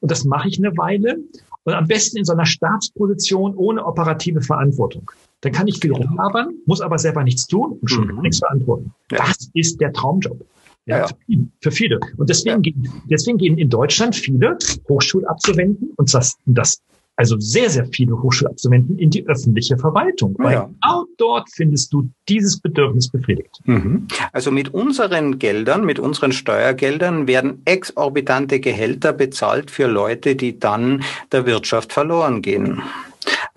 Und 0.00 0.10
das 0.10 0.24
mache 0.24 0.48
ich 0.48 0.58
eine 0.58 0.76
Weile. 0.76 1.18
Und 1.64 1.74
am 1.74 1.86
besten 1.86 2.18
in 2.18 2.24
so 2.24 2.32
einer 2.32 2.46
Stabsposition 2.46 3.54
ohne 3.56 3.84
operative 3.84 4.40
Verantwortung. 4.40 5.10
Dann 5.40 5.52
kann 5.52 5.66
ich 5.66 5.78
viel 5.78 5.92
rumlabern, 5.92 6.54
muss 6.66 6.80
aber 6.80 6.98
selber 6.98 7.24
nichts 7.24 7.46
tun 7.46 7.78
und 7.80 7.88
schon 7.88 8.08
mhm. 8.08 8.22
nichts 8.22 8.38
verantworten. 8.38 8.92
Ja. 9.10 9.18
Das 9.18 9.50
ist 9.54 9.80
der 9.80 9.92
Traumjob. 9.92 10.44
Ja, 10.86 11.08
ja. 11.26 11.38
Für 11.60 11.72
viele. 11.72 11.98
Und 12.16 12.30
deswegen, 12.30 12.62
ja. 12.62 12.70
gehen, 12.70 13.02
deswegen 13.10 13.38
gehen 13.38 13.58
in 13.58 13.68
Deutschland 13.68 14.14
viele 14.14 14.56
Hochschulabsolventen 14.88 15.92
und 15.96 16.14
das, 16.14 16.36
das 16.46 16.80
also 17.16 17.38
sehr, 17.38 17.70
sehr 17.70 17.86
viele 17.86 18.20
Hochschulabsolventen 18.20 18.98
in 18.98 19.10
die 19.10 19.26
öffentliche 19.26 19.78
Verwaltung. 19.78 20.34
Weil 20.38 20.52
ja. 20.52 20.70
genau 20.82 21.06
dort 21.16 21.48
findest 21.50 21.92
du 21.92 22.10
dieses 22.28 22.60
Bedürfnis 22.60 23.08
befriedigt. 23.08 23.60
Mhm. 23.64 24.06
Also 24.32 24.50
mit 24.50 24.74
unseren 24.74 25.38
Geldern, 25.38 25.84
mit 25.84 25.98
unseren 25.98 26.32
Steuergeldern 26.32 27.26
werden 27.26 27.62
exorbitante 27.64 28.60
Gehälter 28.60 29.14
bezahlt 29.14 29.70
für 29.70 29.86
Leute, 29.86 30.36
die 30.36 30.58
dann 30.58 31.02
der 31.32 31.46
Wirtschaft 31.46 31.92
verloren 31.92 32.42
gehen. 32.42 32.82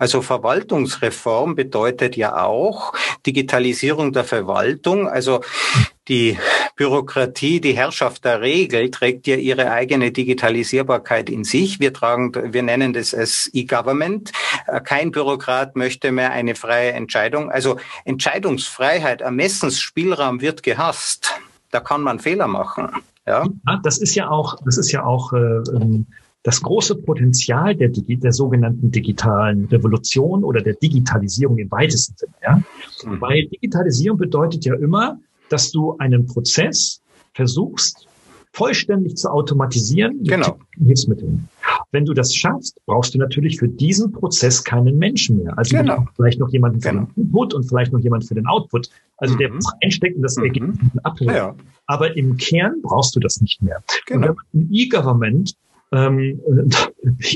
Also 0.00 0.22
Verwaltungsreform 0.22 1.54
bedeutet 1.54 2.16
ja 2.16 2.42
auch 2.42 2.94
Digitalisierung 3.26 4.14
der 4.14 4.24
Verwaltung. 4.24 5.06
Also 5.06 5.42
die 6.08 6.38
Bürokratie, 6.74 7.60
die 7.60 7.74
Herrschaft 7.74 8.24
der 8.24 8.40
Regel 8.40 8.90
trägt 8.90 9.26
ja 9.26 9.36
ihre 9.36 9.70
eigene 9.70 10.10
Digitalisierbarkeit 10.10 11.28
in 11.28 11.44
sich. 11.44 11.80
Wir 11.80 11.92
tragen, 11.92 12.32
wir 12.54 12.62
nennen 12.62 12.94
das 12.94 13.12
als 13.12 13.50
E-Government. 13.52 14.32
Äh, 14.66 14.80
kein 14.80 15.10
Bürokrat 15.10 15.76
möchte 15.76 16.12
mehr 16.12 16.32
eine 16.32 16.54
freie 16.54 16.92
Entscheidung. 16.92 17.50
Also 17.50 17.76
Entscheidungsfreiheit, 18.06 19.20
Ermessensspielraum 19.20 20.40
wird 20.40 20.62
gehasst. 20.62 21.32
Da 21.70 21.80
kann 21.80 22.00
man 22.00 22.20
Fehler 22.20 22.48
machen. 22.48 22.88
Ja, 23.26 23.44
ja 23.44 23.80
das 23.82 23.98
ist 23.98 24.14
ja 24.14 24.30
auch, 24.30 24.56
das 24.64 24.78
ist 24.78 24.92
ja 24.92 25.04
auch 25.04 25.34
äh, 25.34 25.36
ähm, 25.36 26.06
das 26.42 26.62
große 26.62 26.96
Potenzial 26.96 27.76
der, 27.76 27.90
der 27.90 28.32
sogenannten 28.32 28.90
digitalen 28.90 29.66
Revolution 29.66 30.42
oder 30.42 30.62
der 30.62 30.74
Digitalisierung 30.74 31.58
im 31.58 31.70
weitesten 31.70 32.16
Sinne. 32.16 32.32
Ja? 32.42 32.62
Mhm. 33.04 33.20
Weil 33.20 33.46
Digitalisierung 33.46 34.18
bedeutet 34.18 34.64
ja 34.64 34.74
immer, 34.74 35.18
dass 35.50 35.70
du 35.70 35.96
einen 35.98 36.26
Prozess 36.26 37.02
versuchst, 37.34 38.06
vollständig 38.52 39.16
zu 39.16 39.30
automatisieren 39.30 40.18
mit 40.18 40.28
genau. 40.28 40.58
Hilfsmitteln. 40.76 41.48
Wenn 41.92 42.04
du 42.04 42.14
das 42.14 42.34
schaffst, 42.34 42.80
brauchst 42.86 43.14
du 43.14 43.18
natürlich 43.18 43.58
für 43.58 43.68
diesen 43.68 44.10
Prozess 44.10 44.64
keinen 44.64 44.98
Menschen 44.98 45.42
mehr. 45.42 45.56
Also 45.56 45.76
genau. 45.76 46.06
vielleicht 46.16 46.40
noch 46.40 46.50
jemanden 46.50 46.80
für 46.80 46.90
genau. 46.90 47.04
den 47.16 47.24
Input 47.24 47.54
und 47.54 47.64
vielleicht 47.64 47.92
noch 47.92 48.00
jemanden 48.00 48.26
für 48.26 48.34
den 48.34 48.46
Output. 48.46 48.88
Also 49.18 49.34
mhm. 49.34 49.38
der 49.38 49.54
was 49.54 49.66
einsteckt 49.82 50.16
und 50.16 50.22
das 50.22 50.36
mhm. 50.36 50.44
Ergebnis 50.44 50.78
abhört. 51.02 51.36
Ja. 51.36 51.54
Aber 51.86 52.16
im 52.16 52.36
Kern 52.38 52.80
brauchst 52.82 53.14
du 53.14 53.20
das 53.20 53.40
nicht 53.40 53.62
mehr. 53.62 53.82
Genau. 54.06 54.16
Und 54.16 54.22
wenn 54.22 54.34
man 54.34 54.44
im 54.52 54.68
E-Government 54.72 55.54
ähm, 55.92 56.40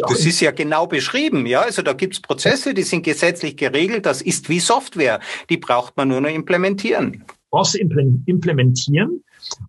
das 0.09 0.27
ist 0.27 0.41
ja 0.41 0.51
genau 0.51 0.87
beschrieben, 0.87 1.47
ja. 1.47 1.63
Also 1.63 1.83
da 1.83 1.93
gibt's 1.93 2.21
Prozesse, 2.21 2.75
die 2.75 2.83
sind 2.83 3.03
gesetzlich 3.03 3.57
geregelt. 3.57 4.07
Das 4.07 4.23
ist 4.23 4.49
wie 4.49 4.61
Software. 4.61 5.21
Die 5.51 5.57
braucht 5.57 5.97
man 5.97 6.09
nur 6.09 6.21
noch 6.21 6.31
implementieren. 6.31 7.25
Brauchst 7.51 7.75
du 7.75 7.79
implementieren 7.79 9.23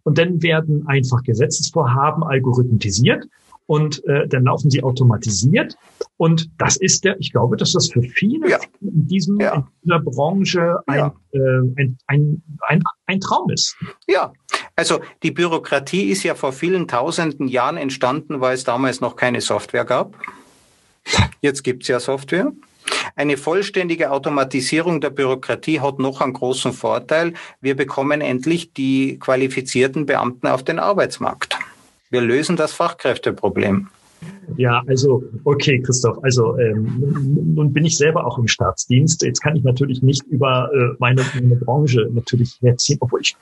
und 0.04 0.18
dann 0.18 0.42
werden 0.42 0.88
einfach 0.88 1.22
Gesetzesvorhaben 1.24 2.24
algorithmisiert 2.24 3.26
und 3.68 4.04
äh, 4.06 4.28
dann 4.28 4.44
laufen 4.44 4.70
sie 4.70 4.84
automatisiert. 4.84 5.76
Und 6.18 6.50
das 6.58 6.78
ist 6.78 7.04
der, 7.04 7.20
ich 7.20 7.32
glaube, 7.32 7.58
dass 7.58 7.74
das 7.74 7.90
für 7.92 8.02
viele 8.02 8.50
ja. 8.50 8.60
in, 8.82 9.08
diesem, 9.08 9.40
ja. 9.40 9.56
in 9.56 9.64
dieser 9.84 10.00
Branche 10.00 10.80
ein, 10.88 10.98
ja. 10.98 11.16
äh, 11.32 11.60
ein, 11.78 11.98
ein, 12.08 12.44
ein, 12.68 12.84
ein 13.06 13.20
Traum 13.20 13.50
ist. 13.50 13.76
Ja, 14.08 14.34
also 14.76 15.02
die 15.24 15.32
Bürokratie 15.32 16.10
ist 16.10 16.24
ja 16.24 16.36
vor 16.36 16.54
vielen 16.54 16.88
tausenden 16.88 17.48
Jahren 17.48 17.78
entstanden, 17.78 18.42
weil 18.42 18.56
es 18.56 18.64
damals 18.64 19.02
noch 19.02 19.16
keine 19.16 19.42
Software 19.42 19.86
gab. 19.86 20.16
Jetzt 21.42 21.64
gibt's 21.64 21.88
ja 21.88 22.00
Software. 22.00 22.52
Eine 23.16 23.38
vollständige 23.38 24.12
Automatisierung 24.12 25.02
der 25.02 25.10
Bürokratie 25.10 25.80
hat 25.80 26.00
noch 26.00 26.22
einen 26.22 26.34
großen 26.34 26.74
Vorteil. 26.74 27.34
Wir 27.62 27.76
bekommen 27.76 28.22
endlich 28.22 28.74
die 28.74 29.18
qualifizierten 29.20 30.06
Beamten 30.06 30.48
auf 30.48 30.64
den 30.64 30.80
Arbeitsmarkt. 30.80 31.58
Wir 32.10 32.22
lösen 32.22 32.56
das 32.56 32.74
Fachkräfteproblem. 32.74 33.90
Ja, 34.58 34.84
also 34.88 35.24
okay, 35.44 35.82
Christoph. 35.82 36.24
Also 36.24 36.58
ähm, 36.58 37.54
nun 37.56 37.74
bin 37.74 37.86
ich 37.86 37.98
selber 37.98 38.26
auch 38.26 38.38
im 38.38 38.48
Staatsdienst. 38.48 39.24
Jetzt 39.24 39.42
kann 39.42 39.56
ich 39.56 39.64
natürlich 39.64 40.02
nicht 40.02 40.24
über 40.28 40.70
äh, 40.74 40.96
meine, 41.00 41.24
meine 41.34 41.56
Branche 41.56 42.08
natürlich 42.12 42.58
erzählen, 42.62 43.00
obwohl 43.02 43.22
ich 43.22 43.36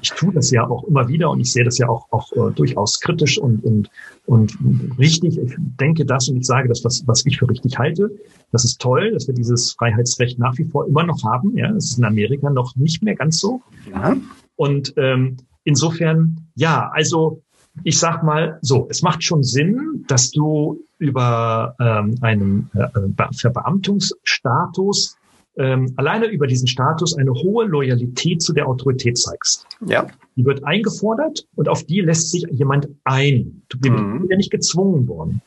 ich 0.00 0.10
tue 0.10 0.32
das 0.32 0.50
ja 0.50 0.68
auch 0.68 0.84
immer 0.84 1.08
wieder 1.08 1.30
und 1.30 1.40
ich 1.40 1.52
sehe 1.52 1.64
das 1.64 1.78
ja 1.78 1.88
auch 1.88 2.06
auch 2.10 2.32
äh, 2.32 2.52
durchaus 2.54 3.00
kritisch 3.00 3.38
und 3.38 3.64
und 3.64 3.90
und 4.26 4.56
richtig. 4.98 5.38
Ich 5.38 5.54
denke 5.58 6.04
das 6.04 6.28
und 6.28 6.36
ich 6.36 6.46
sage 6.46 6.68
das, 6.68 6.84
was 6.84 7.02
was 7.06 7.26
ich 7.26 7.38
für 7.38 7.48
richtig 7.48 7.78
halte. 7.78 8.10
Das 8.52 8.64
ist 8.64 8.80
toll, 8.80 9.12
dass 9.12 9.26
wir 9.26 9.34
dieses 9.34 9.72
Freiheitsrecht 9.72 10.38
nach 10.38 10.56
wie 10.58 10.64
vor 10.64 10.86
immer 10.86 11.04
noch 11.04 11.22
haben. 11.24 11.56
Ja, 11.56 11.72
das 11.72 11.86
ist 11.86 11.98
in 11.98 12.04
Amerika 12.04 12.48
noch 12.50 12.76
nicht 12.76 13.02
mehr 13.02 13.16
ganz 13.16 13.38
so. 13.38 13.60
Ja. 13.90 14.16
Und 14.56 14.94
ähm, 14.96 15.36
insofern 15.64 16.48
ja, 16.54 16.90
also 16.94 17.42
ich 17.82 17.98
sag 17.98 18.22
mal 18.22 18.58
so, 18.62 18.86
es 18.88 19.02
macht 19.02 19.24
schon 19.24 19.42
Sinn, 19.42 20.04
dass 20.06 20.30
du 20.30 20.80
über 20.98 21.74
ähm, 21.80 22.16
einen 22.20 22.70
äh, 22.74 22.88
Verbeamtungsstatus 23.36 25.16
ähm, 25.56 25.92
alleine 25.96 26.26
über 26.26 26.46
diesen 26.46 26.66
Status 26.66 27.16
eine 27.16 27.32
hohe 27.32 27.66
Loyalität 27.66 28.42
zu 28.42 28.52
der 28.52 28.66
Autorität 28.66 29.16
zeigst. 29.18 29.66
Ja. 29.86 30.06
Die 30.36 30.44
wird 30.44 30.64
eingefordert 30.64 31.46
und 31.54 31.68
auf 31.68 31.84
die 31.84 32.00
lässt 32.00 32.32
sich 32.32 32.44
jemand 32.50 32.88
ein. 33.04 33.62
Du 33.68 33.78
bist 33.78 33.94
mhm. 33.94 34.26
ja 34.28 34.36
nicht 34.36 34.50
gezwungen 34.50 35.06
worden. 35.06 35.42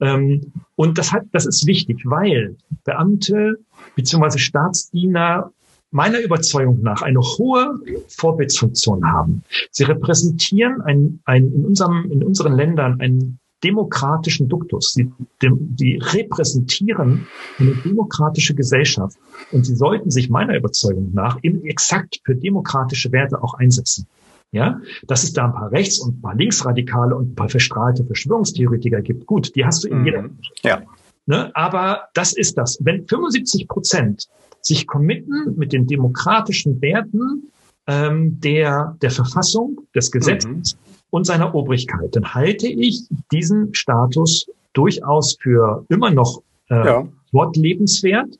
Ähm, 0.00 0.52
und 0.76 0.96
das 0.96 1.12
hat, 1.12 1.24
das 1.32 1.44
ist 1.44 1.66
wichtig, 1.66 2.02
weil 2.04 2.56
Beamte 2.84 3.58
beziehungsweise 3.96 4.38
Staatsdiener 4.38 5.52
meiner 5.94 6.20
Überzeugung 6.20 6.82
nach 6.82 7.02
eine 7.02 7.20
hohe 7.20 7.78
Vorbildsfunktion 8.08 9.06
haben. 9.06 9.44
Sie 9.70 9.84
repräsentieren 9.84 10.82
ein, 10.82 11.20
ein, 11.24 11.52
in, 11.52 11.64
unserem, 11.64 12.10
in 12.10 12.24
unseren 12.24 12.56
Ländern 12.56 13.00
einen 13.00 13.38
demokratischen 13.62 14.48
Duktus. 14.48 14.92
Sie, 14.92 15.12
dem, 15.40 15.76
die 15.76 15.96
repräsentieren 15.96 17.28
eine 17.60 17.76
demokratische 17.76 18.56
Gesellschaft 18.56 19.16
und 19.52 19.64
sie 19.64 19.76
sollten 19.76 20.10
sich 20.10 20.28
meiner 20.28 20.56
Überzeugung 20.56 21.12
nach 21.14 21.38
eben 21.42 21.64
exakt 21.64 22.20
für 22.24 22.34
demokratische 22.34 23.12
Werte 23.12 23.40
auch 23.42 23.54
einsetzen. 23.54 24.06
Ja, 24.50 24.80
dass 25.08 25.24
es 25.24 25.32
da 25.32 25.46
ein 25.46 25.52
paar 25.52 25.72
Rechts- 25.72 25.98
und 25.98 26.18
ein 26.18 26.20
paar 26.20 26.36
Linksradikale 26.36 27.16
und 27.16 27.32
ein 27.32 27.34
paar 27.34 27.48
verstrahlte 27.48 28.04
Verschwörungstheoretiker 28.04 29.00
gibt. 29.00 29.26
Gut, 29.26 29.54
die 29.56 29.64
hast 29.64 29.82
du 29.82 29.88
in 29.88 30.04
jeder. 30.04 30.22
Mhm. 30.22 30.38
Ja. 30.62 30.82
Ne? 31.26 31.50
Aber 31.56 32.08
das 32.14 32.32
ist 32.32 32.56
das. 32.56 32.78
Wenn 32.80 33.06
75 33.06 33.66
Prozent 33.66 34.28
sich 34.64 34.86
committen 34.86 35.54
mit 35.56 35.72
den 35.72 35.86
demokratischen 35.86 36.80
Werten 36.80 37.50
ähm, 37.86 38.40
der, 38.40 38.96
der 39.02 39.10
Verfassung, 39.10 39.80
des 39.94 40.10
Gesetzes 40.10 40.74
mhm. 40.74 40.78
und 41.10 41.26
seiner 41.26 41.54
Obrigkeit, 41.54 42.16
dann 42.16 42.34
halte 42.34 42.66
ich 42.66 43.02
diesen 43.30 43.74
Status 43.74 44.46
durchaus 44.72 45.36
für 45.40 45.84
immer 45.88 46.10
noch 46.10 46.42
äh, 46.70 46.74
ja. 46.74 47.08
fortlebenswert. 47.30 48.38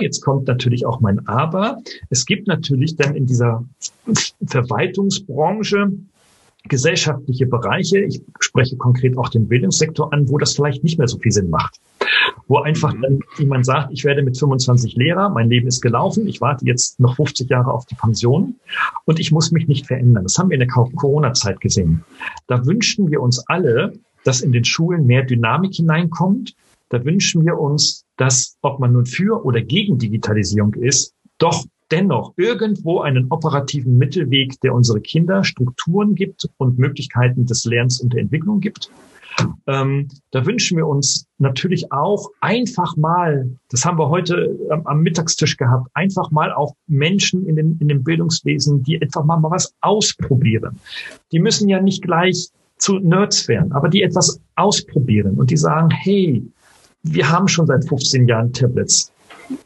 Jetzt 0.00 0.22
kommt 0.22 0.48
natürlich 0.48 0.86
auch 0.86 1.00
mein 1.00 1.28
Aber. 1.28 1.76
Es 2.08 2.24
gibt 2.24 2.46
natürlich 2.46 2.96
dann 2.96 3.14
in 3.14 3.26
dieser 3.26 3.62
Verwaltungsbranche 4.46 5.92
gesellschaftliche 6.68 7.44
Bereiche, 7.44 7.98
ich 8.00 8.22
spreche 8.40 8.76
konkret 8.76 9.18
auch 9.18 9.28
den 9.28 9.46
Bildungssektor 9.46 10.10
an, 10.12 10.28
wo 10.30 10.38
das 10.38 10.54
vielleicht 10.54 10.82
nicht 10.82 10.98
mehr 10.98 11.08
so 11.08 11.18
viel 11.18 11.32
Sinn 11.32 11.50
macht. 11.50 11.78
Wo 12.46 12.58
einfach 12.58 12.94
mhm. 12.94 13.02
dann 13.02 13.20
jemand 13.38 13.66
sagt, 13.66 13.92
ich 13.92 14.04
werde 14.04 14.22
mit 14.22 14.38
25 14.38 14.96
Lehrer, 14.96 15.28
mein 15.30 15.48
Leben 15.48 15.66
ist 15.66 15.80
gelaufen, 15.80 16.26
ich 16.26 16.40
warte 16.40 16.66
jetzt 16.66 17.00
noch 17.00 17.16
50 17.16 17.48
Jahre 17.48 17.72
auf 17.72 17.86
die 17.86 17.94
Pension 17.94 18.56
und 19.04 19.18
ich 19.18 19.32
muss 19.32 19.50
mich 19.52 19.68
nicht 19.68 19.86
verändern. 19.86 20.24
Das 20.24 20.38
haben 20.38 20.50
wir 20.50 20.54
in 20.54 20.66
der 20.66 20.68
Corona-Zeit 20.68 21.60
gesehen. 21.60 22.04
Da 22.46 22.66
wünschen 22.66 23.10
wir 23.10 23.20
uns 23.20 23.38
alle, 23.48 23.92
dass 24.24 24.40
in 24.40 24.52
den 24.52 24.64
Schulen 24.64 25.06
mehr 25.06 25.22
Dynamik 25.22 25.74
hineinkommt. 25.74 26.54
Da 26.88 27.04
wünschen 27.04 27.44
wir 27.44 27.58
uns, 27.58 28.04
dass, 28.16 28.56
ob 28.62 28.80
man 28.80 28.92
nun 28.92 29.06
für 29.06 29.44
oder 29.44 29.60
gegen 29.60 29.98
Digitalisierung 29.98 30.74
ist, 30.74 31.14
doch 31.38 31.64
dennoch 31.90 32.32
irgendwo 32.36 33.00
einen 33.00 33.30
operativen 33.30 33.98
Mittelweg, 33.98 34.60
der 34.60 34.74
unsere 34.74 35.00
Kinder 35.00 35.44
Strukturen 35.44 36.14
gibt 36.14 36.48
und 36.56 36.78
Möglichkeiten 36.78 37.46
des 37.46 37.64
Lernens 37.64 38.00
und 38.00 38.12
der 38.12 38.20
Entwicklung 38.20 38.60
gibt. 38.60 38.90
Ähm, 39.66 40.08
da 40.30 40.46
wünschen 40.46 40.76
wir 40.76 40.86
uns 40.86 41.26
natürlich 41.38 41.90
auch 41.90 42.28
einfach 42.40 42.96
mal, 42.96 43.50
das 43.70 43.84
haben 43.84 43.98
wir 43.98 44.08
heute 44.08 44.56
am, 44.70 44.86
am, 44.86 45.00
Mittagstisch 45.00 45.56
gehabt, 45.56 45.88
einfach 45.94 46.30
mal 46.30 46.52
auch 46.52 46.74
Menschen 46.86 47.46
in, 47.46 47.56
den, 47.56 47.78
in 47.80 47.88
dem 47.88 48.04
Bildungswesen, 48.04 48.82
die 48.82 49.00
einfach 49.00 49.24
mal, 49.24 49.38
mal 49.38 49.50
was 49.50 49.74
ausprobieren. 49.80 50.78
Die 51.32 51.38
müssen 51.38 51.68
ja 51.68 51.80
nicht 51.80 52.02
gleich 52.02 52.48
zu 52.78 52.98
Nerds 52.98 53.48
werden, 53.48 53.72
aber 53.72 53.88
die 53.88 54.02
etwas 54.02 54.40
ausprobieren 54.56 55.36
und 55.36 55.50
die 55.50 55.56
sagen, 55.56 55.90
hey, 55.90 56.44
wir 57.02 57.30
haben 57.30 57.48
schon 57.48 57.66
seit 57.66 57.86
15 57.86 58.28
Jahren 58.28 58.52
Tablets 58.52 59.12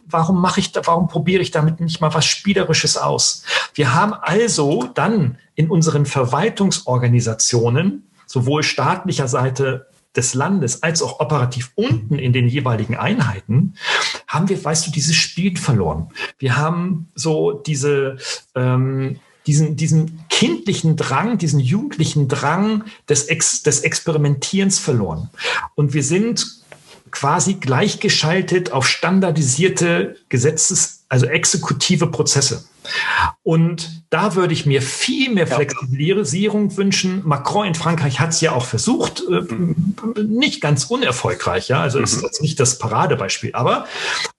warum 0.09 0.41
mache 0.41 0.61
ich 0.61 0.73
da, 0.73 0.81
warum 0.85 1.09
probiere 1.09 1.43
ich 1.43 1.51
damit 1.51 1.81
nicht 1.81 2.01
mal 2.01 2.15
was 2.15 2.25
Spielerisches 2.25 2.97
aus? 2.97 3.45
Wir 3.75 3.95
haben 3.95 4.15
also 4.15 4.89
dann 4.95 5.37
in 5.55 5.71
unseren 5.71 6.07
Verwaltungsorganisationen, 6.07 8.08
sowohl 8.29 8.63
staatlicher 8.63 9.27
Seite 9.27 9.89
des 10.15 10.35
Landes 10.35 10.83
als 10.83 11.03
auch 11.03 11.21
operativ 11.21 11.73
unten 11.75 12.19
in 12.19 12.33
den 12.33 12.49
jeweiligen 12.49 12.97
Einheiten, 12.97 13.75
haben 14.27 14.49
wir, 14.49 14.63
weißt 14.63 14.87
du, 14.87 14.91
dieses 14.91 15.17
Spiel 15.17 15.57
verloren. 15.57 16.11
Wir 16.39 16.57
haben 16.57 17.09
so 17.15 17.53
diese, 17.53 18.17
ähm, 18.55 19.21
diesen, 19.47 19.77
diesen 19.77 20.25
kindlichen 20.29 20.97
Drang, 20.97 21.39
diesen 21.39 21.61
jugendlichen 21.61 22.29
Drang 22.29 22.85
des, 23.09 23.25
Ex, 23.25 23.63
des 23.63 23.81
Experimentierens 23.81 24.79
verloren. 24.79 25.31
Und 25.75 25.95
wir 25.95 26.05
sind 26.05 26.47
quasi 27.11 27.55
gleichgeschaltet 27.55 28.73
auf 28.73 28.87
standardisierte 28.87 30.17
Gesetzes, 30.29 30.98
also 31.09 31.27
exekutive 31.27 32.07
Prozesse. 32.09 32.65
Und 33.43 34.03
da 34.11 34.35
würde 34.35 34.53
ich 34.53 34.67
mir 34.67 34.83
viel 34.83 35.33
mehr 35.33 35.47
Flexibilisierung 35.47 36.77
wünschen. 36.77 37.23
Macron 37.27 37.67
in 37.67 37.75
Frankreich 37.75 38.21
hat 38.21 38.31
es 38.31 38.41
ja 38.41 38.53
auch 38.53 38.65
versucht, 38.65 39.23
äh, 39.31 40.23
nicht 40.23 40.61
ganz 40.61 40.85
unerfolgreich, 40.85 41.69
ja. 41.69 41.81
Also 41.81 41.99
mhm. 41.99 42.05
ist 42.05 42.23
jetzt 42.23 42.43
nicht 42.43 42.61
das 42.61 42.79
Paradebeispiel, 42.79 43.55
aber, 43.55 43.87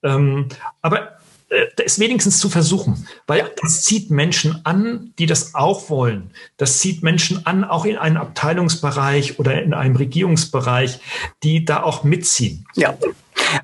ähm, 0.03 0.47
aber 0.82 1.20
äh, 1.49 1.65
es 1.84 1.99
wenigstens 1.99 2.39
zu 2.39 2.49
versuchen, 2.49 3.07
weil 3.26 3.51
das 3.61 3.82
zieht 3.84 4.11
Menschen 4.11 4.61
an, 4.65 5.13
die 5.17 5.26
das 5.26 5.55
auch 5.55 5.89
wollen. 5.89 6.32
Das 6.57 6.80
zieht 6.80 7.01
Menschen 7.01 7.45
an, 7.45 7.63
auch 7.63 7.86
in 7.86 7.97
einem 7.97 8.17
Abteilungsbereich 8.17 9.39
oder 9.39 9.61
in 9.61 9.74
einem 9.74 9.95
Regierungsbereich, 9.95 10.99
die 11.43 11.65
da 11.65 11.82
auch 11.82 12.03
mitziehen. 12.03 12.65
Ja. 12.76 12.95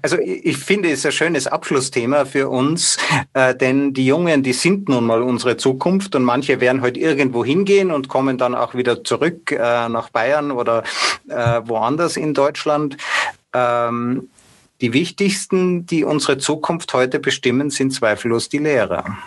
Also 0.02 0.18
ich 0.20 0.58
finde, 0.58 0.90
es 0.90 1.00
ist 1.00 1.06
ein 1.08 1.12
schönes 1.12 1.48
Abschlussthema 1.48 2.26
für 2.26 2.50
uns, 2.50 2.98
äh, 3.34 3.56
denn 3.56 3.94
die 3.94 4.06
Jungen, 4.06 4.44
die 4.44 4.54
sind 4.54 4.90
nun 4.90 5.06
mal 5.06 5.22
unsere 5.22 5.58
Zukunft 5.58 6.16
und 6.16 6.24
manche 6.24 6.60
werden 6.62 6.82
heute 6.82 6.96
halt 6.96 6.98
irgendwo 6.98 7.44
hingehen 7.44 7.92
und 7.92 8.08
kommen 8.08 8.38
dann 8.38 8.56
auch 8.56 8.76
wieder 8.76 9.04
zurück 9.04 9.52
äh, 9.52 9.90
nach 9.90 10.10
Bayern 10.10 10.52
oder 10.52 10.84
äh, 11.28 11.62
woanders 11.66 12.18
in 12.18 12.34
Deutschland. 12.34 12.98
Ähm, 13.54 14.30
die 14.82 14.94
wichtigsten, 14.94 15.86
die 15.86 16.04
unsere 16.04 16.38
Zukunft 16.38 16.94
heute 16.94 17.20
bestimmen, 17.20 17.70
sind 17.70 17.94
zweifellos 17.94 18.50
die 18.50 18.58
Lehrer. 18.58 19.18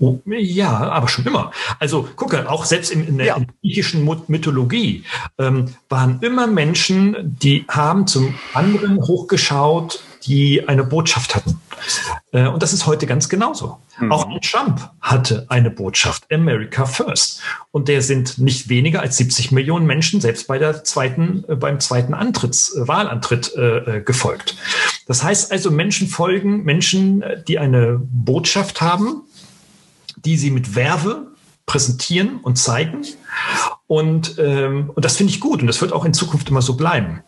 Oh, 0.00 0.20
ja, 0.26 0.70
aber 0.70 1.08
schon 1.08 1.26
immer. 1.26 1.50
Also 1.80 2.08
gucke, 2.14 2.48
auch 2.48 2.64
selbst 2.64 2.92
in, 2.92 3.06
in 3.06 3.18
der 3.18 3.26
ja. 3.26 3.38
griechischen 3.60 4.08
Mythologie 4.28 5.04
ähm, 5.38 5.74
waren 5.88 6.20
immer 6.20 6.46
Menschen, 6.46 7.36
die 7.40 7.64
haben 7.68 8.06
zum 8.06 8.34
anderen 8.54 8.98
hochgeschaut, 8.98 10.00
die 10.24 10.68
eine 10.68 10.84
Botschaft 10.84 11.34
hatten. 11.34 11.60
Äh, 12.32 12.46
und 12.46 12.62
das 12.62 12.72
ist 12.72 12.86
heute 12.86 13.06
ganz 13.06 13.28
genauso. 13.28 13.78
Mhm. 13.98 14.12
Auch 14.12 14.28
Trump 14.40 14.88
hatte 15.00 15.46
eine 15.48 15.70
Botschaft, 15.70 16.24
America 16.32 16.84
First. 16.86 17.40
Und 17.72 17.88
der 17.88 18.02
sind 18.02 18.38
nicht 18.38 18.68
weniger 18.68 19.00
als 19.00 19.16
70 19.16 19.50
Millionen 19.50 19.86
Menschen 19.86 20.20
selbst 20.20 20.46
bei 20.46 20.58
der 20.58 20.84
zweiten, 20.84 21.44
äh, 21.48 21.56
beim 21.56 21.80
zweiten 21.80 22.14
Antritts, 22.14 22.74
äh, 22.76 22.86
Wahlantritt 22.86 23.52
äh, 23.56 24.00
gefolgt. 24.04 24.56
Das 25.06 25.22
heißt 25.24 25.50
also, 25.50 25.70
Menschen 25.70 26.06
folgen 26.06 26.64
Menschen, 26.64 27.24
die 27.48 27.58
eine 27.58 28.00
Botschaft 28.00 28.80
haben, 28.80 29.22
die 30.24 30.36
sie 30.36 30.50
mit 30.50 30.74
Werbe 30.74 31.28
präsentieren 31.66 32.40
und 32.42 32.56
zeigen. 32.56 33.06
Und, 33.86 34.38
ähm, 34.38 34.90
und 34.94 35.04
das 35.04 35.16
finde 35.16 35.32
ich 35.32 35.40
gut 35.40 35.60
und 35.60 35.66
das 35.66 35.80
wird 35.80 35.92
auch 35.92 36.04
in 36.04 36.14
Zukunft 36.14 36.48
immer 36.48 36.62
so 36.62 36.74
bleiben. 36.74 37.22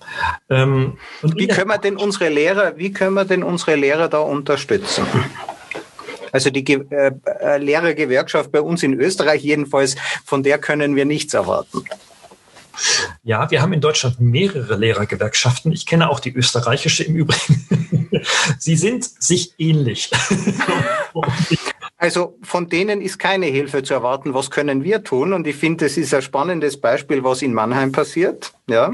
Ähm, 0.48 0.98
wie 1.22 1.46
können 1.46 1.68
wir 1.68 1.78
denn 1.78 1.96
unsere 1.96 2.28
Lehrer, 2.28 2.76
wie 2.76 2.92
können 2.92 3.14
wir 3.14 3.24
denn 3.24 3.44
unsere 3.44 3.76
Lehrer 3.76 4.08
da 4.08 4.18
unterstützen? 4.18 5.04
Also 6.32 6.50
die 6.50 6.64
Ge 6.64 6.84
äh, 6.90 7.12
äh 7.40 7.58
Lehrergewerkschaft 7.58 8.50
bei 8.50 8.60
uns 8.60 8.82
in 8.82 8.94
Österreich 8.94 9.42
jedenfalls, 9.42 9.96
von 10.24 10.42
der 10.42 10.58
können 10.58 10.96
wir 10.96 11.04
nichts 11.04 11.34
erwarten. 11.34 11.84
Ja, 13.22 13.50
wir 13.50 13.60
haben 13.60 13.72
in 13.72 13.80
Deutschland 13.80 14.20
mehrere 14.20 14.76
Lehrergewerkschaften. 14.76 15.72
Ich 15.72 15.86
kenne 15.86 16.08
auch 16.08 16.20
die 16.20 16.32
österreichische 16.32 17.04
im 17.04 17.16
Übrigen. 17.16 18.08
Sie 18.58 18.76
sind 18.76 19.04
sich 19.04 19.54
ähnlich. 19.58 20.10
Also 22.00 22.38
von 22.42 22.66
denen 22.66 23.02
ist 23.02 23.18
keine 23.18 23.44
Hilfe 23.44 23.82
zu 23.82 23.92
erwarten. 23.92 24.32
Was 24.32 24.50
können 24.50 24.84
wir 24.84 25.04
tun? 25.04 25.34
Und 25.34 25.46
ich 25.46 25.56
finde, 25.56 25.84
das 25.84 25.98
ist 25.98 26.14
ein 26.14 26.22
spannendes 26.22 26.80
Beispiel, 26.80 27.22
was 27.22 27.42
in 27.42 27.52
Mannheim 27.52 27.92
passiert. 27.92 28.54
Ja, 28.66 28.90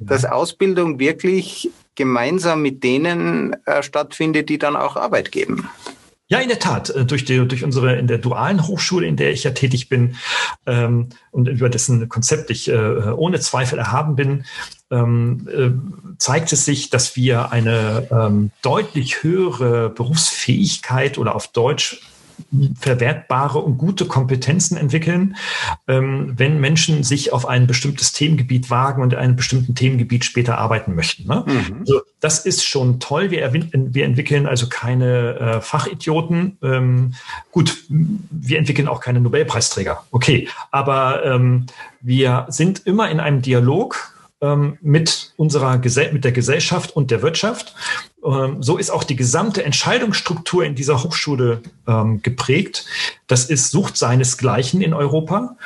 dass 0.00 0.24
Ausbildung 0.24 1.00
wirklich 1.00 1.68
gemeinsam 1.96 2.62
mit 2.62 2.84
denen 2.84 3.56
äh, 3.66 3.82
stattfindet, 3.82 4.48
die 4.48 4.58
dann 4.58 4.76
auch 4.76 4.94
Arbeit 4.94 5.32
geben. 5.32 5.68
Ja, 6.28 6.38
in 6.38 6.48
der 6.48 6.60
Tat. 6.60 6.90
Äh, 6.90 7.04
durch, 7.04 7.24
die, 7.24 7.46
durch 7.46 7.64
unsere 7.64 7.96
in 7.96 8.06
der 8.06 8.18
dualen 8.18 8.68
Hochschule, 8.68 9.06
in 9.06 9.16
der 9.16 9.32
ich 9.32 9.42
ja 9.42 9.50
tätig 9.50 9.88
bin 9.88 10.14
ähm, 10.66 11.08
und 11.32 11.48
über 11.48 11.68
dessen 11.68 12.08
Konzept 12.08 12.50
ich 12.50 12.68
äh, 12.68 12.76
ohne 12.76 13.40
Zweifel 13.40 13.80
erhaben 13.80 14.14
bin, 14.14 14.44
ähm, 14.92 15.48
äh, 15.52 16.16
zeigt 16.18 16.52
es 16.52 16.64
sich, 16.64 16.88
dass 16.88 17.16
wir 17.16 17.50
eine 17.50 18.06
ähm, 18.12 18.52
deutlich 18.62 19.24
höhere 19.24 19.90
Berufsfähigkeit 19.90 21.18
oder 21.18 21.34
auf 21.34 21.48
Deutsch 21.48 22.00
verwertbare 22.78 23.58
und 23.58 23.78
gute 23.78 24.06
Kompetenzen 24.06 24.76
entwickeln, 24.76 25.36
ähm, 25.88 26.34
wenn 26.36 26.60
Menschen 26.60 27.02
sich 27.02 27.32
auf 27.32 27.46
ein 27.46 27.66
bestimmtes 27.66 28.12
Themengebiet 28.12 28.70
wagen 28.70 29.02
und 29.02 29.12
in 29.12 29.18
einem 29.18 29.36
bestimmten 29.36 29.74
Themengebiet 29.74 30.24
später 30.24 30.58
arbeiten 30.58 30.94
möchten. 30.94 31.26
Ne? 31.26 31.44
Mhm. 31.46 31.80
Also 31.80 32.00
das 32.20 32.46
ist 32.46 32.64
schon 32.64 33.00
toll. 33.00 33.30
Wir, 33.30 33.52
wir 33.52 34.04
entwickeln 34.04 34.46
also 34.46 34.68
keine 34.68 35.38
äh, 35.38 35.60
Fachidioten. 35.60 36.58
Ähm, 36.62 37.14
gut, 37.50 37.84
wir 37.88 38.58
entwickeln 38.58 38.88
auch 38.88 39.00
keine 39.00 39.20
Nobelpreisträger. 39.20 40.04
Okay, 40.10 40.48
aber 40.70 41.24
ähm, 41.24 41.66
wir 42.00 42.46
sind 42.48 42.86
immer 42.86 43.10
in 43.10 43.20
einem 43.20 43.42
Dialog 43.42 44.13
ähm, 44.44 44.78
mit 44.82 45.32
unserer 45.36 45.78
mit 46.12 46.24
der 46.24 46.32
Gesellschaft 46.32 46.94
und 46.94 47.10
der 47.10 47.22
Wirtschaft. 47.22 47.74
Ähm, 48.24 48.62
so 48.62 48.76
ist 48.76 48.90
auch 48.90 49.04
die 49.04 49.16
gesamte 49.16 49.64
Entscheidungsstruktur 49.64 50.64
in 50.64 50.74
dieser 50.74 51.02
Hochschule 51.02 51.62
ähm, 51.86 52.20
geprägt. 52.22 52.84
Das 53.26 53.46
ist 53.46 53.70
sucht 53.70 53.96
seinesgleichen 53.96 54.82
in 54.82 54.92
Europa. 54.92 55.56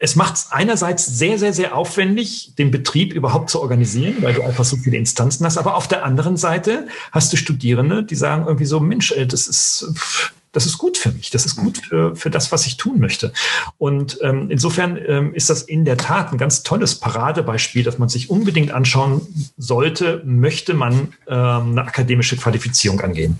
es 0.00 0.14
macht 0.14 0.34
es 0.36 0.52
einerseits 0.52 1.06
sehr, 1.06 1.38
sehr, 1.38 1.52
sehr 1.52 1.76
aufwendig, 1.76 2.54
den 2.56 2.70
Betrieb 2.70 3.12
überhaupt 3.12 3.50
zu 3.50 3.60
organisieren, 3.60 4.16
weil 4.20 4.34
du 4.34 4.42
einfach 4.42 4.64
so 4.64 4.76
viele 4.76 4.96
Instanzen 4.96 5.44
hast. 5.44 5.58
Aber 5.58 5.74
auf 5.74 5.88
der 5.88 6.04
anderen 6.04 6.36
Seite 6.36 6.86
hast 7.10 7.32
du 7.32 7.36
Studierende, 7.36 8.04
die 8.04 8.14
sagen 8.14 8.44
irgendwie 8.46 8.66
so, 8.66 8.78
Mensch, 8.78 9.12
das 9.26 9.48
ist, 9.48 10.32
das 10.52 10.66
ist 10.66 10.78
gut 10.78 10.96
für 10.96 11.10
mich, 11.12 11.30
das 11.30 11.46
ist 11.46 11.56
gut 11.56 11.78
für, 11.78 12.16
für 12.16 12.30
das, 12.30 12.52
was 12.52 12.66
ich 12.66 12.76
tun 12.76 12.98
möchte. 13.00 13.32
Und 13.76 14.18
ähm, 14.22 14.50
insofern 14.50 14.98
ähm, 15.06 15.34
ist 15.34 15.50
das 15.50 15.62
in 15.62 15.84
der 15.84 15.96
Tat 15.96 16.32
ein 16.32 16.38
ganz 16.38 16.62
tolles 16.62 16.96
Paradebeispiel, 16.96 17.82
das 17.82 17.98
man 17.98 18.08
sich 18.08 18.30
unbedingt 18.30 18.70
anschauen 18.70 19.22
sollte, 19.56 20.22
möchte 20.24 20.74
man 20.74 21.14
ähm, 21.26 21.70
eine 21.70 21.82
akademische 21.82 22.36
Qualifizierung 22.36 23.00
angehen. 23.00 23.38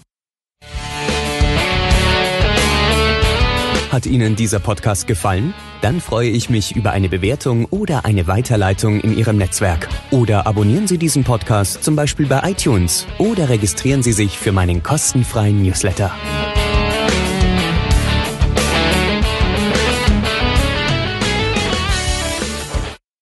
Hat 3.90 4.04
Ihnen 4.04 4.36
dieser 4.36 4.58
Podcast 4.58 5.06
gefallen? 5.06 5.54
Dann 5.80 6.02
freue 6.02 6.28
ich 6.28 6.50
mich 6.50 6.76
über 6.76 6.90
eine 6.90 7.08
Bewertung 7.08 7.64
oder 7.64 8.04
eine 8.04 8.26
Weiterleitung 8.26 9.00
in 9.00 9.16
Ihrem 9.16 9.38
Netzwerk. 9.38 9.88
Oder 10.10 10.46
abonnieren 10.46 10.86
Sie 10.86 10.98
diesen 10.98 11.24
Podcast 11.24 11.82
zum 11.82 11.96
Beispiel 11.96 12.26
bei 12.26 12.50
iTunes 12.50 13.06
oder 13.16 13.48
registrieren 13.48 14.02
Sie 14.02 14.12
sich 14.12 14.38
für 14.38 14.52
meinen 14.52 14.82
kostenfreien 14.82 15.62
Newsletter. 15.62 16.12